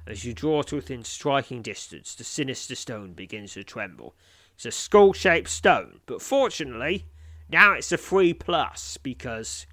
As 0.06 0.26
you 0.26 0.34
draw 0.34 0.64
to 0.64 0.76
within 0.76 1.04
striking 1.04 1.62
distance, 1.62 2.16
the 2.16 2.24
sinister 2.24 2.76
stone 2.76 3.14
begins 3.14 3.54
to 3.54 3.64
tremble. 3.64 4.16
It's 4.56 4.66
a 4.66 4.72
skull-shaped 4.72 5.50
stone, 5.50 6.02
but 6.06 6.22
fortunately, 6.22 7.06
now 7.50 7.74
it's 7.74 7.92
a 7.92 7.98
free 7.98 8.34
plus 8.34 8.98
because 8.98 9.66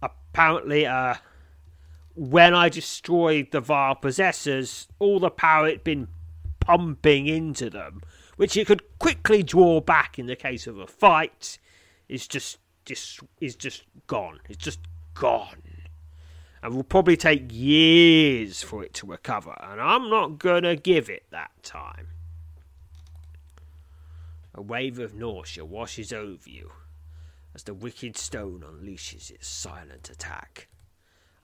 apparently, 0.00 0.86
uh, 0.86 1.16
when 2.14 2.54
I 2.54 2.68
destroyed 2.68 3.48
the 3.50 3.60
Vile 3.60 3.94
Possessors, 3.94 4.88
all 4.98 5.20
the 5.20 5.30
power 5.30 5.68
it'd 5.68 5.84
been 5.84 6.08
pumping 6.60 7.26
into 7.26 7.70
them, 7.70 8.02
which 8.36 8.56
it 8.56 8.66
could 8.66 8.82
quickly 8.98 9.42
draw 9.42 9.80
back 9.80 10.18
in 10.18 10.26
the 10.26 10.36
case 10.36 10.66
of 10.66 10.78
a 10.78 10.86
fight, 10.86 11.58
is 12.08 12.26
just, 12.26 12.58
just 12.84 13.20
is 13.40 13.54
just 13.54 13.84
gone. 14.06 14.40
It's 14.48 14.62
just 14.62 14.80
gone. 15.14 15.62
And 16.62 16.74
will 16.74 16.84
probably 16.84 17.16
take 17.16 17.46
years 17.50 18.62
for 18.62 18.84
it 18.84 18.92
to 18.94 19.06
recover, 19.06 19.56
and 19.62 19.80
I'm 19.80 20.10
not 20.10 20.38
gonna 20.38 20.76
give 20.76 21.08
it 21.08 21.24
that 21.30 21.50
time. 21.62 22.08
A 24.54 24.60
wave 24.60 24.98
of 24.98 25.14
nausea 25.14 25.64
washes 25.64 26.12
over 26.12 26.50
you 26.50 26.72
as 27.54 27.62
the 27.62 27.72
wicked 27.72 28.16
stone 28.16 28.62
unleashes 28.66 29.30
its 29.30 29.48
silent 29.48 30.10
attack 30.10 30.68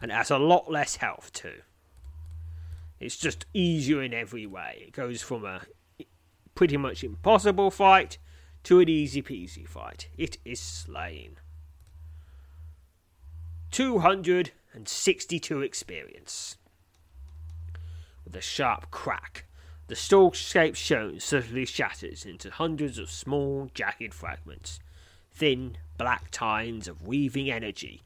and 0.01 0.11
it 0.11 0.15
has 0.15 0.31
a 0.31 0.39
lot 0.39 0.71
less 0.71 0.97
health 0.97 1.33
too. 1.33 1.63
It's 2.99 3.17
just 3.17 3.47
easier 3.53 4.03
in 4.03 4.15
every 4.15 4.47
way. 4.47 4.85
It 4.87 4.93
goes 4.93 5.23
from 5.23 5.45
a 5.45 5.63
pretty 6.55 6.77
much 6.77 7.05
impossible 7.05 7.71
fight 7.71 8.19
to 8.65 8.81
an 8.81 8.89
easy 8.89 9.23
peasy 9.23 9.69
fight. 9.69 10.09
It 10.17 10.39
is 10.45 10.59
slain. 10.59 11.37
262 13.71 15.63
experience. 15.63 16.57
With 18.25 18.35
a 18.35 18.41
sharp 18.41 18.91
crack, 18.91 19.45
the 19.89 19.95
stall 19.95 20.33
shaped 20.33 20.79
stone 20.79 21.21
suddenly 21.21 21.65
shatters 21.67 22.25
into 22.25 22.51
hundreds 22.51 22.99
of 22.99 23.11
small, 23.11 23.71
jagged 23.75 24.15
fragments. 24.15 24.81
Thin, 25.31 25.77
black 25.99 26.31
tines 26.31 26.89
of 26.89 27.07
weaving 27.07 27.51
energy 27.51 28.03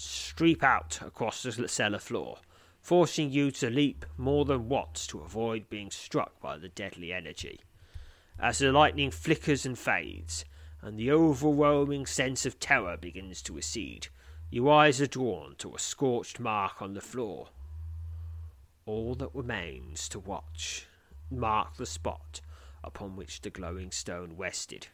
streep 0.00 0.62
out 0.62 1.00
across 1.02 1.42
the 1.42 1.68
cellar 1.68 1.98
floor, 1.98 2.38
forcing 2.80 3.30
you 3.30 3.50
to 3.50 3.68
leap 3.68 4.06
more 4.16 4.44
than 4.44 4.68
once 4.68 5.06
to 5.06 5.20
avoid 5.20 5.68
being 5.68 5.90
struck 5.90 6.40
by 6.40 6.56
the 6.56 6.68
deadly 6.68 7.12
energy. 7.12 7.60
As 8.38 8.58
the 8.58 8.72
lightning 8.72 9.10
flickers 9.10 9.66
and 9.66 9.78
fades, 9.78 10.44
and 10.80 10.98
the 10.98 11.10
overwhelming 11.10 12.06
sense 12.06 12.46
of 12.46 12.58
terror 12.58 12.96
begins 12.96 13.42
to 13.42 13.52
recede, 13.52 14.08
your 14.50 14.72
eyes 14.72 15.00
are 15.00 15.06
drawn 15.06 15.54
to 15.58 15.74
a 15.74 15.78
scorched 15.78 16.40
mark 16.40 16.80
on 16.80 16.94
the 16.94 17.00
floor. 17.00 17.48
All 18.86 19.14
that 19.16 19.34
remains 19.34 20.08
to 20.08 20.18
watch 20.18 20.86
mark 21.30 21.76
the 21.76 21.86
spot 21.86 22.40
upon 22.82 23.14
which 23.14 23.42
the 23.42 23.50
glowing 23.50 23.90
stone 23.90 24.34
rested. 24.36 24.88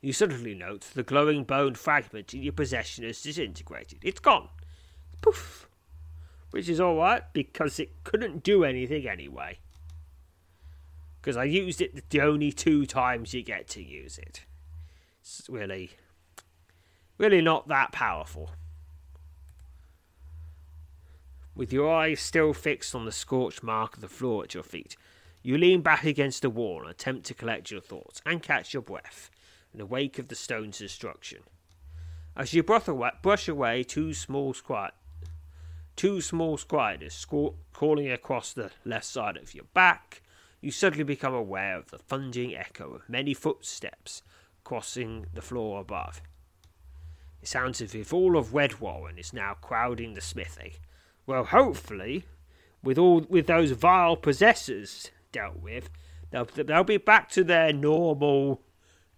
You 0.00 0.12
suddenly 0.12 0.54
note 0.54 0.86
the 0.94 1.02
glowing 1.02 1.44
bone 1.44 1.74
fragment 1.74 2.32
in 2.32 2.42
your 2.42 2.52
possession 2.52 3.04
has 3.04 3.20
disintegrated. 3.20 3.98
It's 4.02 4.20
gone. 4.20 4.48
Poof. 5.20 5.68
Which 6.50 6.68
is 6.68 6.80
alright 6.80 7.24
because 7.32 7.80
it 7.80 8.04
couldn't 8.04 8.42
do 8.42 8.64
anything 8.64 9.08
anyway. 9.08 9.58
Because 11.20 11.36
I 11.36 11.44
used 11.44 11.80
it 11.80 12.10
the 12.10 12.20
only 12.20 12.52
two 12.52 12.86
times 12.86 13.34
you 13.34 13.42
get 13.42 13.66
to 13.68 13.82
use 13.82 14.18
it. 14.18 14.44
It's 15.20 15.42
really, 15.48 15.90
really 17.18 17.42
not 17.42 17.66
that 17.68 17.90
powerful. 17.90 18.50
With 21.56 21.72
your 21.72 21.92
eyes 21.92 22.20
still 22.20 22.54
fixed 22.54 22.94
on 22.94 23.04
the 23.04 23.10
scorched 23.10 23.64
mark 23.64 23.96
of 23.96 24.00
the 24.00 24.08
floor 24.08 24.44
at 24.44 24.54
your 24.54 24.62
feet, 24.62 24.96
you 25.42 25.58
lean 25.58 25.82
back 25.82 26.04
against 26.04 26.42
the 26.42 26.50
wall 26.50 26.82
and 26.82 26.90
attempt 26.90 27.26
to 27.26 27.34
collect 27.34 27.72
your 27.72 27.80
thoughts 27.80 28.22
and 28.24 28.42
catch 28.42 28.72
your 28.72 28.82
breath 28.82 29.28
in 29.72 29.78
the 29.78 29.86
wake 29.86 30.18
of 30.18 30.28
the 30.28 30.34
stone's 30.34 30.78
destruction. 30.78 31.40
As 32.36 32.54
you 32.54 32.62
brush 32.62 33.48
away 33.48 33.82
two 33.82 34.14
small 34.14 34.54
squat, 34.54 34.94
two 35.96 36.20
small 36.20 36.56
spiders 36.56 37.26
crawling 37.72 38.10
across 38.10 38.52
the 38.52 38.70
left 38.84 39.06
side 39.06 39.36
of 39.36 39.54
your 39.54 39.64
back, 39.74 40.22
you 40.60 40.70
suddenly 40.70 41.04
become 41.04 41.34
aware 41.34 41.76
of 41.76 41.90
the 41.90 41.98
thundering 41.98 42.54
echo 42.54 42.94
of 42.94 43.08
many 43.08 43.34
footsteps 43.34 44.22
crossing 44.64 45.26
the 45.34 45.42
floor 45.42 45.80
above. 45.80 46.20
It 47.42 47.48
sounds 47.48 47.80
as 47.80 47.94
if 47.94 48.12
all 48.12 48.36
of 48.36 48.48
Redwarren 48.52 49.18
is 49.18 49.32
now 49.32 49.54
crowding 49.60 50.14
the 50.14 50.20
smithy. 50.20 50.76
Well, 51.26 51.44
hopefully, 51.44 52.24
with 52.82 52.98
all 52.98 53.26
with 53.28 53.46
those 53.46 53.72
vile 53.72 54.16
possessors 54.16 55.10
dealt 55.32 55.60
with, 55.60 55.90
they'll, 56.30 56.44
they'll 56.44 56.84
be 56.84 56.96
back 56.96 57.30
to 57.30 57.44
their 57.44 57.72
normal 57.72 58.62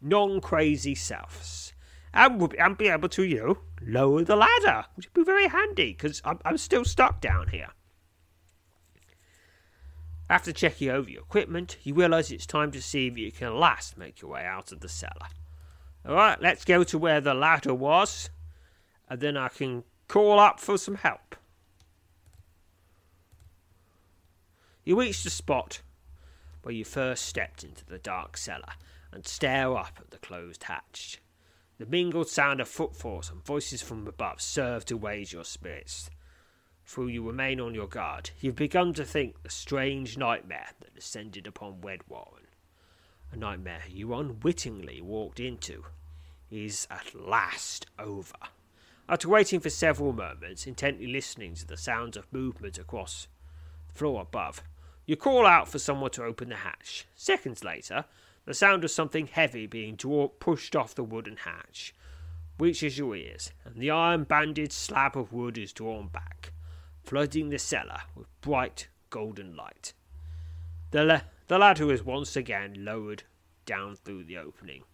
non 0.01 0.41
crazy 0.41 0.95
selves. 0.95 1.73
And, 2.13 2.41
we'll, 2.41 2.51
and 2.59 2.77
be 2.77 2.89
able 2.89 3.09
to, 3.11 3.23
you 3.23 3.37
know, 3.39 3.59
lower 3.81 4.25
the 4.25 4.37
ladder, 4.37 4.87
which 4.95 5.07
would 5.07 5.25
be 5.25 5.25
very 5.25 5.49
handy 5.49 5.93
because 5.93 6.21
I'm, 6.25 6.41
I'm 6.45 6.59
still 6.59 6.85
stuck 6.85 7.21
down 7.21 7.49
here. 7.49 7.69
After 10.29 10.53
checking 10.53 10.91
over 10.91 11.11
your 11.11 11.23
equipment, 11.23 11.77
you 11.83 11.95
realise 11.95 12.31
it's 12.31 12.47
time 12.47 12.71
to 12.73 12.83
see 12.83 13.09
if 13.09 13.19
you 13.19 13.33
can 13.33 13.49
at 13.49 13.55
last 13.55 13.99
make 13.99 14.21
your 14.21 14.31
way 14.31 14.45
out 14.45 14.71
of 14.71 14.81
the 14.81 14.89
cellar. 14.89 15.29
Alright, 16.07 16.41
let's 16.41 16.65
go 16.65 16.85
to 16.85 16.99
where 16.99 17.21
the 17.21 17.35
ladder 17.35 17.75
was, 17.75 18.31
and 19.09 19.21
then 19.21 19.37
I 19.37 19.49
can 19.49 19.85
call 20.09 20.39
up 20.39 20.61
for 20.61 20.79
some 20.79 20.95
help. 20.97 21.37
You 24.85 24.99
reach 24.99 25.23
the 25.23 25.31
spot 25.31 25.83
where 26.63 26.75
you 26.75 26.85
first 26.85 27.27
stepped 27.27 27.65
into 27.65 27.85
the 27.85 27.99
dark 27.99 28.37
cellar 28.37 28.75
and 29.13 29.27
stare 29.27 29.77
up 29.77 29.99
at 29.99 30.11
the 30.11 30.19
closed 30.19 30.65
hatch. 30.65 31.21
The 31.79 31.87
mingled 31.87 32.29
sound 32.29 32.61
of 32.61 32.69
footfalls 32.69 33.31
and 33.31 33.45
voices 33.45 33.83
from 33.83 34.07
above 34.07 34.41
serve 34.41 34.85
to 34.87 34.97
raise 34.97 35.33
your 35.33 35.45
spirits. 35.45 36.11
Though 36.95 37.07
you 37.07 37.27
remain 37.27 37.61
on 37.61 37.75
your 37.75 37.87
guard, 37.87 38.31
you've 38.41 38.57
begun 38.57 38.93
to 38.95 39.05
think 39.05 39.43
the 39.43 39.51
strange 39.51 40.19
nightmare 40.19 40.71
that 40.81 40.95
descended 40.95 41.47
upon 41.47 41.81
Redwarren, 41.81 42.47
a 43.33 43.37
nightmare 43.37 43.83
you 43.89 44.13
unwittingly 44.13 45.01
walked 45.01 45.41
into, 45.41 45.85
is 46.51 46.87
at 46.91 47.15
last 47.15 47.87
over. 47.99 48.37
After 49.09 49.29
waiting 49.29 49.61
for 49.61 49.71
several 49.71 50.13
moments, 50.13 50.67
intently 50.67 51.07
listening 51.07 51.55
to 51.55 51.67
the 51.67 51.77
sounds 51.77 52.17
of 52.17 52.33
movement 52.33 52.79
across 52.79 53.29
the 53.89 53.95
floor 53.95 54.23
above, 54.23 54.63
you 55.07 55.17
call 55.17 55.47
out 55.47 55.69
for 55.69 55.79
someone 55.79 56.11
to 56.13 56.25
open 56.25 56.49
the 56.49 56.57
hatch. 56.57 57.07
Seconds 57.17 57.65
later, 57.65 58.05
the 58.45 58.55
sound 58.55 58.85
of 58.85 58.91
something 58.91 59.27
heavy 59.27 59.67
being 59.67 59.97
pushed 59.97 60.75
off 60.75 60.95
the 60.95 61.05
wooden 61.05 61.37
hatch 61.37 61.95
reaches 62.59 62.99
your 62.99 63.17
ears, 63.17 63.53
and 63.65 63.77
the 63.77 63.91
iron 63.91 64.25
banded 64.25 64.73
slab 64.73 65.17
of 65.17 65.33
wood 65.33 65.57
is 65.57 65.73
drawn 65.73 66.09
back, 66.09 66.53
flooding 67.03 67.49
the 67.49 67.59
cellar 67.59 68.03
with 68.15 68.29
bright 68.41 68.89
golden 69.09 69.57
light. 69.57 69.95
The, 70.91 71.23
the 71.49 71.59
ladder 71.59 71.93
is 71.93 72.05
once 72.05 72.37
again 72.37 72.85
lowered 72.85 73.23
down 73.65 73.97
through 73.97 74.25
the 74.25 74.37
opening. 74.37 74.85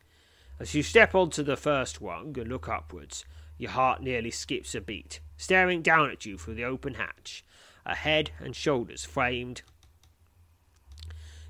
As 0.60 0.74
you 0.74 0.82
step 0.82 1.14
onto 1.14 1.42
the 1.42 1.56
first 1.56 2.00
rung 2.00 2.38
and 2.38 2.48
look 2.48 2.68
upwards, 2.68 3.24
your 3.58 3.70
heart 3.70 4.02
nearly 4.02 4.30
skips 4.30 4.74
a 4.74 4.80
beat, 4.80 5.20
staring 5.36 5.82
down 5.82 6.10
at 6.10 6.24
you 6.24 6.38
through 6.38 6.54
the 6.54 6.64
open 6.64 6.94
hatch, 6.94 7.44
a 7.84 7.94
head 7.94 8.30
and 8.38 8.54
shoulders 8.54 9.04
framed 9.04 9.62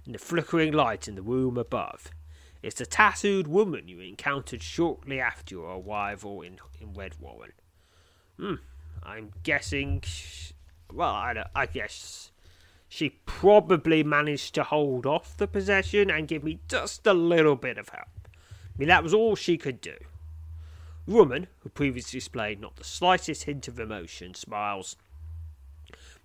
in 0.07 0.13
the 0.13 0.19
flickering 0.19 0.73
light 0.73 1.09
in 1.09 1.17
the 1.17 1.23
room 1.23 1.57
above. 1.57 2.11
It's 2.63 2.79
the 2.79 2.87
tattooed 2.87 3.47
woman 3.47 3.89
you 3.89 4.01
encountered 4.01 4.63
shortly 4.63 5.21
after 5.21 5.55
your 5.55 5.81
arrival 5.81 6.43
in, 6.43 6.59
in 6.81 6.95
Redwarren. 6.95 7.53
Hmm, 8.39 8.55
I'm 9.03 9.33
guessing. 9.43 10.03
Well, 10.93 11.11
I, 11.11 11.45
I 11.55 11.67
guess 11.67 12.31
she 12.89 13.11
probably 13.27 14.03
managed 14.03 14.55
to 14.55 14.65
hold 14.65 15.07
off 15.07 15.37
the 15.37 15.49
possession 15.49 16.11
and 16.11 16.29
give 16.29 16.45
me 16.45 16.61
just 16.69 17.07
a 17.07 17.15
little 17.15 17.57
bit 17.57 17.79
of 17.79 17.89
help. 17.89 18.09
I 18.27 18.79
mean, 18.79 18.89
that 18.89 19.03
was 19.03 19.15
all 19.15 19.37
she 19.37 19.57
could 19.57 19.81
do. 19.81 19.97
The 21.07 21.13
woman, 21.13 21.47
who 21.61 21.69
previously 21.69 22.19
displayed 22.19 22.61
not 22.61 22.77
the 22.77 22.85
slightest 22.85 23.45
hint 23.45 23.69
of 23.69 23.79
emotion, 23.79 24.35
smiles 24.35 24.97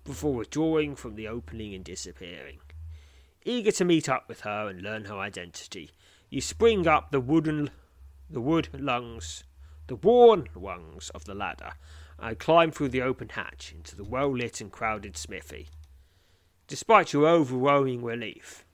before 0.04 0.34
withdrawing 0.34 0.96
from 0.96 1.14
the 1.14 1.28
opening 1.28 1.74
and 1.74 1.84
disappearing. 1.84 2.58
Eager 3.44 3.72
to 3.72 3.84
meet 3.84 4.08
up 4.08 4.28
with 4.28 4.42
her 4.42 4.68
and 4.68 4.82
learn 4.82 5.06
her 5.06 5.18
identity, 5.18 5.90
you 6.30 6.40
spring 6.40 6.86
up 6.86 7.10
the 7.10 7.20
wooden, 7.20 7.70
the 8.30 8.40
wood 8.40 8.68
lungs, 8.72 9.44
the 9.88 9.96
worn 9.96 10.48
rungs 10.54 11.10
of 11.10 11.24
the 11.24 11.34
ladder, 11.34 11.72
I 12.18 12.34
climb 12.34 12.70
through 12.70 12.90
the 12.90 13.02
open 13.02 13.30
hatch 13.30 13.72
into 13.74 13.96
the 13.96 14.04
well 14.04 14.30
lit 14.30 14.60
and 14.60 14.70
crowded 14.70 15.16
smithy. 15.16 15.68
Despite 16.68 17.12
your 17.12 17.26
overwhelming 17.26 18.04
relief, 18.04 18.64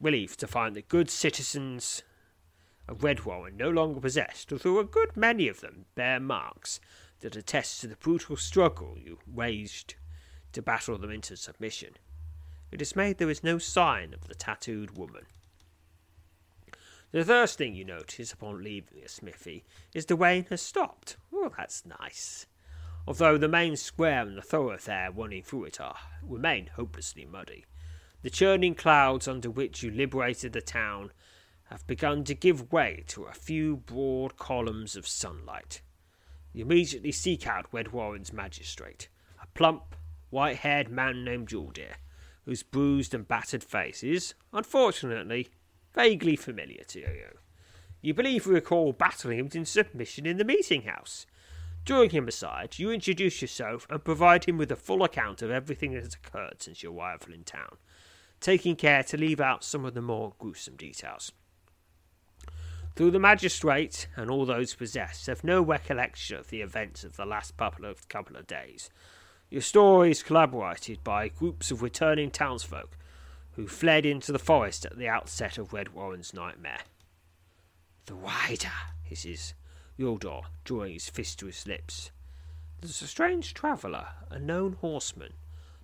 relief 0.00 0.36
to 0.38 0.48
find 0.48 0.74
that 0.74 0.88
good 0.88 1.08
citizens 1.08 2.02
of 2.88 2.98
Redwarren 2.98 3.56
no 3.56 3.70
longer 3.70 4.00
possessed, 4.00 4.52
although 4.52 4.80
a 4.80 4.84
good 4.84 5.16
many 5.16 5.46
of 5.46 5.60
them 5.60 5.86
bear 5.94 6.18
marks 6.18 6.80
that 7.20 7.36
attest 7.36 7.80
to 7.80 7.86
the 7.86 7.96
brutal 7.96 8.36
struggle 8.36 8.98
you 8.98 9.18
waged 9.26 9.94
to 10.52 10.60
battle 10.60 10.98
them 10.98 11.10
into 11.10 11.36
submission. 11.36 11.94
It 12.72 12.82
is 12.82 12.96
made 12.96 13.18
there 13.18 13.30
is 13.30 13.44
no 13.44 13.58
sign 13.58 14.12
of 14.12 14.28
the 14.28 14.34
tattooed 14.34 14.96
woman. 14.96 15.26
The 17.12 17.24
first 17.24 17.56
thing 17.56 17.74
you 17.74 17.84
notice 17.84 18.32
upon 18.32 18.62
leaving 18.62 19.00
the 19.00 19.08
smithy 19.08 19.64
is 19.94 20.06
the 20.06 20.16
rain 20.16 20.46
has 20.50 20.60
stopped. 20.60 21.16
Oh, 21.32 21.52
that's 21.56 21.86
nice. 21.86 22.46
Although 23.06 23.38
the 23.38 23.48
main 23.48 23.76
square 23.76 24.22
and 24.22 24.36
the 24.36 24.42
thoroughfare 24.42 25.12
running 25.12 25.42
through 25.42 25.64
it 25.64 25.80
are 25.80 25.96
remain 26.22 26.70
hopelessly 26.74 27.24
muddy. 27.24 27.64
The 28.22 28.30
churning 28.30 28.74
clouds 28.74 29.28
under 29.28 29.48
which 29.48 29.82
you 29.82 29.90
liberated 29.90 30.52
the 30.52 30.60
town 30.60 31.12
have 31.70 31.86
begun 31.86 32.24
to 32.24 32.34
give 32.34 32.72
way 32.72 33.04
to 33.06 33.24
a 33.24 33.32
few 33.32 33.76
broad 33.76 34.36
columns 34.36 34.96
of 34.96 35.06
sunlight. 35.06 35.82
You 36.52 36.64
immediately 36.64 37.12
seek 37.12 37.46
out 37.46 37.70
Redwarren's 37.70 38.32
magistrate, 38.32 39.08
a 39.40 39.46
plump, 39.48 39.94
white 40.30 40.58
haired 40.58 40.88
man 40.88 41.24
named 41.24 41.48
Jaldir, 41.48 41.94
whose 42.46 42.62
bruised 42.62 43.12
and 43.12 43.28
battered 43.28 43.62
face 43.62 44.02
is, 44.02 44.34
unfortunately, 44.52 45.48
vaguely 45.94 46.36
familiar 46.36 46.84
to 46.84 47.00
you. 47.00 47.38
You 48.00 48.14
believe 48.14 48.46
you 48.46 48.52
recall 48.52 48.92
battling 48.92 49.38
him 49.38 49.50
in 49.52 49.64
submission 49.64 50.26
in 50.26 50.38
the 50.38 50.44
meeting 50.44 50.82
house. 50.82 51.26
Drawing 51.84 52.10
him 52.10 52.28
aside, 52.28 52.78
you 52.78 52.90
introduce 52.90 53.42
yourself 53.42 53.86
and 53.90 54.04
provide 54.04 54.44
him 54.44 54.58
with 54.58 54.72
a 54.72 54.76
full 54.76 55.02
account 55.02 55.42
of 55.42 55.50
everything 55.50 55.92
that 55.92 56.04
has 56.04 56.14
occurred 56.14 56.62
since 56.62 56.82
your 56.82 56.92
arrival 56.92 57.32
in 57.32 57.44
town, 57.44 57.76
taking 58.40 58.76
care 58.76 59.02
to 59.02 59.16
leave 59.16 59.40
out 59.40 59.64
some 59.64 59.84
of 59.84 59.94
the 59.94 60.02
more 60.02 60.34
gruesome 60.38 60.76
details. 60.76 61.32
Though 62.96 63.10
the 63.10 63.18
magistrate 63.18 64.08
and 64.16 64.30
all 64.30 64.46
those 64.46 64.74
possessed 64.74 65.26
have 65.26 65.44
no 65.44 65.60
recollection 65.60 66.38
of 66.38 66.48
the 66.48 66.62
events 66.62 67.04
of 67.04 67.16
the 67.16 67.26
last 67.26 67.56
couple 67.56 67.84
of, 67.84 68.08
couple 68.08 68.36
of 68.36 68.46
days, 68.46 68.88
your 69.50 69.62
story 69.62 70.10
is 70.10 70.22
corroborated 70.22 71.02
by 71.04 71.28
groups 71.28 71.70
of 71.70 71.82
returning 71.82 72.30
townsfolk 72.30 72.96
who 73.52 73.66
fled 73.66 74.04
into 74.04 74.32
the 74.32 74.38
forest 74.38 74.84
at 74.84 74.98
the 74.98 75.08
outset 75.08 75.56
of 75.56 75.70
Redwarren's 75.70 76.34
nightmare. 76.34 76.80
The 78.04 78.14
rider, 78.14 78.72
hisses 79.02 79.54
Yordor, 79.98 80.44
drawing 80.64 80.92
his 80.92 81.08
fist 81.08 81.38
to 81.38 81.46
his 81.46 81.66
lips. 81.66 82.10
There's 82.80 83.00
a 83.00 83.06
strange 83.06 83.54
traveller, 83.54 84.08
a 84.30 84.38
known 84.38 84.74
horseman, 84.74 85.32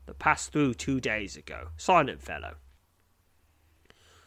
that 0.07 0.19
passed 0.19 0.53
through 0.53 0.75
two 0.75 1.01
days 1.01 1.37
ago. 1.37 1.69
Silent 1.77 2.21
fellow. 2.21 2.57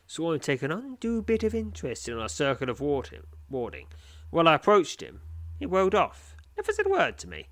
Saw 0.08 0.34
him 0.34 0.40
take 0.40 0.64
an 0.64 0.72
undue 0.72 1.22
bit 1.22 1.44
of 1.44 1.54
interest 1.54 2.08
in 2.08 2.18
our 2.18 2.30
circle 2.30 2.70
of 2.70 2.80
warding. 2.80 3.88
When 4.30 4.48
I 4.48 4.56
approached 4.56 5.02
him, 5.02 5.22
he 5.60 5.66
rode 5.66 5.94
off. 5.94 6.36
Never 6.58 6.72
said 6.72 6.88
a 6.88 6.90
word 6.90 7.18
to 7.20 7.28
me. 7.28 7.50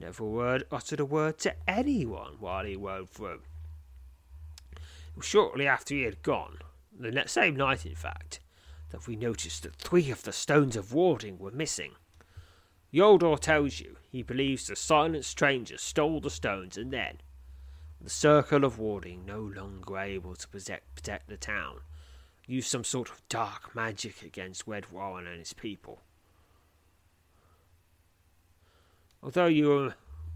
Never 0.00 0.24
word 0.24 0.64
uttered 0.72 1.00
a 1.00 1.04
word 1.04 1.38
to 1.40 1.54
anyone 1.68 2.36
while 2.40 2.64
he 2.64 2.74
rode 2.74 3.10
through 3.10 3.42
shortly 5.22 5.66
after 5.66 5.94
he 5.94 6.02
had 6.02 6.22
gone, 6.22 6.58
the 6.98 7.24
same 7.26 7.56
night 7.56 7.84
in 7.84 7.94
fact, 7.94 8.40
that 8.90 9.06
we 9.06 9.16
noticed 9.16 9.62
that 9.62 9.76
three 9.76 10.10
of 10.10 10.22
the 10.22 10.32
stones 10.32 10.76
of 10.76 10.92
warding 10.92 11.38
were 11.38 11.50
missing. 11.50 11.92
Yordor 12.92 13.38
tells 13.38 13.80
you 13.80 13.96
he 14.10 14.22
believes 14.22 14.66
the 14.66 14.76
silent 14.76 15.24
stranger 15.24 15.78
stole 15.78 16.20
the 16.20 16.30
stones 16.30 16.76
and 16.76 16.92
then, 16.92 17.18
the 18.00 18.10
circle 18.10 18.64
of 18.64 18.78
warding 18.78 19.24
no 19.26 19.40
longer 19.40 19.98
able 19.98 20.34
to 20.34 20.48
protect, 20.48 20.94
protect 20.94 21.28
the 21.28 21.36
town, 21.36 21.80
used 22.46 22.68
some 22.68 22.84
sort 22.84 23.10
of 23.10 23.22
dark 23.28 23.74
magic 23.74 24.22
against 24.22 24.66
Redwarren 24.66 25.26
and 25.26 25.38
his 25.38 25.52
people. 25.52 26.00
Although 29.22 29.46
you 29.46 29.92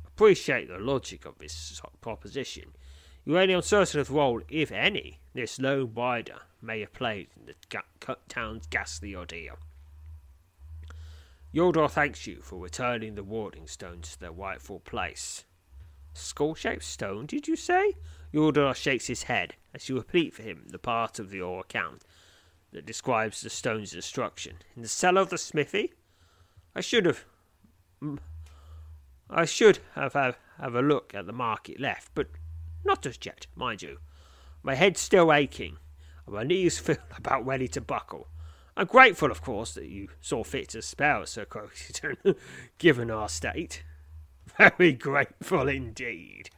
appreciate 0.06 0.68
the 0.68 0.78
logic 0.78 1.24
of 1.24 1.38
this 1.38 1.80
proposition, 2.00 2.74
you're 3.24 3.38
only 3.38 3.54
uncertain 3.54 4.00
of 4.00 4.08
the 4.08 4.14
role, 4.14 4.42
if 4.48 4.70
any, 4.70 5.20
this 5.32 5.58
lone 5.58 5.92
rider 5.94 6.40
may 6.60 6.80
have 6.80 6.92
played 6.92 7.28
in 7.36 7.46
the 7.46 7.54
ga- 7.68 8.16
town's 8.28 8.66
ghastly 8.66 9.14
ordeal. 9.14 9.58
Yordor 11.54 11.90
thanks 11.90 12.26
you 12.26 12.40
for 12.42 12.58
returning 12.58 13.14
the 13.14 13.22
warding 13.22 13.66
stones 13.66 14.12
to 14.12 14.20
their 14.20 14.32
rightful 14.32 14.80
place. 14.80 15.44
Skull 16.12 16.54
shaped 16.54 16.84
stone, 16.84 17.26
did 17.26 17.48
you 17.48 17.56
say? 17.56 17.94
Yordor 18.32 18.74
shakes 18.74 19.06
his 19.06 19.24
head 19.24 19.54
as 19.72 19.88
you 19.88 19.96
repeat 19.96 20.34
for 20.34 20.42
him 20.42 20.66
the 20.68 20.78
part 20.78 21.18
of 21.18 21.32
your 21.32 21.60
account 21.60 22.02
that 22.72 22.84
describes 22.84 23.40
the 23.40 23.50
stone's 23.50 23.92
destruction. 23.92 24.56
In 24.76 24.82
the 24.82 24.88
cellar 24.88 25.20
of 25.20 25.30
the 25.30 25.38
smithy? 25.38 25.92
I 26.74 26.80
should 26.80 27.06
have. 27.06 27.24
I 29.30 29.44
should 29.44 29.78
have, 29.94 30.12
have, 30.12 30.38
have 30.60 30.74
a 30.74 30.82
look 30.82 31.14
at 31.14 31.26
the 31.26 31.32
mark 31.32 31.68
it 31.68 31.80
left, 31.80 32.10
but 32.14 32.28
not 32.84 33.02
just 33.02 33.24
yet, 33.24 33.46
mind 33.54 33.82
you. 33.82 33.98
My 34.62 34.74
head's 34.74 35.00
still 35.00 35.32
aching, 35.32 35.78
and 36.26 36.34
my 36.34 36.44
knees 36.44 36.78
feel 36.80 36.96
about 37.16 37.46
ready 37.46 37.68
to 37.68 37.80
buckle. 37.80 38.28
I'm 38.76 38.86
grateful, 38.86 39.30
of 39.30 39.40
course, 39.40 39.72
that 39.74 39.86
you 39.86 40.08
saw 40.20 40.42
fit 40.42 40.70
to 40.70 40.82
spare 40.82 41.24
Sir 41.26 41.44
Croxton, 41.44 42.16
given 42.78 43.10
our 43.10 43.28
state. 43.28 43.84
Very 44.58 44.92
grateful 44.92 45.68
indeed. 45.68 46.50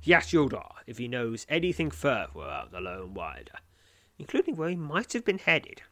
He 0.00 0.12
asked 0.12 0.32
Yordor 0.32 0.70
if 0.86 0.98
he 0.98 1.08
knows 1.08 1.46
anything 1.48 1.90
further 1.90 2.30
about 2.34 2.72
the 2.72 2.80
Lone 2.80 3.14
Rider, 3.14 3.58
including 4.18 4.56
where 4.56 4.68
he 4.68 4.76
might 4.76 5.12
have 5.12 5.24
been 5.24 5.38
headed. 5.38 5.82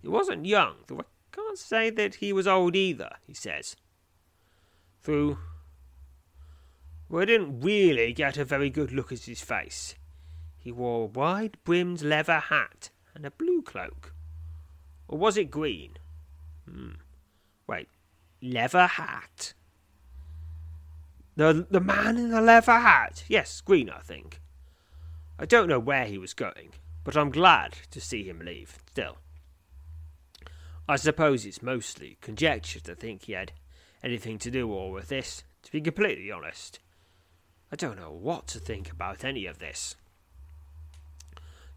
He 0.00 0.08
wasn't 0.08 0.46
young, 0.46 0.76
though 0.86 1.00
I 1.00 1.04
can't 1.32 1.58
say 1.58 1.90
that 1.90 2.16
he 2.16 2.32
was 2.32 2.46
old 2.46 2.76
either, 2.76 3.10
he 3.26 3.34
says. 3.34 3.76
Through 5.02 5.38
I 7.14 7.24
didn't 7.26 7.60
really 7.60 8.12
get 8.12 8.38
a 8.38 8.44
very 8.44 8.70
good 8.70 8.90
look 8.90 9.12
at 9.12 9.24
his 9.24 9.42
face. 9.42 9.96
He 10.58 10.72
wore 10.72 11.04
a 11.04 11.06
wide 11.06 11.58
brimmed 11.64 12.00
leather 12.00 12.38
hat 12.38 12.90
and 13.14 13.26
a 13.26 13.30
blue 13.30 13.60
cloak. 13.62 14.14
Or 15.08 15.18
was 15.18 15.36
it 15.36 15.50
green? 15.50 15.98
Hmm. 16.68 16.92
Wait, 17.66 17.88
leather 18.40 18.86
hat? 18.86 19.52
The, 21.36 21.66
the 21.70 21.80
man 21.80 22.16
in 22.16 22.30
the 22.30 22.40
leather 22.40 22.78
hat? 22.78 23.24
Yes, 23.28 23.60
green, 23.60 23.90
I 23.90 24.00
think. 24.00 24.40
I 25.38 25.44
don't 25.44 25.68
know 25.68 25.78
where 25.78 26.06
he 26.06 26.16
was 26.16 26.34
going, 26.34 26.70
but 27.04 27.16
I'm 27.16 27.30
glad 27.30 27.76
to 27.90 28.00
see 28.00 28.24
him 28.24 28.40
leave, 28.40 28.78
still. 28.90 29.18
I 30.88 30.96
suppose 30.96 31.46
it's 31.46 31.62
mostly 31.62 32.18
conjecture 32.20 32.80
to 32.80 32.94
think 32.94 33.24
he 33.24 33.32
had 33.32 33.52
anything 34.02 34.38
to 34.40 34.50
do 34.50 34.72
all 34.72 34.90
with 34.90 35.08
this, 35.08 35.44
to 35.62 35.72
be 35.72 35.80
completely 35.80 36.30
honest. 36.30 36.80
I 37.70 37.76
don't 37.76 37.98
know 37.98 38.10
what 38.10 38.48
to 38.48 38.58
think 38.58 38.90
about 38.90 39.24
any 39.24 39.46
of 39.46 39.58
this. 39.58 39.94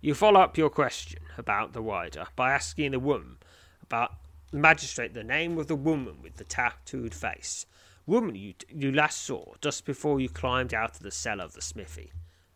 You 0.01 0.13
follow 0.13 0.41
up 0.41 0.57
your 0.57 0.69
question 0.69 1.21
about 1.37 1.73
the 1.73 1.81
rider 1.81 2.25
by 2.35 2.51
asking 2.51 2.91
the 2.91 2.99
woman 2.99 3.37
about 3.81 4.15
the 4.51 4.57
magistrate 4.57 5.13
the 5.13 5.23
name 5.23 5.57
of 5.57 5.67
the 5.67 5.75
woman 5.75 6.21
with 6.21 6.37
the 6.37 6.43
tattooed 6.43 7.13
face. 7.13 7.65
Woman 8.05 8.35
you, 8.35 8.53
you 8.69 8.91
last 8.91 9.23
saw 9.23 9.53
just 9.61 9.85
before 9.85 10.19
you 10.19 10.29
climbed 10.29 10.73
out 10.73 10.95
of 10.95 10.99
the 11.01 11.11
cellar 11.11 11.43
of 11.43 11.53
the 11.53 11.61
smithy, 11.61 12.11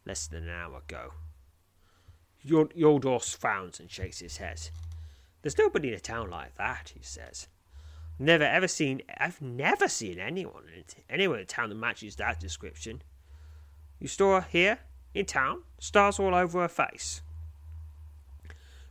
less 0.06 0.28
than 0.28 0.44
an 0.44 0.50
hour 0.50 0.80
ago. 0.80 1.14
Yordor 2.46 3.36
frowns 3.36 3.80
and 3.80 3.90
shakes 3.90 4.20
his 4.20 4.38
head. 4.38 4.70
There's 5.42 5.58
nobody 5.58 5.90
in 5.90 5.94
a 5.94 6.00
town 6.00 6.30
like 6.30 6.56
that, 6.58 6.94
he 6.96 7.02
says. 7.02 7.48
Never 8.18 8.44
ever 8.44 8.68
seen, 8.68 9.02
I've 9.18 9.42
never 9.42 9.88
seen 9.88 10.20
anyone 10.20 10.64
in 10.76 10.84
anyone 11.10 11.38
in 11.38 11.44
a 11.44 11.46
town 11.46 11.70
that 11.70 11.76
matches 11.76 12.18
that 12.18 12.40
description. 12.40 13.02
You 14.00 14.08
store 14.10 14.42
her 14.42 14.48
here, 14.50 14.80
in 15.14 15.26
town, 15.26 15.64
stars 15.80 16.20
all 16.20 16.36
over 16.36 16.62
her 16.62 16.68
face. 16.68 17.22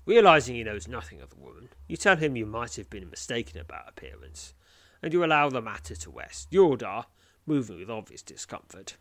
Realizing 0.06 0.54
he 0.56 0.64
knows 0.64 0.88
nothing 0.88 1.20
of 1.20 1.28
the 1.28 1.36
woman, 1.36 1.68
you 1.86 1.98
tell 1.98 2.16
him 2.16 2.36
you 2.36 2.46
might 2.46 2.76
have 2.76 2.88
been 2.88 3.10
mistaken 3.10 3.60
about 3.60 3.90
appearance, 3.90 4.54
and 5.02 5.12
you 5.12 5.22
allow 5.22 5.50
the 5.50 5.60
matter 5.60 5.94
to 5.94 6.10
rest, 6.10 6.50
Yordor 6.50 7.04
moving 7.44 7.78
with 7.78 7.90
obvious 7.90 8.22
discomfort. 8.22 8.96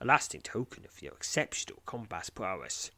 A 0.00 0.04
lasting 0.04 0.40
token 0.40 0.84
of 0.84 1.00
your 1.00 1.12
exceptional 1.12 1.82
combat 1.86 2.30
prowess, 2.34 2.90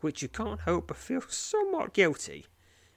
which 0.00 0.22
you 0.22 0.28
can't 0.28 0.60
help 0.62 0.88
but 0.88 0.96
feel 0.96 1.20
somewhat 1.28 1.92
guilty, 1.92 2.46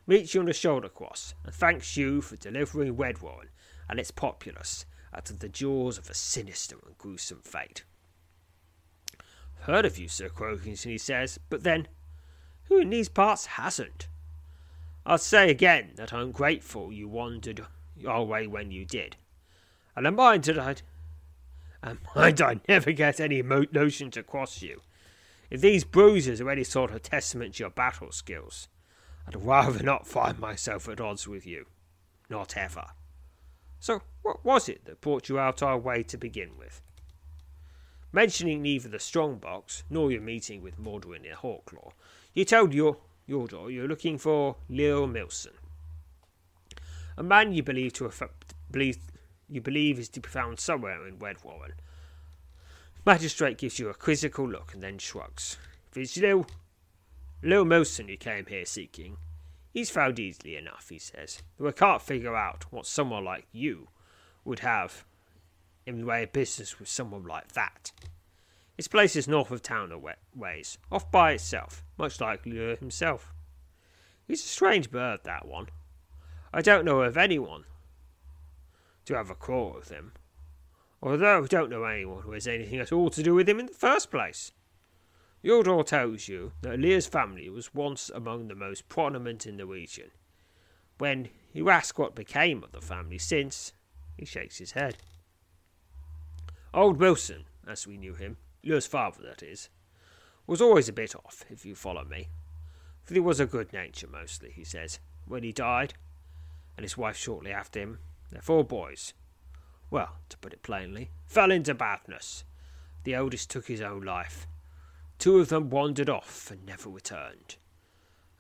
meets 0.06 0.34
you 0.34 0.42
on 0.42 0.48
the 0.48 0.54
shoulder 0.54 0.90
cross 0.90 1.34
and 1.46 1.54
thanks 1.54 1.96
you 1.96 2.22
for 2.22 2.36
delivering 2.36 2.96
Redwarren 2.96 3.48
and 3.90 4.00
its 4.00 4.12
populace 4.12 4.86
out 5.14 5.30
of 5.30 5.40
the 5.40 5.50
jaws 5.50 5.98
of 5.98 6.10
a 6.10 6.14
sinister 6.14 6.78
and 6.86 6.98
gruesome 6.98 7.42
fate. 7.42 7.84
Heard 9.62 9.86
of 9.86 9.98
you, 9.98 10.08
Sir 10.08 10.30
Croakington, 10.30 10.92
he 10.92 10.98
says, 10.98 11.40
but 11.50 11.64
then, 11.64 11.88
who 12.66 12.80
in 12.80 12.90
these 12.90 13.10
parts 13.10 13.46
hasn't? 13.46 14.08
I'll 15.06 15.18
say 15.18 15.50
again 15.50 15.92
that 15.96 16.14
I'm 16.14 16.32
grateful 16.32 16.92
you 16.92 17.08
wandered 17.08 17.66
our 18.08 18.24
way 18.24 18.48
when 18.48 18.72
you 18.72 18.86
did. 18.86 19.16
And 19.96 20.08
I 20.08 20.10
mind 20.10 20.46
that 20.46 20.58
I'd. 20.58 20.82
And 21.82 22.00
mind 22.16 22.42
I'd 22.42 22.68
never 22.68 22.92
get 22.92 23.20
any 23.20 23.42
mo- 23.42 23.66
notion 23.72 24.12
to 24.12 24.24
cross 24.24 24.62
you. 24.62 24.82
If 25.50 25.62
these 25.62 25.84
bruises 25.84 26.42
are 26.42 26.50
any 26.50 26.64
sort 26.64 26.92
of 26.92 27.04
testament 27.04 27.56
to 27.56 27.64
your 27.64 27.70
battle 27.70 28.12
skills, 28.12 28.70
I'd 29.28 29.36
rather 29.36 29.84
not 29.84 30.08
find 30.08 30.40
myself 30.40 30.88
at 30.90 31.02
odds 31.02 31.28
with 31.28 31.46
you. 31.46 31.66
Not 32.30 32.58
ever. 32.58 32.88
So, 33.80 34.02
what 34.22 34.44
was 34.46 34.70
it 34.70 34.86
that 34.86 35.02
brought 35.02 35.30
you 35.30 35.40
out 35.40 35.62
our 35.62 35.78
way 35.78 36.04
to 36.04 36.18
begin 36.18 36.58
with? 36.58 36.82
Mentioning 38.12 38.62
neither 38.62 38.90
the 38.90 39.00
strongbox 39.00 39.84
nor 39.90 40.12
your 40.12 40.22
meeting 40.22 40.62
with 40.62 40.80
Mordwin 40.80 41.26
in 41.26 41.36
Hawklaw, 41.36 41.92
you 42.34 42.46
told 42.46 42.74
your 42.74 42.98
Yordor 43.28 43.74
you're 43.74 43.88
looking 43.88 44.18
for 44.18 44.58
Leo 44.70 45.08
Milson, 45.08 45.54
a 47.18 47.24
man 47.24 47.54
you 47.54 47.64
believe 47.64 47.94
to 47.94 48.06
have 48.06 48.22
believe 48.72 48.98
you 49.50 49.62
believe 49.62 50.00
is 50.00 50.10
to 50.10 50.20
be 50.20 50.30
found 50.30 50.60
somewhere 50.60 51.06
in 51.08 51.18
Redwarren. 51.18 51.74
Magistrate 53.06 53.58
gives 53.58 53.80
you 53.80 53.90
a 53.90 53.94
quizzical 53.94 54.48
look 54.48 54.74
and 54.74 54.82
then 54.82 54.98
shrugs. 54.98 55.58
If 55.92 55.98
it's 55.98 56.18
Lil 56.18 56.48
Lil 57.46 57.66
Milson 57.66 58.08
you 58.08 58.16
came 58.16 58.46
here 58.46 58.66
seeking, 58.66 59.18
he's 59.74 59.90
found 59.90 60.18
easily 60.18 60.56
enough, 60.56 60.88
he 60.90 60.98
says. 60.98 61.44
Though 61.60 61.68
I 61.68 61.74
can't 61.74 62.02
figure 62.02 62.36
out 62.36 62.72
what 62.72 62.86
someone 62.86 63.26
like 63.26 63.48
you 63.52 63.90
would 64.46 64.60
have 64.60 65.04
in 65.86 66.00
the 66.00 66.06
way 66.06 66.24
of 66.24 66.32
business 66.32 66.80
with 66.80 66.88
someone 66.88 67.26
like 67.26 67.52
that. 67.52 67.92
His 68.78 68.88
place 68.88 69.18
is 69.18 69.28
north 69.28 69.52
of 69.52 69.62
town 69.62 69.92
a 69.92 70.00
ways, 70.34 70.78
off 70.90 71.12
by 71.12 71.34
itself, 71.34 71.84
much 71.98 72.22
like 72.22 72.46
Lure 72.46 72.78
himself. 72.78 73.34
He's 74.26 74.44
a 74.44 74.48
strange 74.48 74.90
bird, 74.90 75.20
that 75.26 75.46
one. 75.46 75.68
I 76.54 76.62
don't 76.62 76.86
know 76.86 77.02
of 77.02 77.18
anyone 77.18 77.66
to 79.06 79.16
have 79.16 79.30
a 79.30 79.36
quarrel 79.36 79.76
with 79.76 79.90
him, 79.90 80.14
although 81.02 81.44
I 81.44 81.48
don't 81.48 81.70
know 81.70 81.84
anyone 81.84 82.22
who 82.22 82.32
has 82.32 82.48
anything 82.48 82.80
at 82.80 82.94
all 82.94 83.10
to 83.10 83.22
do 83.22 83.36
with 83.36 83.50
him 83.50 83.60
in 83.60 83.66
the 83.66 83.74
first 83.74 84.10
place. 84.10 84.54
Yordor 85.44 85.86
tells 85.86 86.30
you 86.30 86.54
that 86.62 86.80
Lear's 86.80 87.06
family 87.06 87.50
was 87.50 87.74
once 87.74 88.10
among 88.16 88.48
the 88.48 88.56
most 88.56 88.88
prominent 88.88 89.46
in 89.46 89.58
the 89.58 89.66
region. 89.66 90.12
When 91.00 91.30
you 91.52 91.70
ask 91.70 92.00
what 92.00 92.16
became 92.16 92.64
of 92.64 92.72
the 92.72 92.80
family 92.80 93.18
since, 93.18 93.74
he 94.16 94.26
shakes 94.26 94.60
his 94.60 94.72
head. 94.72 94.98
Old 96.74 96.98
Wilson, 96.98 97.44
as 97.68 97.86
we 97.86 97.98
knew 97.98 98.14
him, 98.14 98.38
Lear's 98.64 98.88
father 98.88 99.22
that 99.24 99.44
is, 99.44 99.68
was 100.48 100.62
always 100.62 100.88
a 100.88 100.94
bit 100.94 101.14
off, 101.14 101.44
if 101.50 101.66
you 101.66 101.76
follow 101.76 102.06
me. 102.06 102.30
For 103.04 103.14
he 103.14 103.20
was 103.20 103.42
a 103.42 103.46
good 103.46 103.74
nature 103.74 104.08
mostly, 104.08 104.52
he 104.52 104.64
says. 104.64 105.00
When 105.28 105.44
he 105.44 105.52
died, 105.52 105.94
and 106.78 106.86
his 106.86 106.98
wife 106.98 107.18
shortly 107.18 107.52
after 107.52 107.82
him, 107.82 108.00
their 108.32 108.42
four 108.42 108.64
boys, 108.64 109.14
well, 109.92 110.16
to 110.30 110.38
put 110.38 110.54
it 110.54 110.64
plainly, 110.64 111.12
fell 111.26 111.52
into 111.52 111.74
badness. 111.74 112.46
The 113.04 113.14
eldest 113.14 113.52
took 113.52 113.68
his 113.68 113.82
own 113.82 114.04
life. 114.04 114.48
Two 115.24 115.40
of 115.40 115.48
them 115.48 115.70
wandered 115.70 116.10
off 116.10 116.52
and 116.52 116.66
never 116.66 116.90
returned. 116.90 117.56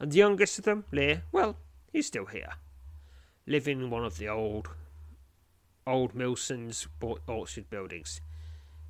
And 0.01 0.11
the 0.11 0.17
youngest 0.17 0.59
of 0.59 0.65
them, 0.65 0.83
Lear, 0.91 1.23
well, 1.31 1.55
he's 1.93 2.07
still 2.07 2.25
here, 2.25 2.55
living 3.47 3.79
in 3.79 3.89
one 3.89 4.03
of 4.03 4.17
the 4.17 4.27
old 4.27 4.67
old 5.87 6.13
Milson's 6.13 6.85
orchard 7.25 7.69
buildings. 7.69 8.19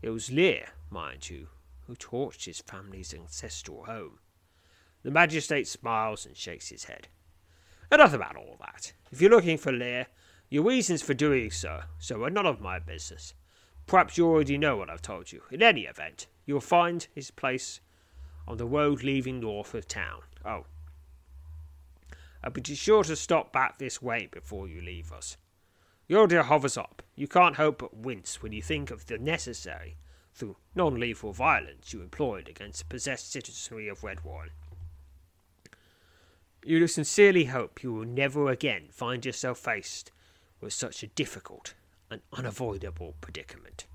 It 0.02 0.10
was 0.10 0.32
Lear, 0.32 0.70
mind 0.90 1.30
you, 1.30 1.50
who 1.86 1.94
torched 1.94 2.46
his 2.46 2.62
family's 2.62 3.14
ancestral 3.14 3.86
home. 3.86 4.18
The 5.04 5.12
magistrate 5.12 5.68
smiles 5.68 6.26
and 6.26 6.36
shakes 6.36 6.70
his 6.70 6.86
head. 6.86 7.10
Enough 7.92 8.16
about 8.16 8.36
all 8.36 8.58
that. 8.60 8.94
If 9.12 9.22
you're 9.22 9.30
looking 9.30 9.60
for 9.60 9.72
Lear, 9.72 10.08
your 10.50 10.64
reasons 10.64 11.04
for 11.04 11.14
doing 11.14 11.52
so, 11.52 11.82
so 12.00 12.24
are 12.24 12.32
none 12.32 12.48
of 12.48 12.60
my 12.60 12.80
business. 12.80 13.36
Perhaps 13.86 14.18
you 14.18 14.26
already 14.26 14.58
know 14.58 14.78
what 14.78 14.90
I've 14.90 15.04
told 15.04 15.32
you. 15.32 15.44
In 15.52 15.62
any 15.62 15.82
event, 15.82 16.26
you'll 16.48 16.60
find 16.60 17.06
his 17.14 17.30
place 17.30 17.82
on 18.48 18.58
the 18.58 18.66
road 18.66 19.04
leaving 19.04 19.40
north 19.40 19.74
of 19.74 19.88
town. 19.88 20.22
Oh. 20.46 20.66
Uh, 22.44 22.50
but 22.50 22.64
be 22.64 22.76
sure 22.76 23.04
to 23.04 23.16
stop 23.16 23.54
back 23.54 23.78
this 23.78 24.02
way 24.02 24.28
before 24.32 24.68
you 24.68 24.82
leave 24.82 25.12
us. 25.12 25.38
Your 26.08 26.28
dear 26.28 26.44
hovers 26.44 26.78
up. 26.78 27.02
You 27.16 27.28
can't 27.28 27.56
help 27.56 27.80
but 27.80 27.96
wince 27.96 28.42
when 28.42 28.52
you 28.52 28.62
think 28.62 28.92
of 28.92 29.06
the 29.06 29.18
necessary, 29.18 29.98
through 30.34 30.58
non 30.76 31.00
lethal 31.00 31.32
violence 31.32 31.94
you 31.94 32.02
employed 32.02 32.50
against 32.50 32.80
the 32.80 32.86
possessed 32.86 33.32
citizenry 33.32 33.88
of 33.88 34.02
Redwarren. 34.02 34.50
You 36.66 36.88
sincerely 36.88 37.46
hope 37.46 37.84
you 37.84 37.94
will 37.94 38.06
never 38.06 38.50
again 38.50 38.88
find 38.90 39.26
yourself 39.26 39.60
faced 39.60 40.12
with 40.60 40.74
such 40.74 41.04
a 41.04 41.08
difficult 41.08 41.74
and 42.10 42.22
unavoidable 42.32 43.16
predicament. 43.22 43.86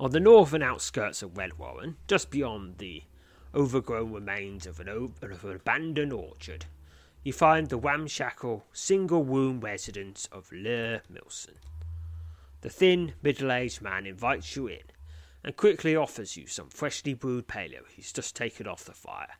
On 0.00 0.10
the 0.10 0.18
northern 0.18 0.62
outskirts 0.62 1.22
of 1.22 1.34
Redwarren, 1.34 1.94
just 2.08 2.30
beyond 2.30 2.78
the 2.78 3.04
overgrown 3.54 4.12
remains 4.12 4.66
of 4.66 4.80
an, 4.80 4.88
of 4.88 5.44
an 5.44 5.54
abandoned 5.54 6.12
orchard, 6.12 6.66
you 7.22 7.32
find 7.32 7.68
the 7.68 7.76
ramshackle, 7.76 8.66
single 8.72 9.24
room 9.24 9.60
residence 9.60 10.28
of 10.32 10.50
Lur 10.50 11.02
Milson. 11.10 11.54
The 12.62 12.70
thin, 12.70 13.14
middle 13.22 13.52
aged 13.52 13.82
man 13.82 14.04
invites 14.04 14.56
you 14.56 14.66
in 14.66 14.82
and 15.44 15.56
quickly 15.56 15.94
offers 15.94 16.36
you 16.36 16.46
some 16.46 16.70
freshly 16.70 17.14
brewed 17.14 17.46
paleo 17.46 17.86
he's 17.88 18.12
just 18.12 18.34
taken 18.34 18.66
off 18.66 18.84
the 18.84 18.92
fire. 18.92 19.36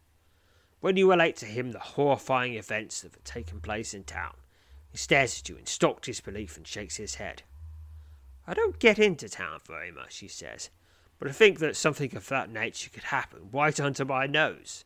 When 0.80 0.96
you 0.96 1.10
relate 1.10 1.36
to 1.36 1.46
him 1.46 1.72
the 1.72 1.78
horrifying 1.78 2.54
events 2.54 3.00
that 3.00 3.14
have 3.14 3.24
taken 3.24 3.60
place 3.60 3.92
in 3.92 4.04
town, 4.04 4.36
he 4.90 4.98
stares 4.98 5.40
at 5.40 5.48
you 5.48 5.56
in 5.56 5.66
stock 5.66 6.02
disbelief 6.02 6.56
and 6.56 6.66
shakes 6.66 6.96
his 6.96 7.16
head. 7.16 7.42
I 8.46 8.54
don't 8.54 8.78
get 8.78 8.98
into 8.98 9.28
town 9.28 9.60
very 9.66 9.90
much, 9.90 10.18
he 10.18 10.28
says, 10.28 10.70
but 11.18 11.28
I 11.28 11.32
think 11.32 11.58
that 11.60 11.76
something 11.76 12.14
of 12.16 12.28
that 12.28 12.50
nature 12.50 12.90
could 12.90 13.04
happen 13.04 13.48
right 13.52 13.78
under 13.80 14.04
my 14.04 14.26
nose. 14.26 14.84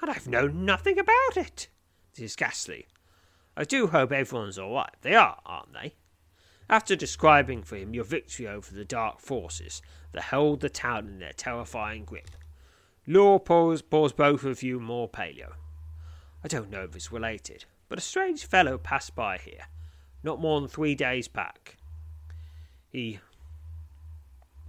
And 0.00 0.10
I've 0.10 0.26
known 0.26 0.64
nothing 0.64 0.98
about 0.98 1.36
it. 1.36 1.68
This 2.14 2.32
is 2.32 2.36
ghastly. 2.36 2.86
I 3.56 3.64
do 3.64 3.86
hope 3.86 4.12
everyone's 4.12 4.58
alright. 4.58 4.94
They 5.02 5.14
are, 5.14 5.38
aren't 5.46 5.72
they? 5.72 5.94
After 6.68 6.96
describing 6.96 7.62
for 7.62 7.76
him 7.76 7.94
your 7.94 8.04
victory 8.04 8.48
over 8.48 8.72
the 8.72 8.84
dark 8.84 9.20
forces 9.20 9.82
that 10.12 10.24
held 10.24 10.60
the 10.60 10.70
town 10.70 11.06
in 11.06 11.18
their 11.18 11.32
terrifying 11.32 12.04
grip, 12.04 12.30
Law 13.06 13.40
pours, 13.40 13.82
pours 13.82 14.12
both 14.12 14.44
of 14.44 14.62
you 14.62 14.78
more 14.78 15.08
paleo. 15.08 15.54
I 16.44 16.48
don't 16.48 16.70
know 16.70 16.84
if 16.84 16.94
it's 16.94 17.10
related, 17.10 17.64
but 17.88 17.98
a 17.98 18.00
strange 18.00 18.46
fellow 18.46 18.78
passed 18.78 19.16
by 19.16 19.38
here, 19.38 19.66
not 20.22 20.40
more 20.40 20.60
than 20.60 20.68
three 20.68 20.94
days 20.94 21.26
back. 21.26 21.78
He 22.92 23.20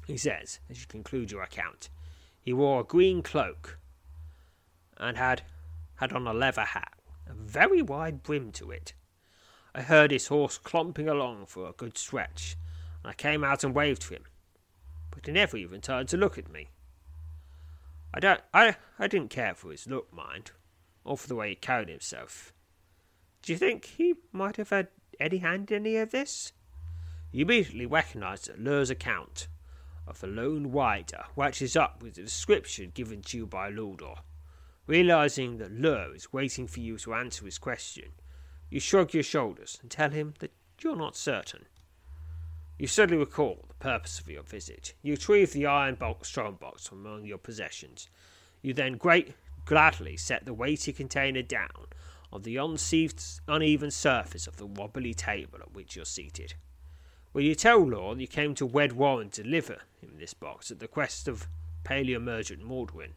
he 0.08 0.18
says, 0.18 0.60
as 0.70 0.82
you 0.82 0.88
conclude 0.88 1.32
your 1.32 1.44
account, 1.44 1.90
he 2.40 2.54
wore 2.54 2.82
a 2.82 2.86
green 2.86 3.22
cloak 3.22 3.78
and 4.98 5.18
had 5.18 5.44
had 5.96 6.14
on 6.14 6.26
a 6.26 6.34
leather 6.34 6.64
hat 6.64 6.94
a 7.28 7.34
very 7.34 7.82
wide 7.82 8.24
brim 8.24 8.52
to 8.54 8.72
it. 8.72 8.94
I 9.76 9.82
heard 9.82 10.12
his 10.12 10.28
horse 10.28 10.58
clomping 10.58 11.10
along 11.10 11.48
for 11.48 11.68
a 11.68 11.74
good 11.74 11.98
stretch, 11.98 12.56
and 13.04 13.12
I 13.12 13.14
came 13.14 13.44
out 13.44 13.64
and 13.64 13.76
waved 13.76 14.04
to 14.04 14.14
him, 14.14 14.26
but 15.12 15.26
he 15.26 15.32
never 15.32 15.58
even 15.58 15.82
turned 15.82 16.10
to 16.10 16.18
look 16.18 16.38
at 16.38 16.52
me. 16.52 16.70
I 18.14 18.20
don't, 18.20 18.42
I, 18.54 18.76
I 19.00 19.08
didn't 19.08 19.32
care 19.32 19.56
for 19.56 19.72
his 19.72 19.88
look, 19.88 20.14
mind, 20.14 20.52
or 21.04 21.18
for 21.18 21.28
the 21.28 21.36
way 21.36 21.50
he 21.50 21.56
carried 21.56 21.90
himself. 21.90 22.54
Do 23.42 23.52
you 23.52 23.58
think 23.58 23.86
he 23.86 24.16
might 24.32 24.58
have 24.58 24.70
had 24.70 24.90
any 25.20 25.38
hand 25.38 25.72
in 25.72 25.86
any 25.86 25.98
of 25.98 26.12
this? 26.12 26.54
You 27.34 27.46
immediately 27.46 27.88
recognized 27.88 28.48
that 28.48 28.62
Lur's 28.62 28.92
account 28.92 29.48
of 30.06 30.20
the 30.20 30.28
lone 30.28 30.72
rider 30.72 31.24
matches 31.36 31.76
up 31.76 32.04
with 32.04 32.14
the 32.14 32.22
description 32.22 32.92
given 32.94 33.24
to 33.24 33.38
you 33.38 33.48
by 33.48 33.72
Yordor. 33.72 34.20
Realizing 34.86 35.58
that 35.58 35.72
Lur 35.72 36.14
is 36.14 36.32
waiting 36.32 36.68
for 36.68 36.80
you 36.80 36.96
to 37.00 37.16
answer 37.16 37.46
his 37.46 37.58
question, 37.58 38.12
you 38.70 38.80
shrug 38.80 39.16
your 39.16 39.24
shoulders 39.24 39.80
and 39.82 39.90
tell 39.90 40.12
him 40.12 40.36
that 40.40 40.52
you're 40.80 40.96
not 40.96 41.16
certain. 41.16 41.66
You 42.78 42.86
suddenly 42.86 43.18
recall 43.18 43.66
the 43.68 43.74
purpose 43.76 44.20
of 44.20 44.30
your 44.30 44.44
visit. 44.44 44.94
You 45.02 45.14
retrieve 45.14 45.54
the 45.54 45.66
iron 45.66 45.96
box 45.96 46.28
strong 46.28 46.54
box 46.54 46.88
from 46.88 47.04
among 47.04 47.26
your 47.26 47.40
possessions. 47.40 48.10
You 48.62 48.76
then 48.76 48.94
great 48.94 49.34
gladly 49.66 50.18
set 50.18 50.46
the 50.46 50.54
weighty 50.54 50.94
container 50.94 51.42
down 51.42 51.88
on 52.32 52.44
the 52.44 52.58
uneven 52.58 53.90
surface 53.90 54.46
of 54.46 54.58
the 54.58 54.68
wobbly 54.68 55.16
table 55.16 55.58
at 55.62 55.74
which 55.74 55.96
you're 55.96 56.06
seated. 56.06 56.54
When 57.34 57.46
you 57.46 57.56
tell 57.56 57.80
Lorne 57.80 58.20
you 58.20 58.28
came 58.28 58.54
to 58.56 58.68
Redwarren 58.68 59.32
to 59.32 59.44
deliver 59.44 59.80
him 60.00 60.18
this 60.18 60.36
box 60.36 60.70
at 60.70 60.80
the 60.80 60.88
quest 60.88 61.28
of 61.28 61.48
paleo 61.84 62.22
merchant 62.22 62.64
Mordwin, 62.64 63.14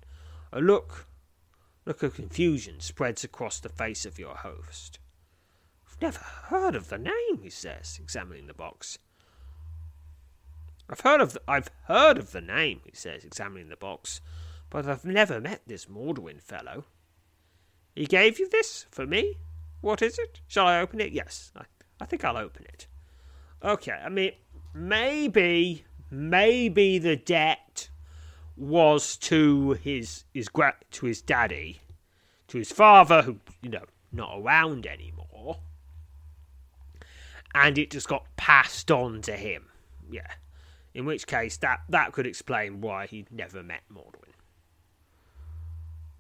a 0.51 0.61
look 0.61 1.07
look 1.85 2.03
of 2.03 2.15
confusion 2.15 2.81
spreads 2.81 3.23
across 3.23 3.61
the 3.61 3.69
face 3.69 4.07
of 4.07 4.19
your 4.19 4.35
host. 4.35 4.99
I've 5.87 6.01
never 6.01 6.19
heard 6.19 6.75
of 6.75 6.89
the 6.89 6.99
name, 6.99 7.43
he 7.43 7.51
says, 7.51 7.99
examining 8.03 8.47
the 8.47 8.55
box. 8.55 8.99
I've 10.89 11.01
heard 11.01 11.21
of 11.21 11.35
the, 11.35 11.43
I've 11.47 11.71
heard 11.85 12.17
of 12.17 12.33
the 12.33 12.41
name, 12.41 12.81
he 12.85 12.97
says, 12.97 13.23
examining 13.23 13.69
the 13.69 13.77
box, 13.77 14.21
but 14.71 14.89
I've 14.89 15.05
never 15.05 15.41
met 15.41 15.61
this 15.67 15.87
Mordwin 15.87 16.43
fellow. 16.43 16.87
He 17.95 18.07
gave 18.07 18.39
you 18.39 18.49
this? 18.49 18.87
For 18.91 19.07
me? 19.07 19.37
What 19.83 20.03
is 20.03 20.19
it? 20.19 20.41
Shall 20.49 20.67
I 20.67 20.81
open 20.81 21.01
it? 21.01 21.13
Yes, 21.13 21.53
I, 21.55 21.65
I 22.01 22.07
think 22.07 22.25
I'll 22.25 22.39
open 22.39 22.65
it. 22.65 22.89
Okay, 23.65 23.93
I 23.93 24.09
mean, 24.09 24.33
maybe, 24.75 25.85
maybe 26.11 26.99
the 26.99 27.17
debt 27.17 27.89
was 28.57 29.17
to 29.17 29.73
his 29.73 30.25
his 30.33 30.49
to 30.91 31.07
his 31.07 31.21
daddy, 31.23 31.81
to 32.49 32.59
his 32.59 32.73
father, 32.73 33.23
who 33.23 33.39
you 33.63 33.71
know 33.71 33.85
not 34.13 34.39
around 34.39 34.87
anymore, 34.87 35.59
and 37.55 37.79
it 37.79 37.91
just 37.91 38.09
got 38.09 38.25
passed 38.37 38.91
on 38.91 39.23
to 39.23 39.33
him. 39.37 39.67
Yeah, 40.11 40.33
in 40.95 41.05
which 41.05 41.27
case 41.27 41.57
that 41.59 41.81
that 41.89 42.13
could 42.13 42.27
explain 42.27 42.81
why 42.81 43.07
he 43.07 43.27
never 43.31 43.63
met 43.63 43.83
Mordwin. 43.93 44.33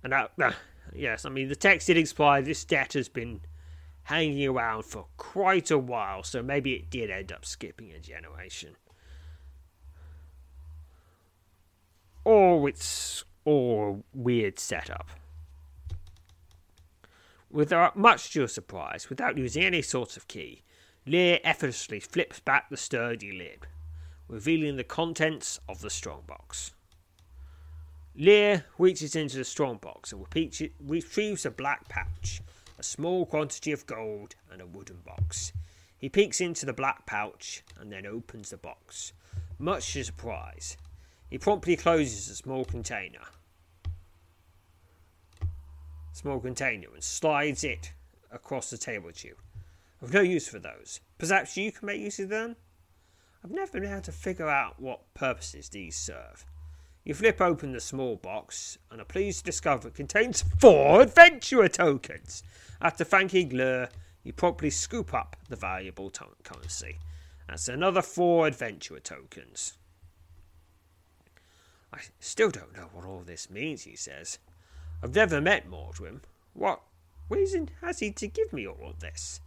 And 0.02 0.12
that, 0.12 0.30
uh, 0.40 0.52
yes, 0.94 1.24
I 1.24 1.30
mean 1.30 1.48
the 1.48 1.56
text 1.56 1.86
did 1.86 1.96
imply 1.96 2.40
this 2.40 2.64
debt 2.64 2.92
has 2.92 3.08
been 3.08 3.40
hanging 4.06 4.48
around 4.48 4.84
for 4.84 5.06
quite 5.16 5.70
a 5.70 5.78
while, 5.78 6.22
so 6.22 6.40
maybe 6.40 6.74
it 6.74 6.88
did 6.88 7.10
end 7.10 7.32
up 7.32 7.44
skipping 7.44 7.90
a 7.90 7.98
generation. 7.98 8.76
Or 12.24 12.68
it's 12.68 13.24
or 13.44 14.02
weird 14.14 14.60
setup. 14.60 15.08
Without 17.50 17.96
much 17.96 18.32
to 18.32 18.40
your 18.40 18.48
surprise, 18.48 19.08
without 19.08 19.38
using 19.38 19.64
any 19.64 19.82
sort 19.82 20.16
of 20.16 20.28
key, 20.28 20.62
Lear 21.04 21.40
effortlessly 21.42 21.98
flips 22.00 22.38
back 22.38 22.68
the 22.68 22.76
sturdy 22.76 23.32
lid, 23.32 23.66
revealing 24.28 24.76
the 24.76 24.84
contents 24.84 25.58
of 25.68 25.80
the 25.80 25.90
strongbox. 25.90 26.74
Lear 28.14 28.66
reaches 28.78 29.16
into 29.16 29.36
the 29.36 29.44
strongbox 29.44 30.12
and 30.12 30.24
retrieves 30.80 31.46
a 31.46 31.50
black 31.50 31.88
pouch, 31.88 32.40
a 32.78 32.82
small 32.82 33.26
quantity 33.26 33.72
of 33.72 33.86
gold, 33.86 34.34
and 34.50 34.60
a 34.60 34.66
wooden 34.66 34.98
box. 35.04 35.52
He 35.98 36.08
peeks 36.08 36.40
into 36.40 36.66
the 36.66 36.72
black 36.72 37.06
pouch 37.06 37.62
and 37.78 37.90
then 37.90 38.06
opens 38.06 38.50
the 38.50 38.56
box. 38.56 39.12
Much 39.58 39.92
to 39.92 39.98
his 39.98 40.06
surprise, 40.08 40.76
he 41.30 41.38
promptly 41.38 41.76
closes 41.76 42.28
the 42.28 42.34
small 42.34 42.64
container. 42.64 43.24
Small 46.12 46.40
container 46.40 46.88
and 46.94 47.02
slides 47.02 47.64
it 47.64 47.92
across 48.30 48.70
the 48.70 48.78
table 48.78 49.10
to 49.12 49.28
you. 49.28 49.36
I've 50.02 50.12
no 50.12 50.20
use 50.20 50.48
for 50.48 50.58
those. 50.58 51.00
Perhaps 51.18 51.56
you 51.56 51.72
can 51.72 51.86
make 51.86 52.00
use 52.00 52.18
of 52.18 52.28
them? 52.28 52.56
I've 53.42 53.50
never 53.50 53.80
been 53.80 53.90
able 53.90 54.02
to 54.02 54.12
figure 54.12 54.48
out 54.48 54.80
what 54.80 55.14
purposes 55.14 55.68
these 55.68 55.96
serve. 55.96 56.44
You 57.04 57.14
flip 57.14 57.40
open 57.40 57.72
the 57.72 57.80
small 57.80 58.16
box 58.16 58.78
and 58.90 59.00
are 59.00 59.04
pleased 59.04 59.38
to 59.38 59.44
discover 59.44 59.88
it 59.88 59.94
contains 59.94 60.42
four 60.58 61.02
adventurer 61.02 61.68
tokens. 61.68 62.42
After 62.80 63.04
thanking 63.04 63.50
Lur, 63.50 63.88
you 64.22 64.32
promptly 64.32 64.70
scoop 64.70 65.14
up 65.14 65.36
the 65.48 65.56
valuable 65.56 66.10
to- 66.10 66.36
currency. 66.42 66.98
That's 67.48 67.68
another 67.68 68.02
four 68.02 68.46
adventurer 68.46 69.00
tokens. 69.00 69.74
I 71.92 72.00
still 72.18 72.50
don't 72.50 72.74
know 72.76 72.90
what 72.92 73.04
all 73.04 73.22
this 73.22 73.48
means, 73.48 73.84
he 73.84 73.96
says. 73.96 74.38
I've 75.02 75.14
never 75.14 75.40
met 75.40 75.70
Mordwin. 75.70 76.20
What 76.52 76.82
reason 77.28 77.70
has 77.80 78.00
he 78.00 78.10
to 78.12 78.28
give 78.28 78.52
me 78.52 78.66
all 78.66 78.90
of 78.90 79.00
this? 79.00 79.40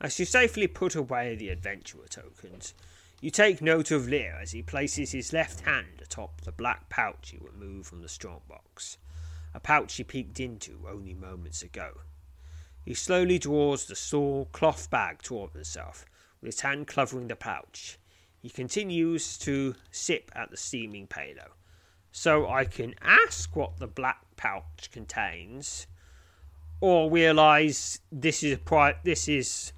As 0.00 0.18
you 0.18 0.24
safely 0.24 0.66
put 0.68 0.94
away 0.94 1.34
the 1.34 1.48
adventurer 1.48 2.06
tokens, 2.08 2.74
you 3.20 3.30
take 3.30 3.60
note 3.60 3.90
of 3.90 4.08
Lear 4.08 4.38
as 4.40 4.52
he 4.52 4.62
places 4.62 5.10
his 5.10 5.32
left 5.32 5.60
hand 5.60 6.00
atop 6.00 6.42
the 6.42 6.52
black 6.52 6.88
pouch 6.88 7.32
you 7.32 7.40
removed 7.40 7.88
from 7.88 8.02
the 8.02 8.08
strong 8.08 8.42
box, 8.48 8.98
a 9.54 9.58
pouch 9.58 9.96
he 9.96 10.04
peeked 10.04 10.38
into 10.38 10.86
only 10.88 11.14
moments 11.14 11.62
ago. 11.62 12.00
He 12.88 12.94
slowly 12.94 13.38
draws 13.38 13.84
the 13.84 13.94
small 13.94 14.46
cloth 14.46 14.88
bag 14.88 15.20
toward 15.20 15.52
himself, 15.52 16.06
with 16.40 16.54
his 16.54 16.62
hand 16.62 16.86
covering 16.86 17.28
the 17.28 17.36
pouch. 17.36 17.98
He 18.40 18.48
continues 18.48 19.36
to 19.40 19.74
sip 19.90 20.32
at 20.34 20.50
the 20.50 20.56
steaming 20.56 21.06
paleo. 21.06 21.50
So 22.12 22.48
I 22.48 22.64
can 22.64 22.94
ask 23.02 23.54
what 23.54 23.76
the 23.76 23.86
black 23.86 24.22
pouch 24.38 24.88
contains, 24.90 25.86
or 26.80 27.10
realise 27.10 28.00
this 28.10 28.42
is 28.42 28.54
a 28.54 28.56
pri- 28.56 28.96
this 29.04 29.28
is 29.28 29.74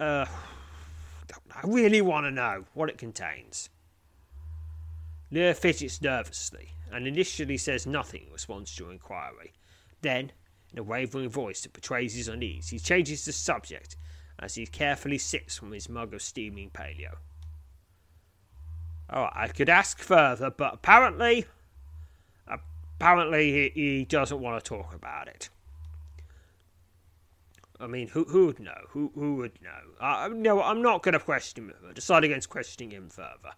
uh 0.00 0.26
I 1.54 1.60
really 1.62 2.02
want 2.02 2.26
to 2.26 2.32
know 2.32 2.64
what 2.74 2.88
it 2.88 2.98
contains. 2.98 3.68
Lear 5.30 5.54
fidgets 5.54 6.02
nervously 6.02 6.70
and 6.90 7.06
initially 7.06 7.58
says 7.58 7.86
nothing 7.86 8.24
in 8.26 8.32
response 8.32 8.74
to 8.74 8.82
your 8.82 8.92
inquiry. 8.92 9.52
Then, 10.02 10.32
in 10.74 10.80
a 10.80 10.82
wavering 10.82 11.28
voice 11.28 11.62
that 11.62 11.72
betrays 11.72 12.14
his 12.14 12.26
unease, 12.26 12.68
he 12.70 12.80
changes 12.80 13.24
the 13.24 13.32
subject 13.32 13.96
as 14.40 14.56
he 14.56 14.66
carefully 14.66 15.18
sips 15.18 15.56
from 15.56 15.70
his 15.70 15.88
mug 15.88 16.12
of 16.12 16.20
steaming 16.20 16.68
paleo. 16.68 17.14
Oh, 19.08 19.28
I 19.32 19.46
could 19.48 19.68
ask 19.68 20.00
further, 20.00 20.50
but 20.50 20.74
apparently, 20.74 21.46
apparently 22.48 23.52
he, 23.52 23.80
he 23.80 24.04
doesn't 24.04 24.40
want 24.40 24.62
to 24.62 24.68
talk 24.68 24.92
about 24.92 25.28
it. 25.28 25.48
I 27.78 27.86
mean, 27.86 28.08
who 28.08 28.24
who 28.24 28.46
would 28.46 28.58
know? 28.58 28.86
Who 28.90 29.12
who 29.14 29.36
would 29.36 29.60
know? 29.62 29.94
Uh, 30.00 30.28
no, 30.32 30.60
I'm 30.62 30.82
not 30.82 31.02
going 31.02 31.12
to 31.12 31.18
question 31.20 31.68
him. 31.68 31.74
I 31.88 31.92
decide 31.92 32.24
against 32.24 32.48
questioning 32.48 32.90
him 32.90 33.08
further. 33.10 33.52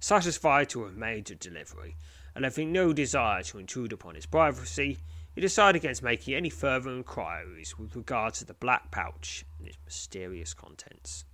Satisfied 0.00 0.68
to 0.70 0.84
have 0.84 0.96
made 0.96 1.26
the 1.26 1.34
delivery, 1.34 1.96
and 2.34 2.44
having 2.44 2.72
no 2.72 2.92
desire 2.92 3.42
to 3.44 3.58
intrude 3.58 3.92
upon 3.92 4.16
his 4.16 4.26
privacy, 4.26 4.98
he 5.34 5.40
decided 5.40 5.80
against 5.80 6.02
making 6.02 6.34
any 6.34 6.50
further 6.50 6.90
inquiries 6.90 7.78
with 7.78 7.96
regard 7.96 8.34
to 8.34 8.44
the 8.44 8.54
black 8.54 8.90
pouch 8.90 9.44
and 9.58 9.66
its 9.66 9.78
mysterious 9.84 10.54
contents. 10.54 11.24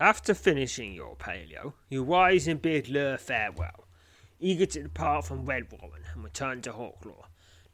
After 0.00 0.34
finishing 0.34 0.92
your 0.92 1.16
paleo, 1.16 1.74
you 1.88 2.02
rise 2.02 2.46
and 2.48 2.60
bid 2.60 2.88
Lur 2.88 3.16
farewell, 3.16 3.86
eager 4.40 4.66
to 4.66 4.82
depart 4.82 5.24
from 5.24 5.46
Redwarren 5.46 6.02
and 6.12 6.24
return 6.24 6.60
to 6.62 6.72
Hawklaw. 6.72 7.26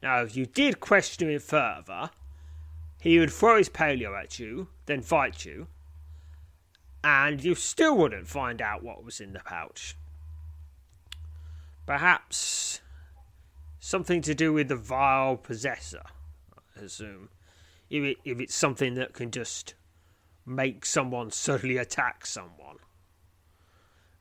Now, 0.03 0.23
if 0.23 0.37
you 0.37 0.47
did 0.47 0.79
question 0.79 1.31
him 1.31 1.41
further, 1.41 2.11
he 3.01 3.19
would 3.19 3.33
throw 3.33 3.59
his 3.59 3.69
paleo 3.69 4.17
at 4.21 4.39
you, 4.39 4.69
then 4.87 5.03
fight 5.03 5.45
you, 5.45 5.69
and 7.03 7.43
you 7.43 7.55
still 7.55 7.97
wouldn't 7.97 8.29
find 8.29 8.63
out 8.63 8.85
what 8.85 9.05
was 9.05 9.21
in 9.21 9.33
the 9.33 9.41
pouch. 9.41 9.97
Perhaps 11.87 12.82
something 13.83 14.23
to 14.23 14.33
do 14.33 14.53
with 14.53 14.69
the 14.69 14.77
vile 14.77 15.37
possessor, 15.37 16.05
I 16.77 16.85
assume. 16.85 17.29
If, 17.91 18.05
it, 18.05 18.17
if 18.25 18.41
it's 18.41 18.55
something 18.55 18.95
that 18.95 19.13
can 19.13 19.33
just 19.33 19.75
make 20.47 20.87
someone 20.87 21.33
suddenly 21.33 21.77
attack 21.77 22.25
someone. 22.25 22.77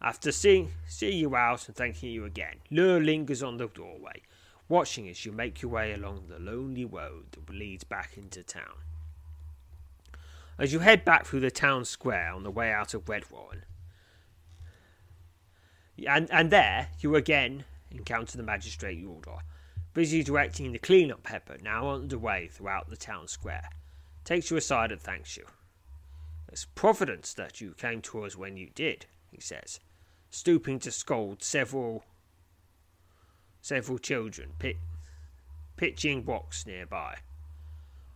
After 0.02 0.32
seeing, 0.32 0.72
seeing 0.88 1.20
you 1.20 1.36
out 1.36 1.68
and 1.68 1.76
thanking 1.76 2.12
you 2.12 2.26
again, 2.26 2.56
Lur 2.72 3.00
lingers 3.00 3.44
on 3.44 3.58
the 3.58 3.68
doorway, 3.68 4.24
watching 4.68 5.08
as 5.08 5.26
you 5.28 5.32
make 5.32 5.62
your 5.62 5.70
way 5.70 5.94
along 5.94 6.24
the 6.28 6.40
lonely 6.40 6.84
road 6.84 7.26
that 7.34 7.54
leads 7.54 7.84
back 7.84 8.18
into 8.18 8.42
town. 8.42 8.82
As 10.58 10.74
you 10.74 10.80
head 10.80 11.06
back 11.06 11.28
through 11.28 11.42
the 11.42 11.52
town 11.52 11.86
square 11.86 12.32
on 12.34 12.42
the 12.42 12.52
way 12.52 12.72
out 12.72 12.96
of 12.96 13.06
Redwarren, 13.06 13.62
and, 16.08 16.32
and 16.32 16.50
there 16.50 16.88
you 17.00 17.16
again 17.16 17.66
encounter 17.92 18.38
the 18.38 18.44
magistrate 18.44 19.00
Yordor, 19.04 19.42
busy 19.94 20.24
directing 20.24 20.72
the 20.72 20.80
clean-up 20.80 21.32
effort 21.34 21.62
now 21.62 21.90
underway 21.90 22.48
throughout 22.48 22.90
the 22.90 22.98
town 22.98 23.28
square. 23.28 23.70
Takes 24.24 24.52
you 24.52 24.58
aside 24.58 24.92
and 24.92 25.02
thanks 25.02 25.36
you. 25.38 25.46
It's 26.52 26.66
providence 26.66 27.34
that 27.34 27.62
you 27.62 27.74
came 27.74 28.02
to 28.02 28.24
us 28.24 28.36
when 28.36 28.58
you 28.58 28.70
did, 28.76 29.06
he 29.32 29.40
says, 29.40 29.80
stooping 30.30 30.80
to 30.80 30.92
scold 30.92 31.44
several 31.44 32.04
several 33.62 34.00
children 34.00 34.50
pit, 34.58 34.78
pitching 35.78 36.26
rocks 36.26 36.66
nearby. 36.66 37.16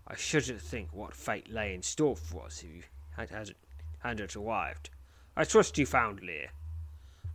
I 0.08 0.16
shouldn't 0.16 0.62
think 0.62 0.90
what 0.92 1.14
fate 1.14 1.52
lay 1.52 1.74
in 1.74 1.82
store 1.82 2.16
for 2.16 2.46
us 2.46 2.64
if 2.64 2.76
you 2.76 2.84
had, 3.16 3.30
had, 3.30 3.56
hadn't 4.00 4.36
arrived. 4.36 4.90
I 5.38 5.44
trust 5.44 5.78
you 5.78 5.86
found 5.86 6.22
Lear. 6.22 6.50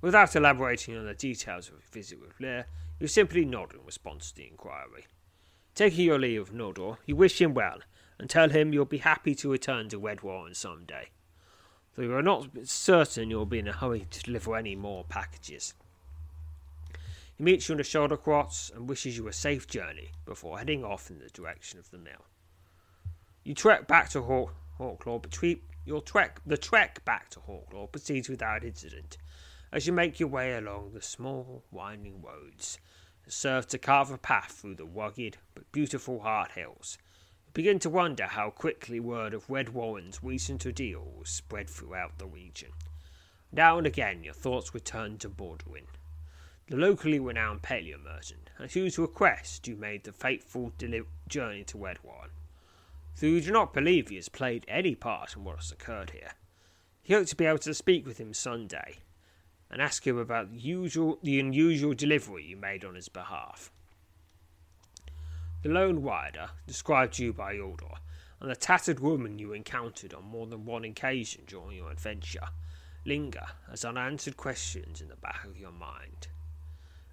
Without 0.01 0.35
elaborating 0.35 0.97
on 0.97 1.07
the 1.07 1.15
details 1.15 1.69
of 1.69 1.75
your 1.75 1.83
visit 1.93 2.21
with 2.21 2.39
Lear, 2.41 2.67
you 3.01 3.07
simply 3.09 3.47
nod 3.47 3.73
in 3.75 3.81
response 3.85 4.31
to 4.31 4.37
the 4.37 4.47
inquiry. 4.47 5.07
Taking 5.75 6.05
your 6.05 6.19
leave 6.19 6.43
of 6.43 6.53
Yordor, 6.53 6.99
you 7.07 7.17
wish 7.17 7.41
him 7.41 7.55
well 7.55 7.81
and 8.19 8.29
tell 8.29 8.51
him 8.51 8.73
you'll 8.73 8.85
be 8.85 8.99
happy 8.99 9.35
to 9.37 9.51
return 9.51 9.89
to 9.89 9.99
Redwarren 9.99 10.55
some 10.55 10.85
day, 10.85 11.09
though 11.97 12.03
you 12.03 12.15
are 12.15 12.23
not 12.23 12.49
certain 12.65 13.31
you'll 13.31 13.47
be 13.47 13.59
in 13.59 13.69
a 13.69 13.73
hurry 13.73 14.07
to 14.11 14.23
deliver 14.23 14.55
any 14.55 14.77
more 14.77 15.05
packages. 15.05 15.73
He 17.35 17.43
meets 17.43 17.69
you 17.69 17.73
on 17.73 17.79
the 17.79 17.85
shoulder 17.85 18.19
cross 18.19 18.71
and 18.75 18.87
wishes 18.87 19.17
you 19.17 19.27
a 19.27 19.33
safe 19.33 19.67
journey 19.67 20.11
before 20.27 20.59
heading 20.59 20.85
off 20.85 21.09
in 21.09 21.19
the 21.19 21.31
direction 21.31 21.79
of 21.79 21.91
the 21.91 21.97
mill. 21.97 22.27
You 23.43 23.55
trek 23.55 23.89
back 23.89 24.11
to 24.11 24.21
Hawk, 24.21 24.55
Hawklaw, 24.79 25.23
between 25.23 25.61
your 25.87 26.03
trek 26.03 26.43
the 26.45 26.59
trek 26.59 27.03
back 27.07 27.31
to 27.31 27.41
Hawklaw 27.41 27.91
proceeds 27.91 28.29
without 28.29 28.63
incident 28.63 29.17
as 29.73 29.87
you 29.87 29.93
make 29.93 30.19
your 30.19 30.29
way 30.29 30.55
along 30.55 30.91
the 30.93 31.03
small 31.03 31.63
winding 31.71 32.21
roads 32.21 32.79
that 33.25 33.33
serve 33.33 33.69
to 33.69 33.79
carve 33.79 34.11
a 34.11 34.19
path 34.19 34.53
through 34.53 34.75
the 34.75 34.85
rugged 34.85 35.37
but 35.55 35.71
beautiful 35.71 36.21
Hart 36.21 36.53
Hills. 36.53 36.99
You 37.47 37.53
begin 37.53 37.79
to 37.81 37.91
wonder 37.91 38.27
how 38.27 38.51
quickly 38.51 38.99
word 38.99 39.33
of 39.33 39.47
Redwarren's 39.47 40.25
recent 40.25 40.67
ordeal 40.67 41.23
spread 41.25 41.71
throughout 41.71 42.19
the 42.19 42.27
region. 42.27 42.71
Now 43.53 43.79
and 43.79 43.87
again 43.87 44.25
your 44.25 44.35
thoughts 44.35 44.75
return 44.75 45.19
to 45.19 45.29
Baldwin, 45.29 45.87
the 46.67 46.77
locally 46.77 47.21
renowned 47.21 47.63
paleo 47.63 48.03
merchant, 48.03 48.51
at 48.59 48.73
whose 48.73 48.99
request 48.99 49.69
you 49.69 49.77
made 49.77 50.03
the 50.03 50.13
fateful 50.13 50.73
deli- 50.79 51.03
journey 51.29 51.63
to 51.65 51.79
Redwarren. 51.79 52.31
Though 53.21 53.29
you 53.29 53.41
do 53.41 53.53
not 53.53 53.75
believe 53.75 54.09
he 54.09 54.17
has 54.17 54.29
played 54.29 54.65
any 54.67 54.97
part 54.97 55.37
in 55.37 55.45
what 55.45 55.57
has 55.57 55.71
occurred 55.71 56.11
here, 56.11 56.33
you 57.05 57.17
hope 57.17 57.27
to 57.29 57.37
be 57.37 57.45
able 57.45 57.59
to 57.59 57.75
speak 57.75 58.07
with 58.07 58.19
him 58.19 58.35
Sunday 58.35 58.99
and 59.71 59.81
ask 59.81 60.07
him 60.07 60.19
about 60.19 60.51
the, 60.51 60.59
usual, 60.59 61.19
the 61.23 61.39
unusual 61.39 61.95
delivery 61.95 62.45
you 62.45 62.57
made 62.57 62.85
on 62.85 62.97
his 62.97 63.09
behalf. 63.09 63.71
The 65.63 65.69
lone 65.69 66.03
rider, 66.03 66.51
described 66.67 67.15
to 67.15 67.25
you 67.25 67.33
by 67.33 67.55
Eldor, 67.55 67.99
and 68.41 68.51
the 68.51 68.57
tattered 68.57 69.01
woman 69.01 69.39
you 69.39 69.53
encountered 69.53 70.15
on 70.15 70.25
more 70.25 70.47
than 70.47 70.65
one 70.65 70.85
occasion 70.85 71.43
during 71.47 71.77
your 71.77 71.91
adventure, 71.91 72.49
linger 73.05 73.47
as 73.71 73.85
unanswered 73.85 74.37
questions 74.37 75.01
in 75.01 75.09
the 75.09 75.17
back 75.17 75.45
of 75.45 75.59
your 75.59 75.73
mind. 75.73 76.29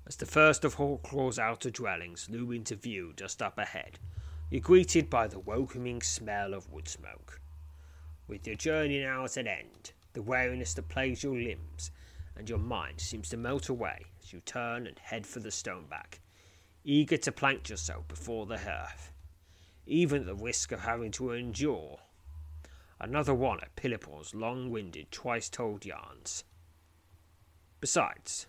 As 0.07 0.15
the 0.15 0.25
first 0.25 0.63
of 0.63 0.75
Hawklaw's 0.75 1.37
outer 1.37 1.69
dwellings 1.69 2.29
loom 2.29 2.53
into 2.53 2.75
view 2.75 3.13
just 3.17 3.41
up 3.41 3.57
ahead, 3.57 3.99
you're 4.49 4.61
greeted 4.61 5.09
by 5.09 5.27
the 5.27 5.39
welcoming 5.39 6.01
smell 6.01 6.53
of 6.53 6.71
wood 6.71 6.87
smoke. 6.87 7.41
With 8.29 8.47
your 8.47 8.55
journey 8.55 9.01
now 9.01 9.25
at 9.25 9.35
an 9.35 9.47
end, 9.47 9.91
the 10.13 10.21
weariness 10.21 10.73
that 10.75 10.87
plagues 10.87 11.23
your 11.23 11.35
limbs 11.35 11.91
and 12.37 12.47
your 12.47 12.59
mind 12.59 13.01
seems 13.01 13.29
to 13.29 13.37
melt 13.37 13.67
away 13.67 14.05
as 14.21 14.31
you 14.31 14.39
turn 14.41 14.85
and 14.85 14.99
head 14.99 15.25
for 15.25 15.39
the 15.39 15.51
stoneback, 15.51 16.19
eager 16.83 17.17
to 17.17 17.31
plant 17.31 17.69
yourself 17.69 18.07
before 18.07 18.45
the 18.45 18.59
hearth, 18.59 19.11
even 19.85 20.21
at 20.21 20.27
the 20.27 20.35
risk 20.35 20.71
of 20.71 20.81
having 20.81 21.11
to 21.11 21.31
endure 21.31 21.99
another 22.99 23.33
one 23.33 23.59
of 23.61 23.75
Pilipor's 23.75 24.35
long 24.35 24.69
winded, 24.69 25.11
twice 25.11 25.49
told 25.49 25.85
yarns. 25.85 26.43
Besides, 27.79 28.47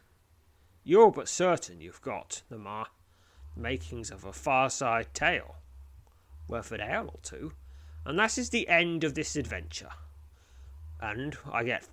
you're 0.85 1.10
but 1.10 1.28
certain 1.28 1.81
you've 1.81 2.02
got, 2.02 2.43
the 2.48 2.59
ma, 2.59 2.86
makings 3.56 4.10
of 4.10 4.24
a 4.24 4.32
far 4.32 4.70
side 4.70 5.12
tale, 5.15 5.56
worth 6.47 6.73
an 6.73 6.81
ale 6.81 7.10
or 7.12 7.20
two, 7.23 7.52
and 8.05 8.19
that 8.19 8.39
is 8.39 8.51
the 8.51 8.69
end 8.69 9.05
of 9.05 9.15
this 9.15 9.36
adventure. 9.36 9.90
And 11.01 11.36
I 11.51 11.65
get 11.65 11.86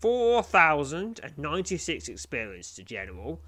4,096 0.00 2.08
experience 2.08 2.74
to 2.74 2.82
general, 2.82 3.40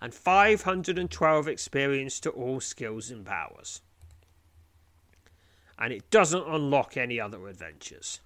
and 0.00 0.14
512 0.14 1.48
experience 1.48 2.20
to 2.20 2.30
all 2.30 2.60
skills 2.60 3.10
and 3.10 3.26
powers 3.26 3.82
and 5.78 5.92
it 5.92 6.10
doesn't 6.10 6.46
unlock 6.46 6.96
any 6.96 7.20
other 7.20 7.46
adventures. 7.46 8.20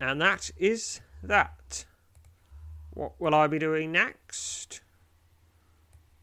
And 0.00 0.20
that 0.20 0.50
is 0.56 1.00
that. 1.22 1.84
What 2.90 3.20
will 3.20 3.34
I 3.34 3.48
be 3.48 3.58
doing 3.58 3.90
next? 3.90 4.80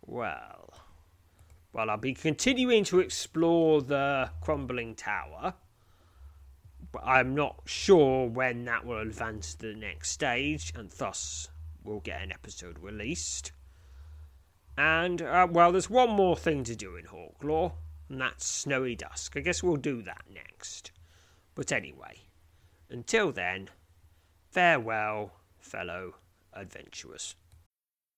Well, 0.06 0.74
well, 1.74 1.90
I'll 1.90 1.98
be 1.98 2.14
continuing 2.14 2.84
to 2.86 3.00
explore 3.00 3.82
the 3.82 4.30
crumbling 4.42 4.96
tower, 4.96 5.56
but 6.92 7.04
I'm 7.06 7.36
not 7.36 7.62
sure 7.66 8.28
when 8.28 8.66
that 8.66 8.86
will 8.86 9.00
advance 9.00 9.56
to 9.56 9.68
the 9.68 9.76
next 9.76 10.12
stage, 10.12 10.74
and 10.76 10.90
thus 10.92 11.50
we'll 11.84 12.00
get 12.00 12.22
an 12.22 12.32
episode 12.32 12.80
released. 12.80 13.52
And, 14.78 15.22
uh, 15.22 15.48
well, 15.50 15.72
there's 15.72 15.90
one 15.90 16.10
more 16.10 16.36
thing 16.36 16.64
to 16.64 16.76
do 16.76 16.96
in 16.96 17.06
Hawklaw 17.06 17.74
and 18.12 18.20
that's 18.20 18.46
Snowy 18.46 18.96
Dusk. 18.96 19.38
I 19.38 19.40
guess 19.40 19.64
we'll 19.64 19.78
do 19.78 20.02
that 20.02 20.26
next. 20.32 20.92
But 21.56 21.72
anyway, 21.72 22.24
until 22.90 23.32
then, 23.32 23.70
farewell, 24.50 25.32
fellow 25.60 26.16
adventurers. 26.54 27.36